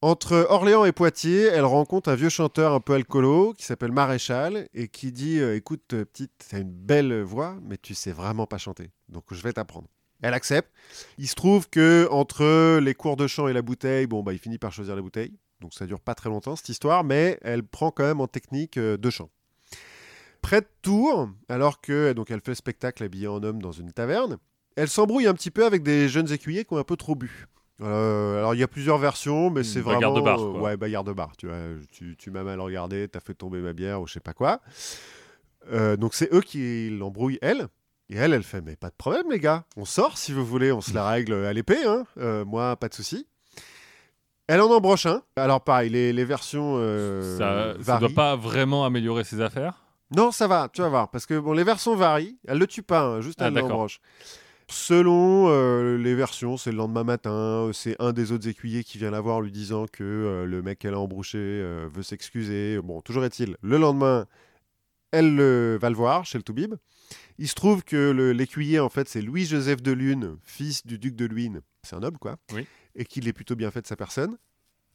[0.00, 4.68] Entre Orléans et Poitiers, elle rencontre un vieux chanteur un peu alcoolo qui s'appelle Maréchal
[4.72, 8.46] et qui dit euh, Écoute, euh, petite, t'as une belle voix, mais tu sais vraiment
[8.46, 8.92] pas chanter.
[9.08, 9.88] Donc je vais t'apprendre.
[10.22, 10.70] Elle accepte.
[11.18, 14.38] Il se trouve que entre les cours de chant et la bouteille, bon, bah, il
[14.38, 15.34] finit par choisir la bouteille.
[15.60, 18.76] Donc ça dure pas très longtemps cette histoire, mais elle prend quand même en technique
[18.76, 19.30] euh, de chant.
[20.42, 23.92] Près de Tours, alors que donc elle fait le spectacle habillée en homme dans une
[23.92, 24.38] taverne,
[24.76, 27.48] elle s'embrouille un petit peu avec des jeunes écuyers qui ont un peu trop bu.
[27.80, 31.04] Euh, alors il y a plusieurs versions, mais c'est vraiment de bar, euh, ouais bagarre
[31.04, 31.36] de bar.
[31.36, 31.56] Tu vois,
[31.92, 34.60] tu, tu m'as mal regardé, t'as fait tomber ma bière ou je sais pas quoi.
[35.70, 37.68] Euh, donc c'est eux qui l'embrouillent elle.
[38.10, 40.72] Et elle, elle fait mais pas de problème les gars, on sort si vous voulez,
[40.72, 42.04] on se la règle à l'épée, hein.
[42.16, 43.26] Euh, moi pas de souci.
[44.48, 45.22] Elle en embroche un.
[45.36, 46.76] Alors pareil, les, les versions
[47.36, 48.00] ça, varient.
[48.00, 49.84] doit pas vraiment améliorer ses affaires?
[50.16, 51.10] Non, ça va, tu vas voir.
[51.10, 52.38] Parce que bon, les versions varient.
[52.46, 54.00] Elle le tue pas, hein, juste Ah, elle l'embroche.
[54.70, 57.30] Selon euh, les versions, c'est le lendemain matin.
[57.30, 60.60] euh, C'est un des autres écuyers qui vient la voir lui disant que euh, le
[60.62, 62.78] mec qu'elle a embrouché euh, veut s'excuser.
[62.82, 64.26] Bon, toujours est-il, le lendemain,
[65.10, 65.36] elle
[65.78, 66.74] va le voir chez le Toubib.
[67.38, 71.24] Il se trouve que l'écuyer, en fait, c'est Louis-Joseph de Lune, fils du duc de
[71.24, 71.60] Luynes.
[71.82, 72.36] C'est un noble, quoi.
[72.52, 72.66] Oui.
[72.94, 74.36] Et qu'il est plutôt bien fait de sa personne.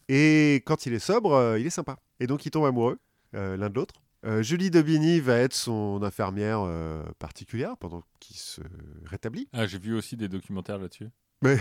[0.10, 1.98] Et quand il est sobre, il est sympa.
[2.20, 3.00] Et donc, ils tombent amoureux,
[3.32, 3.96] l'un de l'autre.
[4.26, 8.62] Euh, Julie Daubigny va être son infirmière euh, particulière pendant qu'il se
[9.06, 9.50] rétablit.
[9.52, 11.10] Ah, j'ai vu aussi des documentaires là-dessus.
[11.42, 11.58] Mais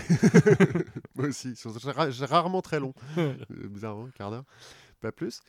[1.15, 1.53] moi aussi,
[1.85, 2.93] ra- rarement très longs.
[3.17, 4.45] Euh, Bizarrement, un quart d'heure,
[5.01, 5.41] pas plus.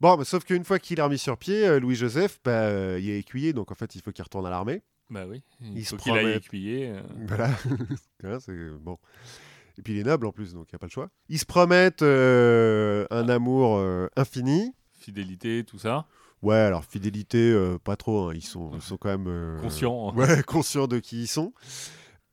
[0.00, 3.18] Bon, mais sauf qu'une fois qu'il est remis sur pied, euh, Louis-Joseph, bah, il est
[3.18, 4.82] écuyer, donc en fait, il faut qu'il retourne à l'armée.
[5.08, 5.42] Bah oui.
[5.60, 6.94] Il, Il se faut qu'il aille écuyer.
[7.26, 7.50] Voilà.
[8.22, 8.98] Hein, c'est bon.
[9.78, 11.10] Et puis il est noble en plus, donc il n'y a pas le choix.
[11.30, 14.74] Ils se promettent un amour euh, infini.
[14.98, 16.06] Fidélité, tout ça.
[16.42, 18.28] Ouais, alors fidélité, euh, pas trop.
[18.30, 18.32] hein.
[18.34, 19.26] Ils, sont, ils sont quand même.
[19.28, 20.14] euh, Conscient.
[20.14, 21.52] Ouais, conscients de qui ils sont.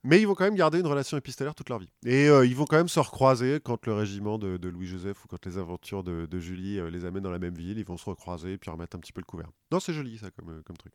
[0.04, 1.90] Mais ils vont quand même garder une relation épistolaire toute leur vie.
[2.06, 5.28] Et euh, ils vont quand même se recroiser quand le régiment de, de Louis-Joseph ou
[5.28, 7.78] quand les aventures de, de Julie euh, les amènent dans la même ville.
[7.78, 9.50] Ils vont se recroiser et puis remettre un petit peu le couvert.
[9.72, 10.94] Non, c'est joli ça comme, comme truc.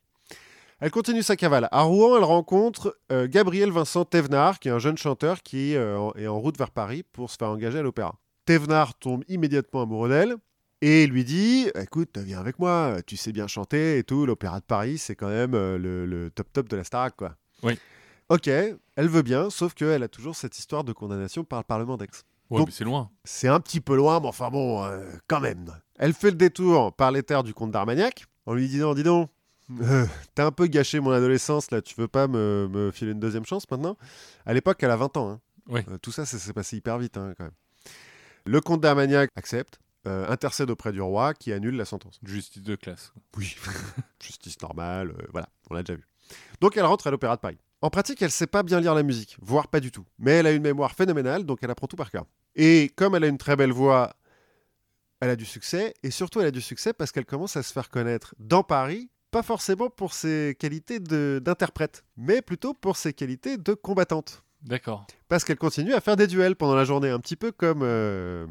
[0.79, 1.67] Elle continue sa cavale.
[1.71, 6.09] À Rouen, elle rencontre euh, Gabriel Vincent Thévenard, qui est un jeune chanteur qui euh,
[6.15, 8.15] est en route vers Paris pour se faire engager à l'opéra.
[8.45, 10.35] Thévenard tombe immédiatement amoureux d'elle
[10.85, 14.25] et lui dit Écoute, viens avec moi, tu sais bien chanter et tout.
[14.25, 17.35] L'opéra de Paris, c'est quand même euh, le, le top top de la Starac, quoi.
[17.63, 17.77] Oui.
[18.29, 21.97] Ok, elle veut bien, sauf qu'elle a toujours cette histoire de condamnation par le Parlement
[21.97, 22.07] d'Aix.
[22.49, 23.09] Ouais, Donc- mais c'est loin.
[23.23, 25.65] C'est un petit peu loin, mais enfin bon, euh, quand même.
[25.97, 29.29] Elle fait le détour par les terres du comte d'Armagnac en lui disant Dis donc,
[29.81, 30.05] euh,
[30.35, 33.45] t'as un peu gâché mon adolescence là, tu veux pas me, me filer une deuxième
[33.45, 33.97] chance maintenant?
[34.45, 35.29] À l'époque, elle a 20 ans.
[35.31, 35.39] hein.
[35.69, 35.81] Oui.
[35.89, 37.53] Euh, tout ça, ça s'est passé hyper vite hein, quand même.
[38.45, 42.19] Le comte d'Armagnac accepte, euh, intercède auprès du roi qui annule la sentence.
[42.23, 43.13] Justice de classe.
[43.37, 43.55] Oui,
[44.21, 46.05] justice normale, euh, voilà, on l'a déjà vu.
[46.61, 47.57] Donc elle rentre à l'Opéra de Paris.
[47.81, 50.05] En pratique, elle sait pas bien lire la musique, voire pas du tout.
[50.17, 52.25] Mais elle a une mémoire phénoménale, donc elle apprend tout par cœur.
[52.55, 54.13] Et comme elle a une très belle voix,
[55.19, 57.71] elle a du succès, et surtout elle a du succès parce qu'elle commence à se
[57.73, 63.57] faire connaître dans Paris, pas forcément pour ses qualités d'interprète, mais plutôt pour ses qualités
[63.57, 64.43] de combattante.
[64.61, 65.07] D'accord.
[65.27, 68.45] Parce qu'elle continue à faire des duels pendant la journée, un petit peu comme euh,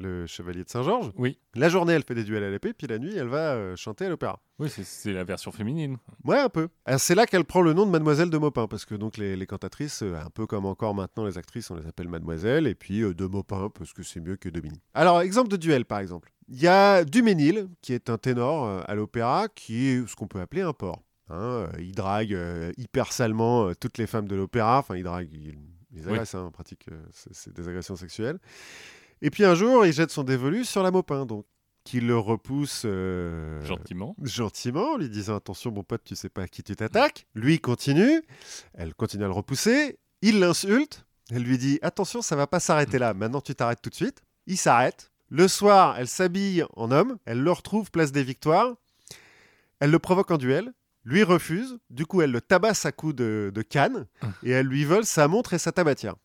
[0.00, 1.10] le chevalier de Saint-Georges.
[1.16, 1.38] Oui.
[1.54, 4.06] La journée, elle fait des duels à l'épée, puis la nuit, elle va euh, chanter
[4.06, 4.40] à l'opéra.
[4.58, 5.96] Oui, c'est- la version féminine.
[6.24, 6.68] Ouais, un peu.
[6.98, 9.46] C'est là qu'elle prend le nom de Mademoiselle de Maupin, parce que donc les, les
[9.46, 13.02] cantatrices, euh, un peu comme encore maintenant les actrices, on les appelle Mademoiselle, et puis
[13.02, 14.82] euh, de Maupin, parce que c'est mieux que Dominique.
[14.94, 16.30] Alors, exemple de duel, par exemple.
[16.48, 20.40] Il y a Duménil, qui est un ténor à l'opéra, qui est ce qu'on peut
[20.40, 21.02] appeler un porc.
[21.30, 25.58] Hein, il drague euh, hyper salement toutes les femmes de l'opéra, enfin, il drague, il,
[25.92, 26.12] les Oui.
[26.12, 28.38] agresse, hein, en pratique, euh, c'est des agressions sexuelles.
[29.22, 31.44] Et puis un jour, il jette son dévolu sur la Maupin, donc,
[31.84, 32.82] qui le repousse...
[32.84, 34.14] euh, Gentiment.
[34.22, 37.26] gentiment, en lui disant attention mon pote, tu sais pas à qui tu t'attaques.
[37.34, 38.22] Lui continue,
[38.74, 42.98] elle continue à le repousser, il l'insulte, elle lui dit attention, ça va pas s'arrêter
[42.98, 44.22] là, maintenant tu t'arrêtes tout de suite.
[44.46, 45.10] Il s'arrête.
[45.30, 48.74] Le soir, elle s'habille en homme, elle le retrouve place des Victoires,
[49.80, 50.72] elle le provoque en duel.
[51.04, 54.06] Lui refuse, du coup elle le tabasse à coups de, de canne
[54.42, 56.16] et elle lui vole sa montre et sa tabatière.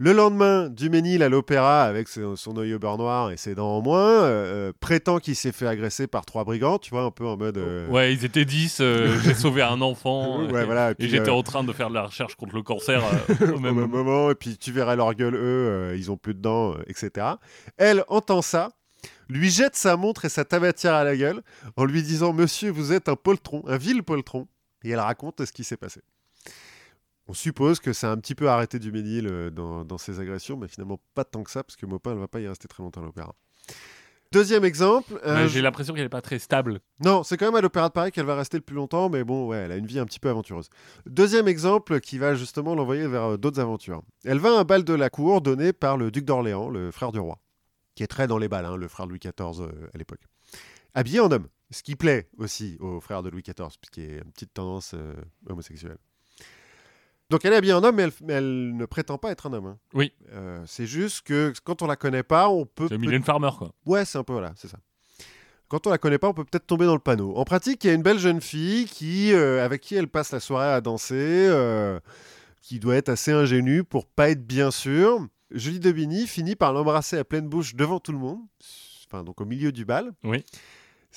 [0.00, 3.78] Le lendemain, Duménil à l'opéra avec son, son œil au beurre noir et ses dents
[3.78, 7.10] en moins, euh, euh, prétend qu'il s'est fait agresser par trois brigands, tu vois, un
[7.10, 7.58] peu en mode.
[7.58, 8.78] euh, Ouais, ils étaient 10.
[8.80, 10.44] euh, J'ai sauvé un enfant.
[10.46, 12.62] Ouais, euh, voilà, et Et j'étais en train de faire de la recherche contre le
[12.62, 13.02] cancer
[13.40, 14.30] au au même même moment.
[14.30, 17.26] et puis tu verrais leur gueule, eux, ils ont plus de dents, etc.
[17.76, 18.70] Elle entend ça,
[19.28, 21.42] lui jette sa montre et sa tabatière à la gueule
[21.76, 24.46] en lui disant Monsieur, vous êtes un poltron, un vil poltron.
[24.84, 26.02] Et elle raconte ce qui s'est passé.
[27.28, 30.18] On suppose que ça a un petit peu arrêté du Ménil euh, dans, dans ses
[30.18, 32.68] agressions, mais finalement pas tant que ça, parce que Maupin ne va pas y rester
[32.68, 33.34] très longtemps à l'opéra.
[34.30, 35.18] Deuxième exemple.
[35.24, 36.80] euh, J'ai l'impression qu'elle est pas très stable.
[37.02, 39.24] non, c'est quand même à l'Opéra de Paris qu'elle va rester le plus longtemps, mais
[39.24, 40.68] bon, ouais, elle a une vie un petit peu aventureuse.
[41.06, 44.02] Deuxième exemple qui va justement l'envoyer vers euh, d'autres aventures.
[44.24, 47.10] Elle va à un bal de la cour donné par le duc d'Orléans, le frère
[47.10, 47.38] du roi,
[47.94, 50.20] qui est très dans les balles, hein, le frère de Louis XIV euh, à l'époque.
[50.94, 54.18] Habillé en homme, ce qui plaît aussi au frère de Louis XIV, puisqu'il y a
[54.18, 55.14] une petite tendance euh,
[55.48, 55.96] homosexuelle.
[57.30, 59.52] Donc elle est habillée en homme, mais elle, mais elle ne prétend pas être un
[59.52, 59.66] homme.
[59.66, 59.78] hein.
[59.92, 60.12] Oui.
[60.32, 63.72] Euh, c'est juste que quand on la connaît pas, on peut C'est Mylène Farmer, quoi.
[63.84, 64.78] Ouais, c'est un peu voilà, c'est ça.
[65.68, 67.36] Quand on la connaît pas, on peut peut-être tomber dans le panneau.
[67.36, 70.32] En pratique, il y a une belle jeune fille qui, euh, avec qui elle passe
[70.32, 72.00] la soirée à danser, euh,
[72.62, 75.20] qui doit être assez ingénue pour pas être bien sûre.
[75.50, 78.38] Julie Debini finit par l'embrasser à pleine bouche devant tout le monde,
[79.06, 80.12] enfin donc au milieu du bal.
[80.24, 80.44] Oui.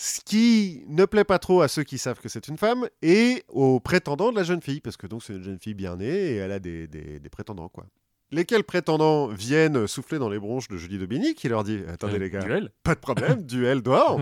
[0.03, 3.43] Ce qui ne plaît pas trop à ceux qui savent que c'est une femme et
[3.49, 6.07] aux prétendants de la jeune fille, parce que donc c'est une jeune fille bien née
[6.31, 7.85] et elle a des, des- des prétendants quoi.
[8.31, 12.17] Lesquels prétendants viennent souffler dans les bronches de Julie Debini qui leur dit Attendez Euh,
[12.19, 12.71] les gars, duel.
[12.81, 14.21] pas de problème, duel dehors.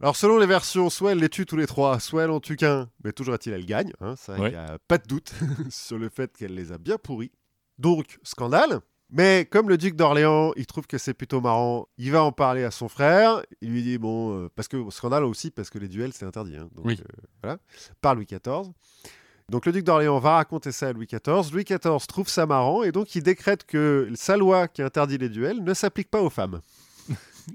[0.00, 2.56] Alors, selon les versions, soit elle les tue tous les trois, soit elle en tue
[2.56, 3.92] qu'un, mais toujours est-il, elle gagne.
[4.00, 4.50] Hein, ça, il Ouais.
[4.50, 5.32] n'y a pas de doute
[5.70, 7.32] sur le fait qu'elle les a bien pourris.
[7.78, 8.80] Donc, scandale.
[9.10, 12.64] Mais comme le duc d'Orléans, il trouve que c'est plutôt marrant, il va en parler
[12.64, 13.40] à son frère.
[13.60, 16.56] Il lui dit bon, euh, parce que scandale aussi parce que les duels c'est interdit.
[16.56, 16.68] hein.
[16.74, 16.98] donc Oui.
[17.00, 17.58] euh, voilà,
[18.00, 18.72] par Louis XIV.
[19.48, 21.52] Donc le duc d'Orléans va raconter ça à Louis XIV.
[21.52, 25.28] Louis XIV trouve ça marrant et donc il décrète que sa loi qui interdit les
[25.28, 26.60] duels ne s'applique pas aux femmes.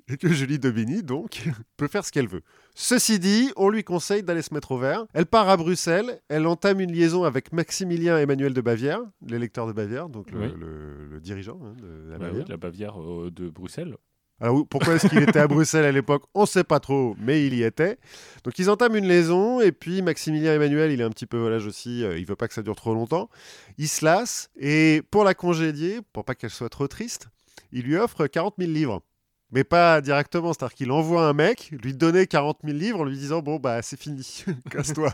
[0.08, 1.42] Et que Julie d'Aubigny, donc,
[1.78, 2.42] peut faire ce qu'elle veut.
[2.76, 5.06] Ceci dit, on lui conseille d'aller se mettre au vert.
[5.14, 9.74] Elle part à Bruxelles, elle entame une liaison avec Maximilien Emmanuel de Bavière, l'électeur de
[9.74, 10.48] Bavière, donc le, Oui.
[10.58, 12.44] le- le dirigeant hein, de la Bah Bavière.
[12.46, 13.96] oui, la Bavière euh, de Bruxelles.
[14.44, 16.24] Alors pourquoi est-ce qu'il était à Bruxelles à l'époque?
[16.34, 18.00] On ne sait pas trop, mais il y était.
[18.44, 21.68] Donc ils entament une liaison, et puis Maximilien Emmanuel, il est un petit peu volage
[21.68, 23.30] aussi, euh, il veut pas que ça dure trop longtemps.
[23.78, 27.28] Il se lasse, et pour la congédier, pour pas qu'elle soit trop triste,
[27.72, 29.04] il lui offre 40 000 livres.
[29.52, 33.18] Mais pas directement, c'est-à-dire qu'il envoie un mec lui donner 40 000 livres en lui
[33.18, 35.14] disant Bon, bah c'est fini, casse-toi.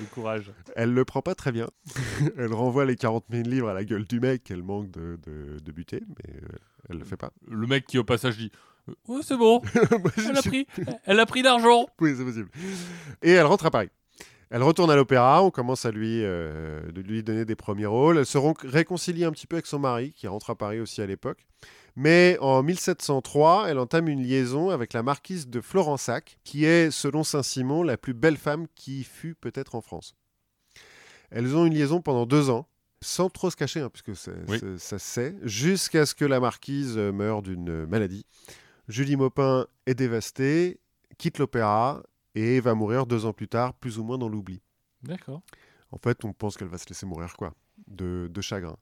[0.00, 0.52] Le courage.
[0.74, 1.68] Elle le prend pas très bien.
[2.38, 5.58] elle renvoie les 40 000 livres à la gueule du mec qu'elle manque de, de,
[5.58, 6.56] de buter, mais euh,
[6.90, 7.30] elle le fait pas.
[7.48, 8.50] Le mec qui au passage dit
[9.08, 9.60] Ouais, c'est bon,
[9.90, 10.66] Moi, elle a pris,
[11.04, 11.86] elle a pris d'argent.
[12.00, 12.48] Oui, c'est possible.
[13.22, 13.90] Et elle rentre à Paris.
[14.50, 18.18] Elle retourne à l'opéra, on commence à lui, euh, de lui donner des premiers rôles.
[18.18, 21.06] Elle se réconcilie un petit peu avec son mari, qui rentre à Paris aussi à
[21.06, 21.44] l'époque.
[21.96, 27.24] Mais en 1703, elle entame une liaison avec la marquise de Florensac, qui est, selon
[27.24, 30.14] Saint-Simon, la plus belle femme qui fut peut-être en France.
[31.30, 32.68] Elles ont une liaison pendant deux ans,
[33.00, 34.58] sans trop se cacher, hein, puisque ça, Oui.
[34.58, 38.26] ça- ça se sait, jusqu'à ce que la marquise meure d'une maladie.
[38.88, 40.78] Julie Maupin est dévastée,
[41.18, 42.02] quitte l'opéra
[42.34, 44.60] et va mourir deux ans plus tard, plus ou moins dans l'oubli.
[45.02, 45.40] D'accord.
[45.90, 47.54] En fait, on pense qu'elle va se laisser mourir, quoi,
[47.88, 48.76] de, de chagrin.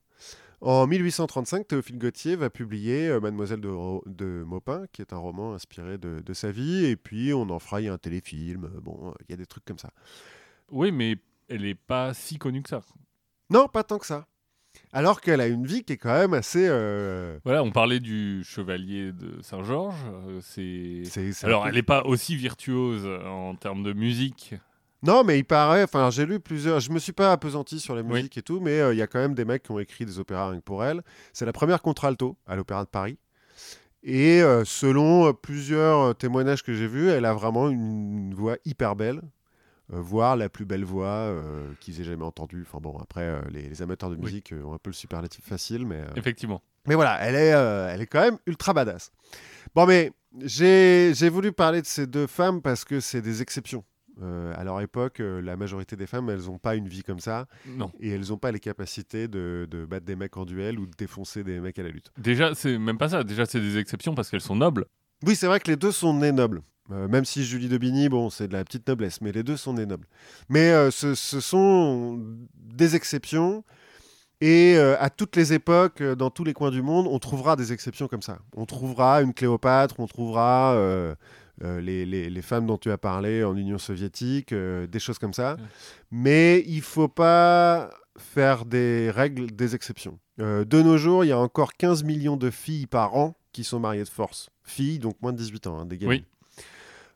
[0.64, 5.98] En 1835, Théophile Gautier va publier euh, Mademoiselle de, Maupin, qui est un roman inspiré
[5.98, 9.34] de, de sa vie, et puis on en fera un téléfilm, euh, bon, il y
[9.34, 9.90] a des trucs comme ça.
[10.70, 11.18] Oui, mais
[11.50, 12.80] elle est pas si connue que ça.
[13.50, 14.26] Non, pas tant que ça.
[14.90, 16.66] Alors qu'elle a une vie qui est quand même assez...
[16.66, 20.06] euh, Voilà, on parlait du chevalier de Saint-Georges.
[20.40, 21.02] c'est.
[21.42, 24.54] Alors, elle n'est pas aussi virtuose en termes de musique.
[25.04, 25.84] Non, mais il paraît.
[25.84, 26.80] Enfin, j'ai lu plusieurs.
[26.80, 28.14] Je me suis pas appesanti sur les Oui.
[28.14, 30.06] musiques et tout, mais euh, il y a quand même des mecs qui ont écrit
[30.06, 31.02] des opéras rien que pour elle.
[31.32, 33.18] C'est la première contralto à l'Opéra de Paris.
[34.06, 38.96] Et euh, selon euh, plusieurs témoignages que j'ai vus, elle a vraiment une, voix hyper
[38.96, 39.22] belle,
[39.92, 41.34] euh, voire la plus belle voix
[41.80, 42.66] qu'ils aient jamais entendue.
[42.68, 46.02] Enfin bon, après, les, les amateurs de musique ont un peu le superlatif facile, mais.
[46.16, 46.60] Effectivement.
[46.86, 49.10] mais voilà, elle est, elle est quand même ultra badass.
[49.74, 50.12] Bon, mais
[50.42, 53.84] j'ai voulu parler de ces deux femmes parce que c'est des exceptions.
[54.22, 57.18] Euh, à leur époque, euh, la majorité des femmes, elles n'ont pas une vie comme
[57.18, 57.90] ça Non.
[57.98, 60.92] et elles n'ont pas les capacités de, de battre des mecs en duel ou de
[60.96, 62.12] défoncer des mecs à la lutte.
[62.16, 63.24] Déjà, c'est même pas ça.
[63.24, 64.86] Déjà, c'est des exceptions parce qu'elles sont nobles.
[65.26, 66.62] Oui, c'est vrai que les deux sont nés nobles.
[66.92, 69.56] Euh, même si Julie de Bigny, bon, c'est de la petite noblesse, mais les deux
[69.56, 70.06] sont nés nobles.
[70.48, 72.20] Mais euh, ce, ce sont
[72.54, 73.64] des exceptions.
[74.40, 78.08] Et à toutes les époques, dans tous les coins du monde, on trouvera des exceptions
[78.08, 78.40] comme ça.
[78.54, 80.76] On trouvera une Cléopâtre, on trouvera
[81.62, 85.32] les, les- les femmes dont tu as parlé en Union soviétique, euh, des choses comme
[85.34, 85.54] ça.
[85.54, 85.60] Ouais.
[86.10, 90.18] Mais il faut pas faire des règles, des exceptions.
[90.40, 93.64] Euh, de nos jours, il y a encore 15 millions de filles par an qui
[93.64, 94.50] sont mariées de force.
[94.64, 95.98] Filles, donc moins de 18 ans, hein, des.
[96.06, 96.24] Oui.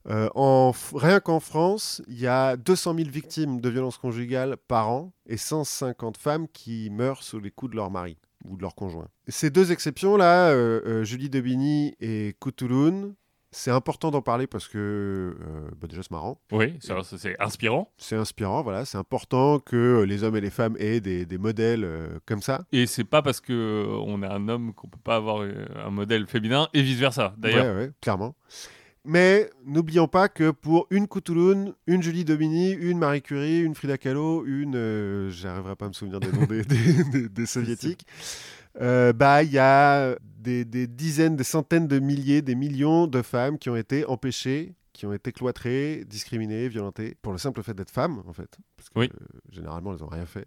[0.09, 4.89] Euh, en rien qu'en France, il y a 200 000 victimes de violences conjugales par
[4.89, 8.75] an et 150 femmes qui meurent sous les coups de leur mari ou de leur
[8.75, 9.09] conjoint.
[9.27, 13.13] Ces deux exceptions-là, euh, euh, Julie Debini et Kutulun,
[13.51, 16.93] c'est important d'en parler parce que euh, bah déjà c'est marrant, Oui, c'est
[17.41, 17.91] inspirant.
[17.97, 21.85] c'est inspirant, voilà, c'est important que les hommes et les femmes aient des, des modèles
[21.85, 22.65] euh, comme ça.
[22.73, 25.47] Et c'est pas parce que euh, on est un homme qu'on peut pas avoir
[25.77, 27.35] un modèle féminin et vice versa.
[27.39, 28.35] D'ailleurs, Ouais, ouais, clairement.
[29.05, 33.97] Mais n'oublions pas que pour une Kutulun, une Julie Domini, une Marie Curie, une Frida
[33.97, 34.75] Kahlo, une.
[34.77, 38.05] euh, J'arriverai pas à me souvenir des noms des, des- des- des soviétiques.
[38.81, 43.23] Euh, bah, il y a des, des dizaines, des centaines de milliers, des millions de
[43.23, 47.75] femmes qui ont été empêchées, qui ont été cloîtrées, discriminées, violentées, pour le simple fait
[47.75, 48.57] d'être femmes, en fait.
[48.77, 49.11] Parce que Oui.
[49.13, 50.47] euh, généralement, elles n'ont rien fait.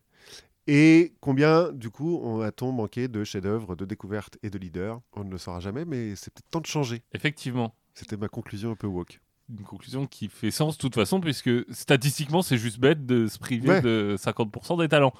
[0.67, 4.99] Et combien, du coup, on- a-t-on manqué de chefs-d'œuvre, de découvertes et de leaders?
[5.13, 7.01] On ne le saura jamais, mais c'est peut-être temps de changer.
[7.13, 7.73] effectivement.
[7.93, 9.19] C'était ma conclusion un peu woke.
[9.49, 13.37] Une conclusion qui fait sens de toute façon, puisque statistiquement, c'est juste bête de se
[13.37, 13.81] priver Ouais.
[13.81, 15.13] de 50% des talents.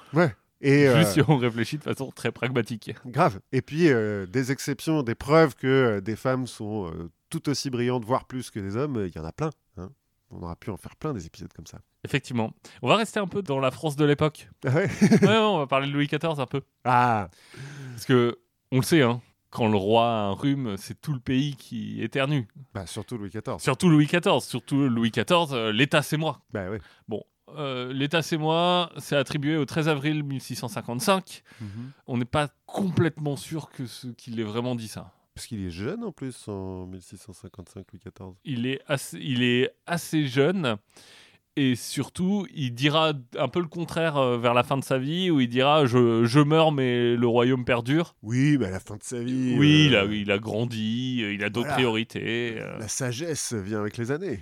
[0.62, 2.92] Et euh, Juste si on réfléchit de façon très pragmatique.
[3.06, 3.40] grave.
[3.52, 7.68] Et puis euh, des exceptions, des preuves que euh, des femmes sont euh, tout aussi
[7.68, 9.50] brillantes, voire plus que des hommes, euh, il y en a plein.
[9.76, 9.90] hein.
[10.30, 11.80] On aura pu en faire plein des épisodes comme ça.
[12.04, 12.52] Effectivement.
[12.80, 14.48] On va rester un peu dans la France de l'époque.
[14.64, 14.88] Ah ouais
[15.22, 16.62] ouais, on va parler de Louis XIV un peu.
[16.84, 17.28] Ah
[17.92, 18.38] Parce que,
[18.70, 19.20] on le sait, hein,
[19.50, 22.48] quand le roi a un rhume, c'est tout le pays qui éternue.
[22.72, 23.58] Bah surtout Louis XIV.
[23.58, 24.40] Surtout Louis XIV.
[24.40, 26.40] Surtout Louis XIV, euh, l'État, c'est moi.
[26.50, 26.80] Bah ouais.
[27.08, 27.22] Bon,
[27.58, 31.42] euh, l'État c'est moi, c'est attribué au 13 avril 1655.
[32.06, 35.12] On n'est pas complètement sûr que ce- qu'il ait vraiment dit ça.
[35.34, 38.34] Parce qu'il est jeune en plus en 1655, Louis XIV.
[38.44, 40.76] Il est assez, il est assez jeune
[41.56, 45.30] et surtout, il dira un peu le contraire euh, vers la fin de sa vie
[45.30, 48.14] où il dira je, je meurs mais le royaume perdure.
[48.22, 49.54] Oui, mais à la fin de sa vie.
[49.58, 51.74] Oui, il euh, a, il a grandi, euh, il a d'autres Voilà.
[51.76, 52.58] priorités.
[52.58, 52.78] euh.
[52.78, 54.40] La sagesse vient avec les années.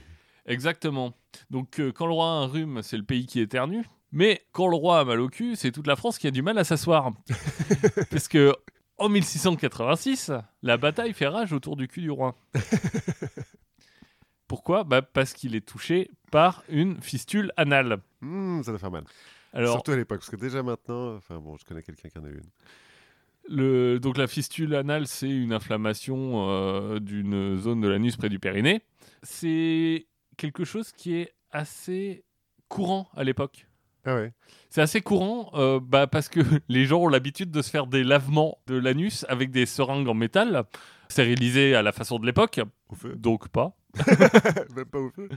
[0.51, 1.15] Exactement.
[1.51, 3.85] Donc euh, quand le roi a un rhume, c'est le pays qui éternue.
[4.13, 6.43] Mais quand le roi a mal au cul, c'est toute la France qui a du
[6.43, 7.13] mal à s'asseoir.
[8.11, 8.53] Parce que
[8.99, 10.33] en 1686,
[10.63, 12.37] la bataille fait rage autour du cul du roi.
[14.49, 14.83] Pourquoi?
[14.83, 17.99] Bah Parce qu'il est touché par une fistule anale.
[18.21, 19.05] Hmm, ça doit faire mal.
[19.53, 22.25] Alors, Surtout à l'époque, parce que déjà maintenant, enfin bon, je connais quelqu'un qui en
[22.25, 22.43] a une.
[23.49, 28.41] le, donc la fistule anale, c'est une inflammation euh, d'une zone de l'anus près du
[28.41, 28.83] périnée.
[29.23, 30.07] C'est
[30.41, 32.25] quelque chose qui est assez
[32.69, 33.67] courant à l'époque.
[34.07, 34.33] Ah ouais.
[34.71, 38.03] C'est assez courant euh, bah, parce que les gens ont l'habitude de se faire des
[38.03, 40.65] lavements de l'anus avec des seringues en métal,
[41.11, 42.61] stérilisées à la façon de l'époque,
[43.17, 43.77] donc pas,
[44.77, 45.29] Même pas au feu.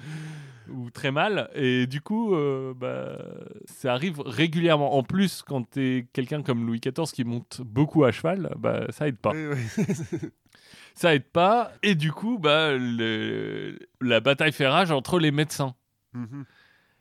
[0.69, 1.49] ou très mal.
[1.53, 3.17] Et du coup, euh, bah,
[3.65, 4.95] ça arrive régulièrement.
[4.95, 9.07] En plus, quand t'es quelqu'un comme Louis XIV qui monte beaucoup à cheval, bah, ça
[9.07, 9.31] aide pas.
[9.31, 9.47] Oui,
[9.77, 9.85] oui.
[10.95, 11.71] Ça aide pas.
[11.81, 15.75] Et du coup, bah, le- la bataille fait rage entre les médecins
[16.13, 16.45] Mhm.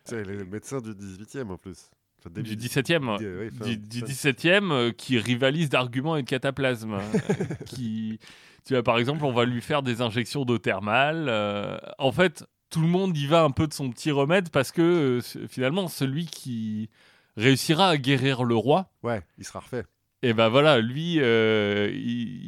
[0.05, 1.90] C'est les médecins du 18e en plus.
[2.19, 3.19] Enfin, du 17e.
[3.19, 6.94] du- oui, fin- du, du fin- 17e euh, qui rivalise d'arguments et de cataplasmes.
[7.51, 8.19] euh, qui,
[8.64, 11.27] tu vois, par exemple, on va lui faire des injections d'eau thermale.
[11.28, 14.73] euh, en fait, tout le monde y va un peu de son petit remède parce
[14.73, 16.89] que finalement, celui qui
[17.36, 19.85] réussira à guérir le roi, Ouais, il sera refait.
[20.22, 22.00] Et ben voilà, lui, euh, il,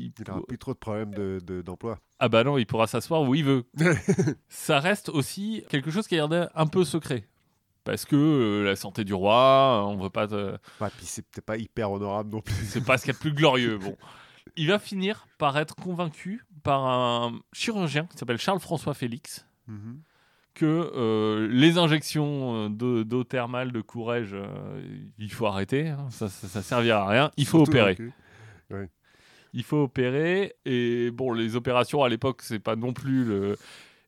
[0.06, 1.98] il Il n'aura plus trop de problèmes de- de- d'emploi.
[2.18, 3.64] ah bah non, il pourra s'asseoir où il veut.
[4.48, 7.26] Ça reste aussi quelque chose qui est gardé un peu secret.
[7.84, 10.26] Parce que euh, la santé du roi, on veut pas.
[10.26, 12.54] te- Ouais, puis c'est peut-être pas hyper honorable non plus.
[12.66, 13.76] C'est pas ce qu'il y a de plus glorieux.
[13.78, 13.96] Bon.
[14.56, 20.00] Il va finir par être convaincu par un chirurgien qui s'appelle Charles-François Félix Mhm.
[20.54, 20.64] Que
[20.96, 24.82] euh, les injections euh, d'eau thermale de courage, euh,
[25.18, 25.88] il faut arrêter.
[25.88, 26.06] hein.
[26.10, 27.30] Ça, ça, ça servira à rien.
[27.36, 27.96] Il faut Surtout opérer.
[29.52, 30.54] Il faut opérer.
[30.64, 33.56] Et bon, les opérations à l'époque, c'est pas non plus le.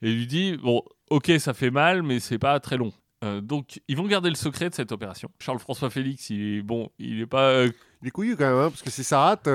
[0.02, 2.92] Et lui dit bon, ok, ça fait mal, mais c'est pas très long.
[3.24, 5.30] Euh, donc, ils vont garder le secret de cette opération.
[5.40, 7.64] Charles-François Félix, il est bon, il est pas
[8.02, 9.48] Il est couillu quand même, hein, parce que si ça rate.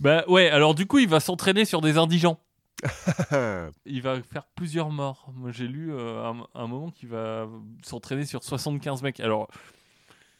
[0.00, 2.40] Bah ouais, alors du coup, il va s'entraîner sur des indigents.
[3.86, 5.30] Il va faire plusieurs morts.
[5.34, 7.48] Moi, j'ai lu euh, un, un moment qu'il va
[7.82, 9.20] s'entraîner sur 75 mecs.
[9.20, 9.48] Alors,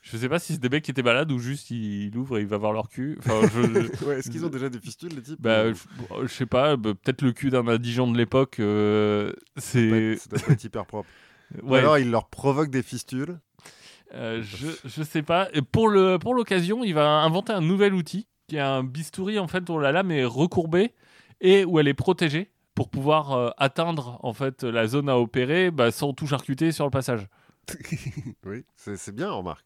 [0.02, 2.38] je sais pas si c'est des mecs qui étaient malades ou juste il, il ouvre
[2.38, 3.16] et il va voir leur cul.
[3.18, 5.78] Enfin, je, ouais, Est-ce qu'ils ont déjà des fistules, les types bah, je,
[6.22, 10.16] je sais pas, bah, peut-être le cul d'un indigent de l'époque, euh, c'est.
[10.62, 11.08] Hyper propre.
[11.62, 13.38] Ou Ouais, alors, il leur provoque des fistules.
[14.14, 15.48] euh, je, je sais pas.
[15.54, 19.38] Et pour le pour l'occasion, il va inventer un nouvel outil qui est un bistouri
[19.38, 20.92] en fait dont la lame est recourbée
[21.40, 25.70] et où elle est protégée pour pouvoir euh, atteindre en fait la zone à opérer
[25.70, 27.26] bah, sans tout charcuter sur le passage.
[28.44, 29.64] oui, c'est bien, remarque.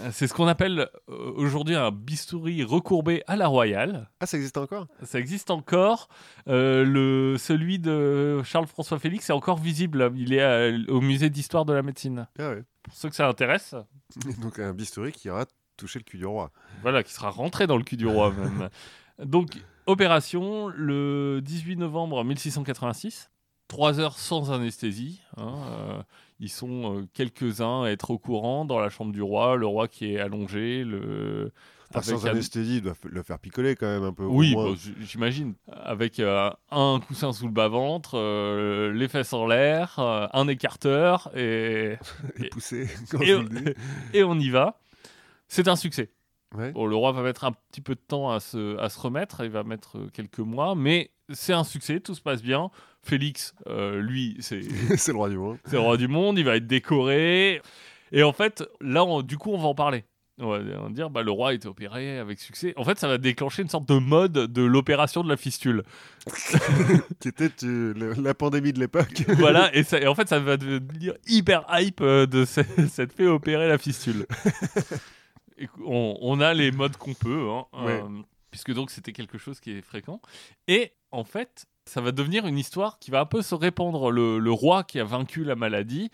[0.00, 4.08] Euh, C'est ce qu'on appelle euh, aujourd'hui un bistouri recourbé à la royale.
[4.20, 4.86] Ah, ça existe encore?
[5.02, 6.08] Ça existe encore.
[6.48, 10.10] Euh, le, celui de Charles-François Félix est encore visible.
[10.16, 12.26] Il est à- au musée d'histoire de la médecine.
[12.38, 12.62] Ah ouais.
[12.82, 13.74] Pour ceux que ça intéresse,
[14.40, 15.44] Donc, un bistouri qui aura
[15.76, 16.50] touché le cul du roi.
[16.80, 18.70] voilà, qui sera rentré dans le cul du roi même.
[19.22, 19.50] Donc,
[19.86, 23.30] opération le 18 novembre 1686.
[23.68, 25.22] Trois heures sans anesthésie.
[25.36, 26.02] hein, euh,
[26.38, 29.56] ils sont euh, quelques-uns à être au courant dans la chambre du roi.
[29.56, 30.84] Le roi qui est allongé.
[30.84, 31.52] Le...
[31.90, 34.24] Enfin, avec sans anesthésie, il doit f- le faire picoler quand même un peu.
[34.24, 34.68] Oui, bah,
[35.00, 35.54] j'imagine.
[35.72, 41.96] Avec euh, un coussin sous le bas-ventre, euh, les fesses en l'air, un écarteur, et,
[42.38, 42.50] Et
[43.22, 43.70] et, vous le dis.
[44.12, 44.78] et on y va.
[45.48, 46.10] C'est un succès.
[46.54, 46.70] Ouais.
[46.72, 49.42] Bon, le roi va mettre un petit peu de temps à se, à se remettre,
[49.44, 52.70] il va mettre euh, quelques mois, mais c'est un succès, tout se passe bien.
[53.02, 54.60] Félix, euh, lui, c'est
[54.96, 55.58] c'est le roi du monde.
[55.64, 57.60] c'est le roi du monde, il va être décoré.
[58.12, 60.04] Et en fait, là, on- du coup, on va en parler.
[60.38, 60.60] On va,
[60.90, 62.74] dire, bah, le roi a été opéré avec succès.
[62.76, 65.82] En fait, ça va déclencher une sorte de mode de l'opération de la fistule.
[67.20, 69.24] Qui était tu- le- la pandémie de l'époque.
[69.38, 72.60] voilà, et, ça- et en fait, ça va devenir hyper hype euh, de ce-
[72.90, 74.26] cette fait opérer la fistule.
[75.84, 78.02] On, on a les modes qu'on peut, hein, Ouais.
[78.02, 80.20] euh, puisque donc c'était quelque chose qui est fréquent.
[80.68, 84.10] Et en fait, ça va devenir une histoire qui va un peu se répandre.
[84.10, 86.10] Le, le roi qui a vaincu la maladie,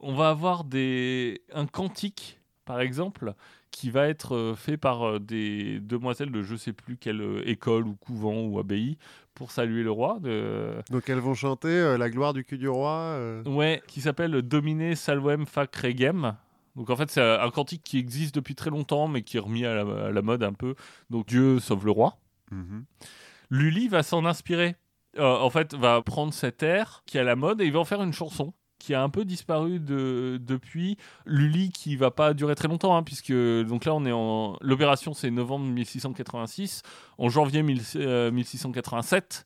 [0.00, 3.34] on va avoir des, un cantique, par exemple,
[3.70, 7.86] qui va être euh, fait par euh, des demoiselles de je sais plus quelle école
[7.86, 8.98] ou couvent ou abbaye
[9.34, 10.18] pour saluer le roi.
[10.20, 10.74] De...
[10.90, 12.90] Donc elles vont chanter euh, la gloire du cul du roi.
[12.92, 13.42] euh.
[13.44, 16.34] Ouais, qui s'appelle Domine Salvem Fac Regem.
[16.76, 19.64] Donc en fait, c'est un cantique qui existe depuis très longtemps, mais qui est remis
[19.64, 20.74] à la, à la mode un peu.
[21.10, 22.18] Donc Dieu sauve le roi.
[22.50, 22.84] Mhm.
[23.50, 24.76] Lully va s'en inspirer.
[25.18, 27.80] Euh, en fait, va prendre cet air qui est à la mode et il va
[27.80, 30.96] en faire une chanson qui a un peu disparu de, depuis.
[31.26, 35.12] Lully qui va pas durer très longtemps, hein, puisque donc là on est en l'opération
[35.12, 36.82] c'est novembre 1686,
[37.18, 39.44] en janvier 1000 euh, 1687.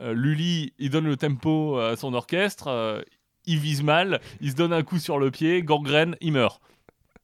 [0.00, 3.02] euh, Lully il donne le tempo à son orchestre,
[3.46, 6.60] il vise mal, il se donne un coup sur le pied, gangrène, il meurt.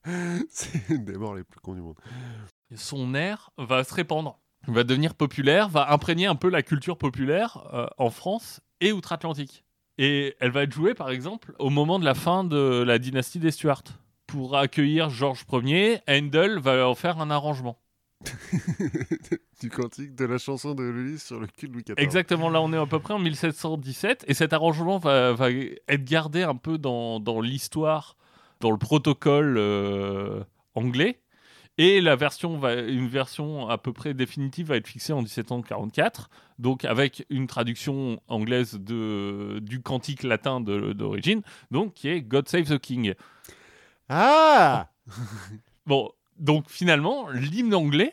[0.51, 1.97] C'est des morts les plus cons du monde.
[2.75, 7.69] son air va se répandre, va devenir populaire, va imprégner un peu la culture populaire
[7.73, 9.65] euh, en France et outre-Atlantique.
[9.99, 13.39] Et elle va être jouée, par exemple, au moment de la fin de la dynastie
[13.39, 13.85] des Stuarts.
[14.27, 17.79] Pour accueillir Georges Ier, Handel va en faire un arrangement.
[19.61, 21.95] du cantique de la chanson de Lully sur le cul de Louis XIV.
[21.99, 26.05] Exactement, là on est à peu près en 1717, et cet arrangement va, va être
[26.05, 28.17] gardé un peu dans, dans l'histoire,
[28.61, 30.43] dans le protocole euh,
[30.75, 31.21] anglais.
[31.79, 36.29] Et la version va, une version à peu près définitive va être fixée en 1744,
[36.59, 41.41] donc avec une traduction anglaise de, du cantique latin d'origine,
[41.71, 43.15] donc qui est God Save the King.
[44.11, 44.91] Ah
[45.87, 46.11] Bon,
[46.41, 48.13] donc finalement, l'hymne anglais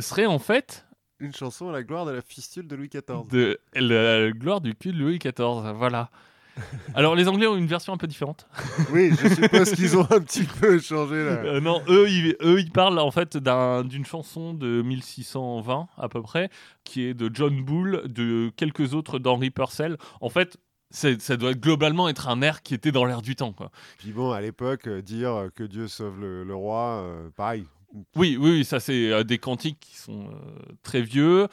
[0.00, 0.86] serait en fait
[1.20, 3.28] Une chanson à la gloire de la fistule de Louis XIV.
[3.30, 5.72] de la gloire du cul de Louis XIV.
[5.74, 6.10] Voilà.
[6.94, 8.48] Alors les Anglais ont une version un peu différente.
[8.92, 11.32] Oui, je suppose qu'ils ont un petit peu changé là.
[11.32, 16.08] Euh, non, eux ils, eux, ils parlent en fait d'un- d'une chanson de 1620 à
[16.08, 16.48] peu près,
[16.84, 19.98] qui est de John Bull, de quelques autres d'Henry Purcell.
[20.22, 20.56] En fait,
[20.90, 23.52] ça doit globalement être un air qui était dans l'air du temps.
[23.52, 23.70] Quoi.
[23.98, 27.66] Puis bon, à l'époque, euh, dire euh, que Dieu sauve le, le roi, euh, pareil.
[28.14, 31.48] Oui, oui, ça c'est euh, des cantiques qui sont euh, très vieux,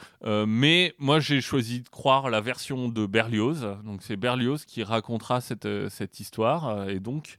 [0.46, 3.78] mais moi j'ai choisi de croire la version de Berlioz.
[3.84, 7.38] Donc c'est Berlioz qui racontera cette, cette histoire, et donc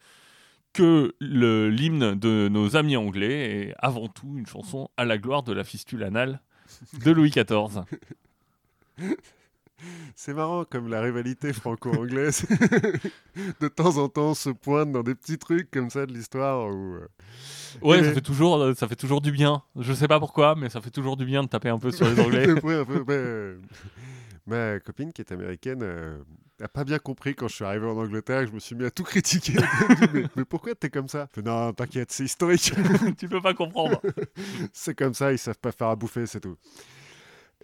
[0.73, 5.53] que l'hymne de nos amis anglais est avant tout une chanson à la gloire de
[5.53, 6.41] la fistule anale
[7.03, 7.84] de Louis XIV.
[10.15, 12.45] C'est marrant comme la rivalité franco-anglaise
[13.60, 16.95] de temps en temps se pointe dans des petits trucs comme ça de l'histoire où
[16.95, 17.07] euh,
[17.81, 19.61] Ouais, ça fait, toujours, euh, ça fait toujours du bien.
[19.77, 22.07] Je sais pas pourquoi, mais ça fait toujours du bien de taper un peu sur
[22.07, 22.47] les Anglais.
[22.47, 23.57] Euh,
[24.45, 26.18] ma copine qui est américaine euh,
[26.61, 28.76] a pas bien compris quand je suis arrivé en Angleterre et que je me suis
[28.76, 29.53] mis à tout critiquer.
[29.89, 31.27] Dit, mais, mais pourquoi t'es comme ça?
[31.43, 32.73] Non, t'inquiète, c'est historique.
[33.18, 34.02] tu peux pas comprendre.
[34.72, 36.57] c'est comme ça, ils savent pas faire à bouffer, c'est tout.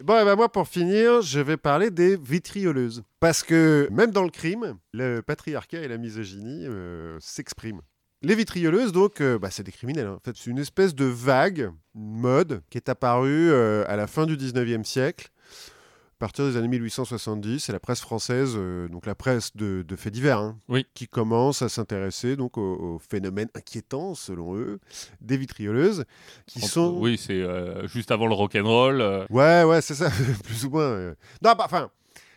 [0.01, 3.03] Bon, et ben moi, pour finir, je vais parler des vitrioleuses.
[3.19, 7.81] Parce que même dans le crime, le patriarcat et la misogynie euh, s'expriment.
[8.23, 10.07] Les vitrioleuses, donc, euh, bah, c'est des criminels.
[10.07, 10.17] hein.
[10.17, 14.07] En fait, c'est une espèce de vague, une mode, qui est apparue euh, à la
[14.07, 15.29] fin du 19e siècle.
[16.21, 19.95] À partir des années 1870, c'est la presse française, euh, donc la presse de, de
[19.95, 20.85] faits divers, hein, Oui.
[20.93, 24.79] qui commence à s'intéresser donc au, au phénomène inquiétant, selon eux,
[25.19, 26.05] des vitrioleuses,
[26.45, 26.95] qui sont...
[26.99, 29.01] Oui, c'est euh, juste avant le rock'n'roll.
[29.01, 30.11] euh, Ouais, ouais, c'est ça,
[30.43, 31.07] plus ou moins.
[31.41, 31.89] Non, bah, enfin,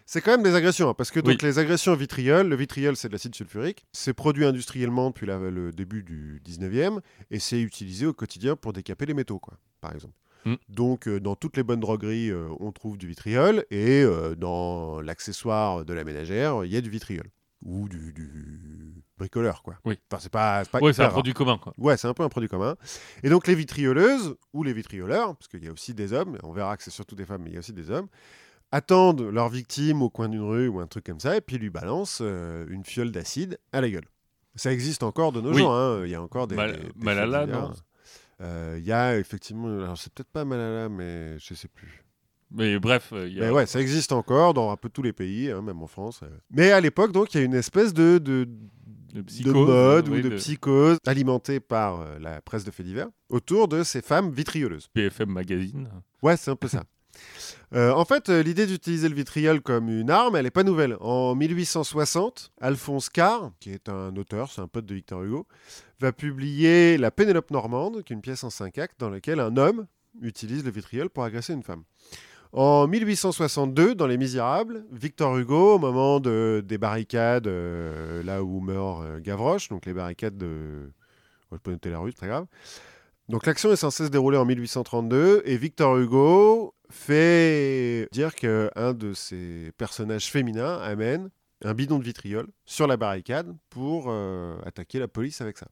[0.07, 1.47] c'est quand même des agressions, hein, parce que donc, Oui.
[1.47, 3.85] les agressions vitriol, le vitriol, c'est de l'acide sulfurique.
[3.93, 7.01] C'est produit industriellement depuis la- le début du 19e,
[7.31, 10.15] et c'est utilisé au quotidien pour décaper les métaux, quoi, par exemple.
[10.45, 10.55] Mm.
[10.69, 15.01] Donc, euh, dans toutes les bonnes drogueries, euh, on trouve du vitriol, et euh, dans
[15.01, 17.25] l'accessoire de la ménagère, il y a du vitriol.
[17.65, 19.77] Ou du, du bricoleur, quoi.
[19.87, 19.99] Oui.
[20.13, 21.13] Enfin, c'est pas, c'est pas Ouais, c'est un rare.
[21.15, 21.73] produit commun, quoi.
[21.79, 22.77] Ouais, c'est un peu un produit commun.
[23.23, 26.53] Et donc les vitrioleuses ou les vitrioleurs, parce qu'il y a aussi des hommes, on
[26.53, 28.09] verra que c'est surtout des femmes, mais il y a aussi des hommes,
[28.71, 31.71] attendent leur victime au coin d'une rue ou un truc comme ça, et puis lui
[31.71, 34.05] balancent euh, une fiole d'acide à la gueule.
[34.57, 35.59] Ça existe encore de nos Oui.
[35.61, 36.03] jours, hein.
[36.05, 36.57] il y a encore des...
[36.57, 37.73] Mal- des- Malala, non
[38.41, 42.05] Il y a effectivement, alors c'est peut-être pas Malala, mais je sais plus.
[42.51, 43.47] Mais bref, euh, y a...
[43.47, 46.21] Mais ouais, ça existe encore dans un peu tous les pays, hein, même en France.
[46.23, 46.29] euh.
[46.51, 48.49] Mais à l'époque, donc, il y a une espèce de, de,
[49.13, 53.67] de mode euh, ou de, psychose alimentée par euh, la presse de faits divers autour
[53.67, 54.89] de ces femmes vitrioleuses.
[54.95, 55.89] BFM Magazine.
[56.23, 56.85] Ouais, c'est un peu ça.
[57.75, 60.97] Euh, en fait, euh, l'idée d'utiliser le vitriol comme une arme, elle n'est pas nouvelle.
[61.01, 65.47] En 1860, Alphonse Carr, qui est un auteur, c'est un pote de Victor Hugo,
[66.01, 69.57] va publier La Pénélope Normande, qui est une pièce en cinq actes dans laquelle un
[69.57, 69.87] homme
[70.23, 71.83] utilise le vitriol pour agresser une femme.
[72.53, 78.61] En 1862, dans Les Misérables, Victor Hugo, au moment de, des barricades, euh, là où
[78.61, 80.93] meurt Gavroche, donc les barricades de...
[81.51, 82.47] Je peux noter la rue, c'est très grave.
[83.29, 89.15] Donc l'action est censée se dérouler en 1832 et Victor Hugo fait dire qu'un de
[89.15, 91.31] ses personnages féminins amène
[91.63, 95.69] un bidon de vitriol sur la barricade pour euh, attaquer la police avec ça.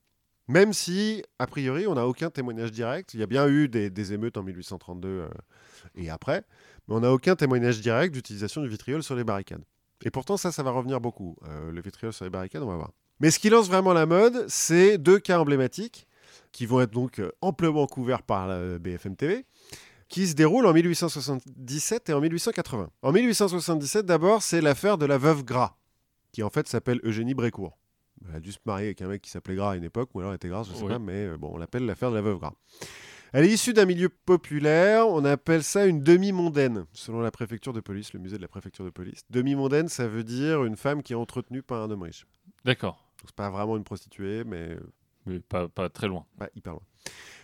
[0.49, 3.15] Même si, a priori, on n'a aucun témoignage direct.
[3.15, 5.29] Il y a bien eu des, émeutes en 1832 euh,
[5.95, 6.43] et après,
[6.89, 9.63] mais on n'a aucun témoignage direct d'utilisation du vitriol sur les barricades.
[10.05, 11.37] Et pourtant, ça, ça va revenir beaucoup.
[11.45, 12.93] Euh, le vitriol sur les barricades, on va voir.
[13.21, 16.09] Mais ce qui lance vraiment la mode, c'est deux cas emblématiques.
[16.53, 19.45] Qui vont être donc euh, amplement couverts par la BFM TV,
[20.09, 22.91] qui se déroulent en 1877 et en 1880.
[23.03, 25.77] En 1877, d'abord, c'est l'affaire de la veuve Gras,
[26.33, 27.79] qui en fait s'appelle Eugénie Brécourt.
[28.29, 30.21] Elle a dû se marier avec un mec qui s'appelait Gras à une époque, ou
[30.21, 30.89] alors elle était Gras, je sais Oui.
[30.93, 32.53] pas, mais euh, bon, on l'appelle l'affaire de la veuve Gras.
[33.33, 37.81] Elle est issue d'un milieu populaire, on appelle ça une demi-mondaine, selon la préfecture de
[37.81, 39.23] police, le musée de la préfecture de police.
[39.31, 42.27] Demi-mondaine, ça veut dire une femme qui est entretenue par un homme riche.
[42.67, 42.97] D'accord.
[43.19, 44.77] Donc, C'est pas vraiment une prostituée, mais
[45.27, 46.27] Mais pas, pas très loin.
[46.55, 46.83] hyper loin.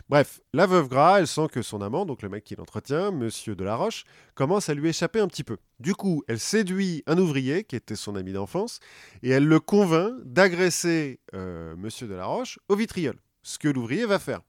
[0.09, 3.55] Bref, la veuve Gras, elle sent que son amant, donc le mec qui l'entretient, monsieur
[3.55, 5.59] Delaroche, commence à lui échapper un petit peu.
[5.80, 8.80] Du coup, elle séduit un ouvrier, qui était son ami d'enfance,
[9.22, 14.40] et elle le convainc d'agresser euh, monsieur Delaroche au vitriol, ce que l'ouvrier va faire.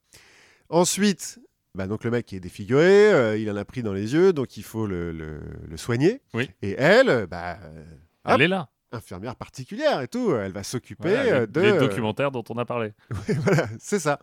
[0.69, 1.39] Ensuite,
[1.75, 4.55] bah, donc le mec est défiguré, euh, il en a pris dans les yeux, donc
[4.57, 6.21] il faut le, le- le soigner.
[6.33, 6.49] Oui.
[6.61, 7.83] Et elle, bah, euh,
[8.25, 8.33] Hop.
[8.35, 8.69] Elle est là.
[8.91, 11.61] Infirmière particulière et tout, elle va s'occuper Voilà, euh, de...
[11.61, 12.93] les documentaires dont on a parlé.
[13.43, 14.19] voilà, c'est ça.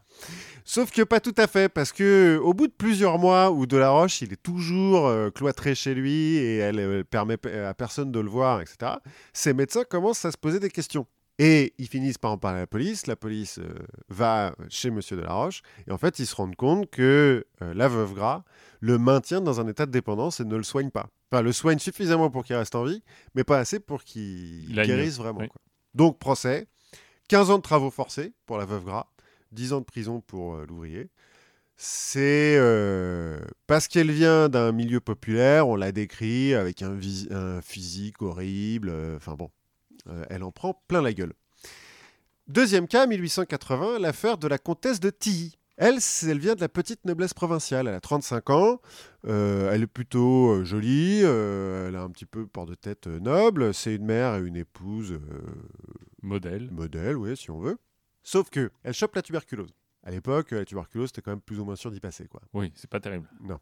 [0.64, 4.22] Sauf que pas tout à fait, parce que au bout de plusieurs mois où Delaroche,
[4.22, 8.28] il est toujours euh, cloîtré chez lui et elle euh, permet à personne de le
[8.28, 8.92] voir, etc.,
[9.32, 11.06] ses médecins commencent à se poser des questions.
[11.38, 13.06] Et ils finissent par en parler à la police.
[13.06, 13.74] La police euh,
[14.08, 18.14] va chez Monsieur Delaroche et en fait, ils se rendent compte que euh, la veuve
[18.14, 18.42] Gras
[18.80, 21.08] le maintient dans un état de dépendance et ne le soigne pas.
[21.30, 23.02] Enfin, le soigne suffisamment pour qu'il reste en vie,
[23.34, 25.40] mais pas assez pour qu'il guérisse vraiment.
[25.40, 25.48] oui.
[25.48, 25.60] quoi.
[25.94, 26.68] Donc, procès,
[27.28, 29.06] 15 ans de travaux forcés pour la veuve Gras,
[29.52, 31.10] 10 ans de prison pour euh, l'ouvrier.
[31.78, 32.58] C'est
[33.66, 36.98] parce qu'elle vient d'un milieu populaire, on l'a décrit avec un,
[37.30, 38.90] un physique horrible.
[39.14, 39.50] Enfin bon,
[40.30, 41.32] elle en prend plein la gueule.
[42.48, 45.58] Deuxième cas, 1880, l'affaire de la comtesse de Tilly.
[45.78, 47.86] Elle, elle vient de la petite noblesse provinciale.
[47.88, 48.80] Elle a 35 ans.
[49.26, 51.20] euh, elle est plutôt euh, jolie.
[51.22, 53.74] euh, elle a un petit peu port de tête euh, noble.
[53.74, 55.20] C'est une mère et une épouse euh,
[56.22, 56.70] Modèle.
[56.70, 57.76] modèle, oui, si on veut.
[58.22, 59.74] Sauf que elle chope la tuberculose.
[60.02, 62.40] À l'époque, la tuberculose, c'était quand même plus ou moins sûr d'y passer, quoi.
[62.54, 63.28] Oui, c'est pas terrible.
[63.40, 63.58] Non.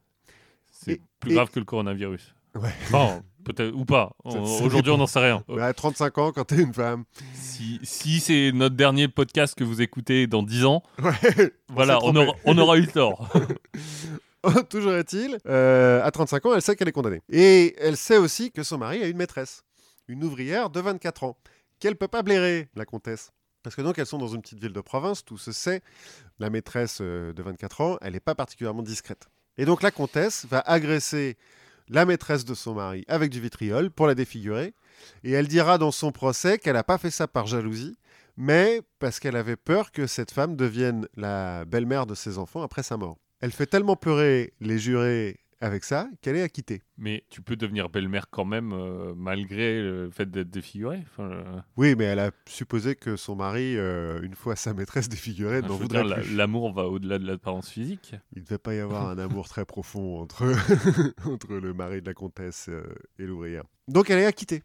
[0.70, 2.34] C'est plus et- grave que le coronavirus.
[2.55, 2.70] Ouais.
[2.85, 4.12] Enfin, peut-être ou pas.
[4.24, 5.44] Aujourd'hui, on n'en sait rien.
[5.60, 7.05] À 35 ans, quand t'es une femme.
[7.35, 11.52] Si, si c'est notre dernier podcast que vous écoutez dans 10 ans, Ouais.
[11.68, 13.28] voilà, on aura, on aura eu tort.
[14.68, 17.22] Toujours est-il, euh, à 35 ans, elle sait qu'elle est condamnée.
[17.31, 19.64] Et elle sait aussi que son mari a une maîtresse,
[20.06, 21.36] une ouvrière de 24 ans,
[21.81, 23.31] qu'elle peut pas blairer, la comtesse.
[23.62, 25.81] Parce que donc, elles sont dans une petite ville de province, tout se sait.
[26.39, 29.28] La maîtresse euh, de 24 ans, elle n'est pas particulièrement discrète.
[29.56, 31.39] Et donc, la comtesse va agresser
[31.89, 34.74] la maîtresse de son mari avec du vitriol pour la défigurer.
[35.23, 37.97] Et elle dira dans son procès qu'elle n'a pas fait ça par jalousie,
[38.36, 42.82] mais parce qu'elle avait peur que cette femme devienne la belle-mère de ses enfants après
[42.82, 43.19] sa mort.
[43.40, 46.82] Elle fait tellement pleurer les jurés avec ça qu'elle est acquittée.
[46.99, 51.01] Mais tu peux devenir belle-mère quand même, euh, malgré le fait d'être défiguré.
[51.11, 55.09] Enfin, euh, Oui, mais elle a supposé que son mari, euh, une fois sa maîtresse
[55.09, 56.36] défigurée, je n'en veux voudrait dire, la- plus.
[56.36, 58.15] L'amour va au-delà de l'apparence physique.
[58.35, 60.45] Il ne devait pas y avoir un amour très profond entre,
[61.27, 62.82] entre le mari de la comtesse euh,
[63.19, 63.65] et l'ouvrière.
[63.89, 64.62] Donc elle est acquittée.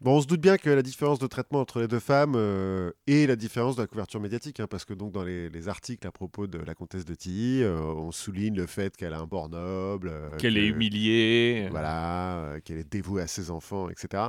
[0.00, 2.90] Bon, on se doute bien que la différence de traitement entre les deux femmes euh,
[3.06, 6.06] et la différence de la couverture médiatique, hein, parce que donc dans les, les articles
[6.06, 9.26] à propos de la comtesse de Tilly, euh, on souligne le fait qu'elle a un
[9.26, 11.68] bord noble, euh, Qu'elle que- est humiliée.
[11.70, 14.24] voilà, euh, qu'elle est dévouée à ses enfants, etc.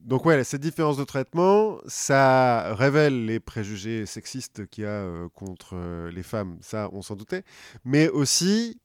[0.00, 6.08] Donc ouais, cette différence de traitement, ça révèle les préjugés sexistes qu'il y a contre
[6.10, 7.42] les femmes, ça on s'en doutait,
[7.84, 8.80] mais aussi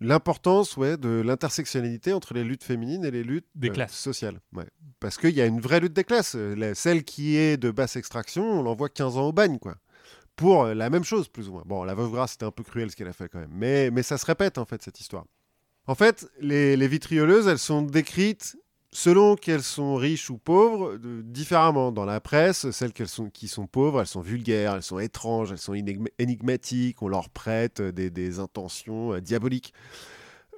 [0.00, 3.92] l'importance ouais, de l'intersectionnalité entre les luttes féminines et les luttes Des euh, classes.
[3.98, 4.40] sociales.
[4.54, 4.66] Ouais.
[4.98, 6.34] Parce qu'il y a une vraie lutte des classes.
[6.36, 9.76] Euh, la- celle qui est de basse extraction, on l'envoie 15 ans au bagne, quoi.
[10.36, 11.62] Pour euh, la même chose, plus ou moins.
[11.66, 13.52] Bon, la veuve grasse, c'était un peu cruel ce qu'elle a fait quand même.
[13.52, 15.24] Mais, mais ça se répète, en fait, cette histoire.
[15.86, 18.56] En fait, les, les vitrioleuses, elles sont décrites
[18.92, 21.92] selon qu'elles sont riches ou pauvres, de- différemment.
[21.92, 25.58] Dans la presse, celles sont, qui sont pauvres, elles sont vulgaires, elles sont étranges, elles
[25.58, 29.72] sont énigm- énigmatiques, on leur prête des, des intentions euh, diaboliques.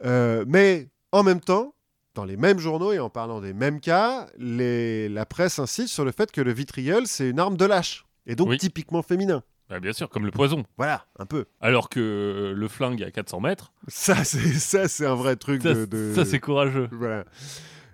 [0.05, 1.75] Euh, mais en même temps,
[2.15, 6.05] dans les mêmes journaux et en parlant des mêmes cas, les- la presse insiste sur
[6.05, 8.59] le fait que le vitriol, c'est une arme de lâche, et donc Oui.
[8.59, 9.43] typiquement féminin.
[9.71, 10.65] Bah, bien sûr, comme le poison.
[10.77, 11.47] Voilà, un peu.
[11.63, 15.63] Alors que euh, le flingue à 400 mètres, Ça, c'est ça, c'est un vrai truc
[15.63, 15.85] ça, de...
[15.87, 16.89] de- ça, c'est courageux.
[16.93, 17.25] Voilà.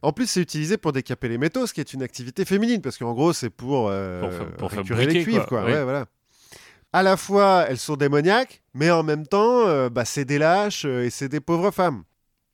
[0.03, 2.99] En plus, c'est utilisé pour décaper les métaux, ce qui est une activité féminine, parce
[2.99, 5.61] qu'en gros, c'est pour, euh, Pour fa- pour récurer les cuivres, quoi.
[5.62, 5.66] quoi.
[5.69, 5.73] Oui.
[5.77, 6.07] Ouais, voilà.
[6.93, 10.85] À la fois, elles sont démoniaques, mais en même temps, euh, bah, c'est des lâches
[10.87, 12.03] euh, et c'est des pauvres femmes.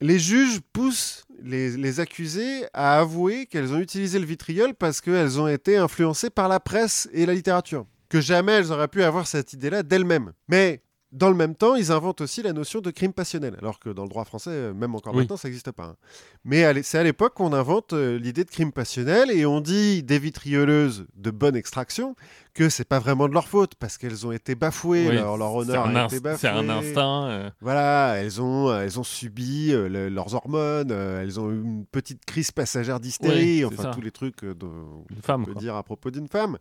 [0.01, 5.39] Les juges poussent les, les accusés à avouer qu'elles ont utilisé le vitriol parce qu'elles
[5.39, 7.85] ont été influencées par la presse et la littérature.
[8.09, 10.33] Que jamais elles auraient pu avoir cette idée-là d'elles-mêmes.
[10.49, 10.81] Mais
[11.11, 14.03] Dans le même temps, ils inventent aussi la notion de crime passionnel, alors que dans
[14.03, 15.19] le droit français, euh, même encore Oui.
[15.19, 15.85] maintenant, ça n'existe pas.
[15.85, 15.95] hein.
[16.43, 20.19] Mais c'est à l'époque qu'on invente euh, l'idée de crime passionnel et on dit des
[20.19, 22.15] vitrioleuses de bonne extraction
[22.53, 25.85] que c'est pas vraiment de leur faute parce qu'elles ont été bafouées, Oui, leur, honneur
[25.85, 26.39] a été bafoué.
[26.39, 27.27] C'est un instinct.
[27.29, 31.61] euh, Voilà, elles ont, elles ont subi euh, le- leurs hormones, euh, elles ont eu
[31.61, 33.91] une petite crise passagère d'hystérie, Oui, enfin ça.
[33.91, 35.45] tous les trucs dont une on femme.
[35.45, 35.61] peut quoi.
[35.61, 36.57] dire à propos d'une femme.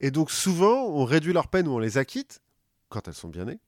[0.00, 2.40] Et donc souvent, on réduit leur peine ou on les acquitte,
[2.90, 3.58] quand elles sont bien nées,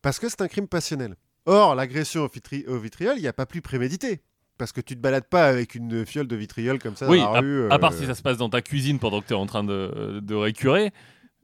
[0.00, 1.16] parce que c'est un crime passionnel.
[1.44, 4.22] Or, l'agression au, vitri- au vitriol, il n'y a pas plus prémédité.
[4.58, 7.32] Parce que tu te balades pas avec une fiole de vitriol comme ça Oui, dans
[7.32, 7.70] la rue.
[7.70, 9.46] À part euh, si ça se passe dans ta cuisine pendant que tu es en
[9.46, 10.92] train de, de récurer.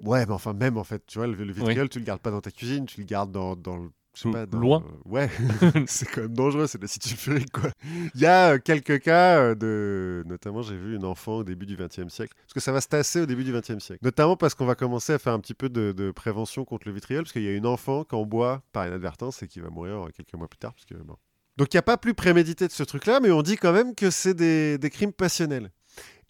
[0.00, 2.30] Ouais, mais enfin, même en fait, tu vois, le, le vitriol, tu le gardes pas
[2.30, 3.90] dans ta cuisine, tu le gardes dans, dans le.
[4.14, 4.84] Je sais L- pas, dans- loin.
[5.04, 5.28] Ouais,
[5.86, 7.70] c'est quand même dangereux, c'est de l'acide sulfurique, quoi.
[8.14, 10.24] Il y a euh, quelques cas euh, de.
[10.26, 12.34] Notamment, j'ai vu une enfant au début du XXe siècle.
[12.42, 14.04] Parce que ça va se tasser au début du XXe siècle.
[14.04, 16.94] Notamment parce qu'on va commencer à faire un petit peu de, de prévention contre le
[16.94, 19.70] vitriol, parce qu'il y a une enfant qui en boit par inadvertance et qui va
[19.70, 20.74] mourir euh, quelques mois plus tard.
[20.74, 21.16] Parce que, bon.
[21.56, 23.94] Donc, il n'y a pas plus prémédité de ce truc-là, mais on dit quand même
[23.94, 25.70] que c'est des, des crimes passionnels.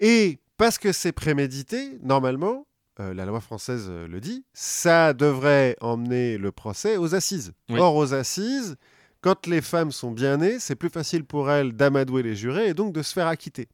[0.01, 2.67] Et parce que c'est prémédité, normalement,
[3.01, 7.53] euh, la loi française euh, le dit, ça devrait emmener le procès aux assises.
[7.69, 7.79] Oui.
[7.79, 8.77] Or, aux assises,
[9.21, 12.75] quand les femmes sont bien nées, c'est plus facile pour elles d'amadouer les jurés et
[12.75, 13.69] donc de se faire acquitter.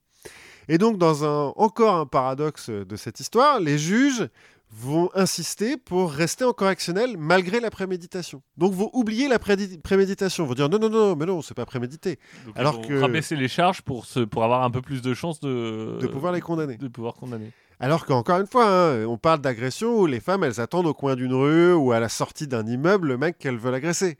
[0.69, 4.29] Et donc, dans un, encore un paradoxe de cette histoire, les juges
[4.77, 8.43] vont insister pour rester en correctionnel malgré la préméditation.
[8.57, 12.19] Donc, vont oublier la préméditation, vont dire non, non, non, mais non, c'est pas prémédité,
[12.47, 15.01] Donc, Alors ils vont que- rabaisser les charges pour, se, pour avoir un peu plus
[15.03, 16.77] de chances de, de pouvoir les condamner.
[16.77, 17.53] de pouvoir condamner.
[17.81, 21.17] Alors qu'encore une fois, hein, on parle d'agression où les femmes, elles attendent au coin
[21.17, 24.19] d'une rue ou à la sortie d'un immeuble le mec qu'elles veulent agresser.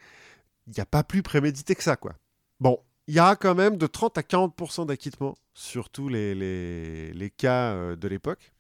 [0.67, 2.15] Il n'y a pas plus prémédité que ça, quoi.
[2.61, 7.73] Bon, il y aura quand même de 30 à 40% d'acquittement sur tous les cas
[7.73, 8.54] euh, de l'époque.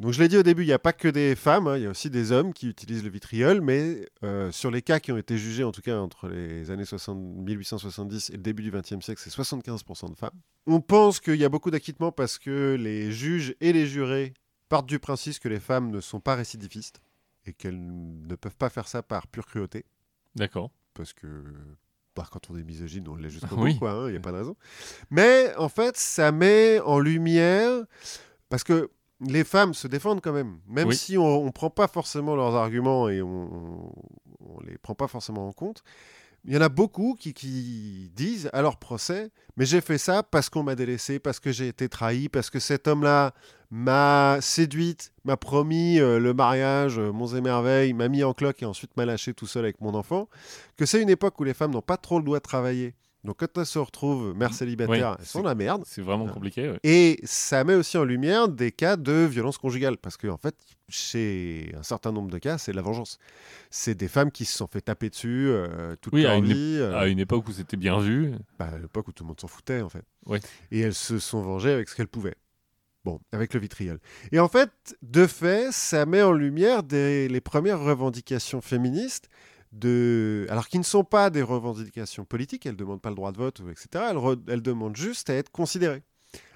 [0.00, 1.82] Donc je l'ai dit au début, il n'y a pas que des femmes, hein, il
[1.82, 5.12] y a aussi des hommes qui utilisent le vitriol, mais euh, sur les cas qui
[5.12, 8.70] ont été jugés, en tout cas entre les années 60 1870 et le début du
[8.70, 10.30] XXe siècle, c'est 75% de femmes.
[10.66, 14.32] On pense qu'il y a beaucoup d'acquittements parce que les juges et les jurés
[14.70, 17.02] partent du principe que les femmes ne sont pas récidivistes
[17.44, 19.84] et qu'elles ne peuvent pas faire ça par pure cruauté,
[20.34, 20.70] D'accord.
[20.94, 21.26] parce que
[22.16, 24.38] bah, quand on est misogyne, on l'est jusqu'au bout, hein, il n'y a pas de
[24.38, 24.56] raison.
[25.10, 27.84] Mais en fait, ça met en lumière,
[28.48, 28.90] parce que
[29.20, 30.96] les femmes se défendent quand même, même Oui.
[30.96, 33.92] si on ne prend pas forcément leurs arguments et on
[34.62, 35.82] ne les prend pas forcément en compte.
[36.46, 40.22] Il y en a beaucoup qui, qui disent à leur procès, mais j'ai fait ça
[40.22, 43.34] parce qu'on m'a délaissé, parce que j'ai été trahi, parce que cet homme-là
[43.70, 48.62] m'a séduite, m'a promis euh, le mariage, euh, monts et merveilles, m'a mis en cloque
[48.62, 50.28] et ensuite m'a lâché tout seul avec mon enfant.
[50.78, 52.94] Que c'est une époque où les femmes n'ont pas trop le droit de travailler.
[53.22, 55.82] Donc quand elles se retrouvent mères célibataires, Oui, elles sont la merde.
[55.86, 56.70] C'est vraiment compliqué.
[56.70, 56.78] ouais.
[56.84, 60.54] Et ça met aussi en lumière des cas de violence conjugale, parce qu'en fait,
[60.88, 63.18] chez un certain nombre de cas, c'est la vengeance.
[63.70, 66.44] C'est des femmes qui se sont fait taper dessus euh, toute Oui, à leur une
[66.46, 68.32] vie, euh, À une époque où c'était bien vu.
[68.58, 70.04] bah, à l'époque où tout le monde s'en foutait, en fait.
[70.26, 70.40] Ouais.
[70.70, 72.36] Et elles se sont vengées avec ce qu'elles pouvaient.
[73.04, 73.98] Bon, avec le vitriol.
[74.30, 74.70] Et en fait,
[75.00, 79.30] de fait, ça met en lumière des, les premières revendications féministes,
[79.72, 80.46] de...
[80.50, 83.38] alors qui ne sont pas des revendications politiques, elles ne demandent pas le droit de
[83.38, 84.04] vote, etc.
[84.10, 86.02] Elles, re- elles demandent juste à être considérées,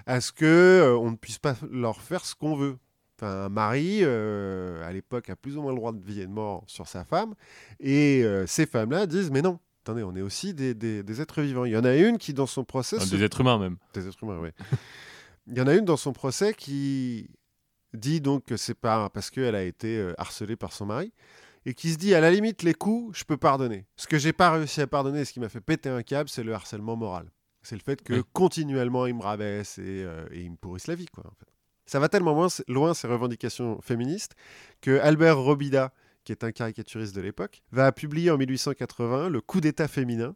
[0.06, 2.76] à ce que euh, on ne puisse pas leur faire ce qu'on veut.
[3.16, 6.26] Enfin, un mari, euh, à l'époque, a plus ou moins le droit de vie et
[6.26, 7.34] de mort sur sa femme,
[7.78, 11.40] et euh, ces femmes-là disent, mais non, attendez, on est aussi des, des- des êtres
[11.40, 11.64] vivants.
[11.64, 13.76] Il y en a une qui, dans son procès, se Des êtres humains même.
[13.94, 14.48] des êtres humains, oui.
[15.46, 17.28] Il y en a une dans son procès qui
[17.92, 21.12] dit donc que c'est pas parce qu'elle a été harcelée par son mari
[21.66, 23.86] et qui se dit à la limite les coups, je peux pardonner.
[23.96, 26.44] Ce que j'ai pas réussi à pardonner, ce qui m'a fait péter un câble, c'est
[26.44, 27.30] le harcèlement moral.
[27.62, 28.22] C'est le fait que Oui.
[28.34, 31.24] continuellement ils me rabaissent et, euh, et ils me pourrissent la vie, quoi.
[31.26, 31.46] En fait.
[31.86, 34.34] Ça va tellement loin, loin ces revendications féministes
[34.80, 35.92] que Albert Robida,
[36.24, 40.34] qui est un caricaturiste de l'époque, va publier en 1880 le coup d'État féminin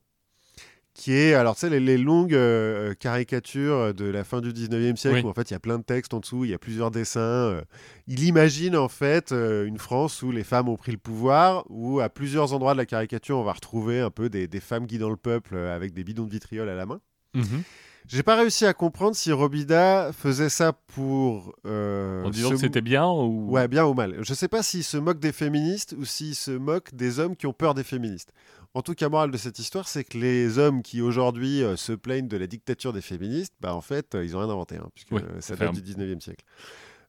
[0.98, 4.96] qui est, alors tu sais, les, les longues euh, caricatures de la fin du 19e
[4.96, 5.22] siècle, Oui.
[5.24, 6.90] où en fait il y a plein de textes en dessous, il y a plusieurs
[6.90, 7.20] dessins.
[7.20, 7.62] euh.
[8.08, 12.00] il imagine en fait euh, une France où les femmes ont pris le pouvoir, où
[12.00, 15.10] à plusieurs endroits de la caricature on va retrouver un peu des, des femmes guidant
[15.10, 17.00] le peuple euh, avec des bidons de vitriol à la main.
[17.34, 17.62] Mhm.
[18.06, 21.52] J'ai pas réussi à comprendre si Robida faisait ça pour.
[21.66, 23.50] euh, En disant se que c'était bien ou.
[23.50, 24.16] Ouais, bien ou mal.
[24.22, 27.46] Je sais pas s'il se moque des féministes ou s'il se moque des hommes qui
[27.46, 28.32] ont peur des féministes.
[28.74, 31.92] En tout cas, morale de cette histoire, c'est que les hommes qui aujourd'hui euh, se
[31.92, 34.88] plaignent de la dictature des féministes, bah en fait, euh, ils ont rien inventé, hein,
[34.94, 36.44] puisque Oui, ça date du 19e siècle.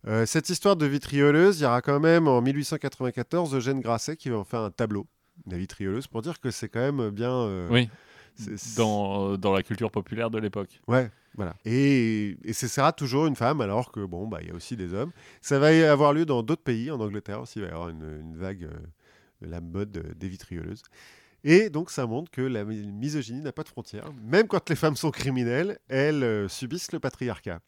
[0.07, 4.29] Euh, cette histoire de vitrioleuse, il y aura quand même en 1894 Eugène Grasset qui
[4.29, 5.05] va en faire un tableau,
[5.47, 7.67] la vitrioleuse, pour dire que c'est quand même bien.
[7.69, 7.89] Oui.
[8.77, 10.79] Dans, dans la culture populaire de l'époque.
[10.87, 11.55] Ouais, voilà.
[11.65, 14.77] Et, et ce sera toujours une femme, alors que bon, bah, il y a aussi
[14.77, 15.11] des hommes.
[15.41, 17.89] Ça va y avoir lieu dans d'autres pays, en Angleterre aussi, il va y avoir
[17.89, 18.69] une, une vague
[19.41, 20.83] la mode des vitrioleuses.
[21.43, 24.11] Et donc ça montre que la mi- misogynie n'a pas de frontières.
[24.23, 27.59] Même quand les femmes sont criminelles, elles euh, subissent le patriarcat.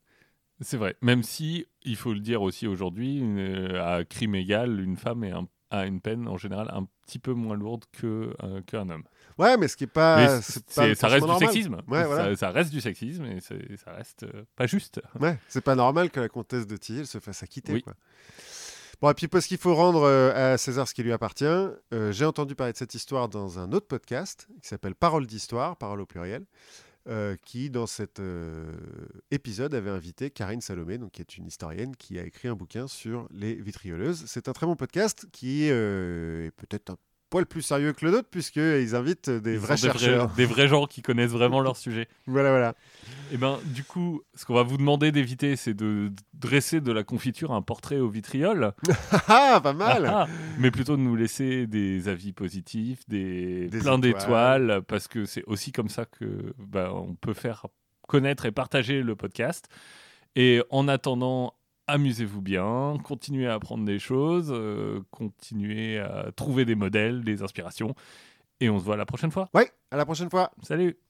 [0.60, 0.96] C'est vrai.
[1.02, 5.32] Même si, il faut le dire aussi aujourd'hui, euh, à crime égal, une femme est
[5.32, 9.04] un- a une peine en général un petit peu moins lourde que, euh, qu'un homme.
[9.38, 10.42] Ouais, mais ce qui est pas...
[10.42, 11.76] Ça reste du sexisme.
[11.88, 12.26] Ouais, voilà.
[12.32, 15.02] ça, ça reste du sexisme et ça reste euh, pas juste.
[15.20, 17.72] Ouais, c'est pas normal que la comtesse de Tillil se fasse acquitter.
[17.72, 17.82] Oui.
[17.84, 17.94] Quoi.
[19.02, 22.12] Bon, et puis parce qu'il faut rendre euh, à César ce qui lui appartient, euh,
[22.12, 26.02] j'ai entendu parler de cette histoire dans un autre podcast qui s'appelle Parole d'histoire, parole
[26.02, 26.46] au pluriel,
[27.10, 28.22] euh, qui dans cet
[29.32, 32.88] épisode avait invité Karine Salomé, donc qui est une historienne qui a écrit un bouquin
[32.88, 34.24] sur les vitrioleuses.
[34.28, 36.98] C'est un très bon podcast qui est peut-être un
[37.32, 40.28] poil plus sérieux que le nôtre puisqu'ils invitent des Ils vrais des chercheurs.
[40.38, 42.08] des vrais gens qui connaissent vraiment leur sujet.
[42.28, 42.76] Voilà, voilà.
[43.34, 47.04] Et ben, du coup, ce qu'on va vous demander d'éviter, c'est de dresser de la
[47.04, 48.74] confiture un portrait au vitriol,
[49.28, 50.28] Ah, pas mal Ah,
[50.60, 54.02] mais plutôt de nous laisser des avis positifs, des, Des plein étoiles.
[54.02, 57.66] d'étoiles, parce que c'est aussi comme ça que ben, on peut faire
[58.08, 59.68] connaître et partager le podcast.
[60.36, 61.54] Et en attendant,
[61.92, 67.96] amusez-vous bien, continuez à apprendre des choses, euh, continuez à trouver des modèles, des inspirations,
[68.60, 69.50] et on se voit la prochaine fois.
[69.54, 70.98] Ouais, à la prochaine fois Salut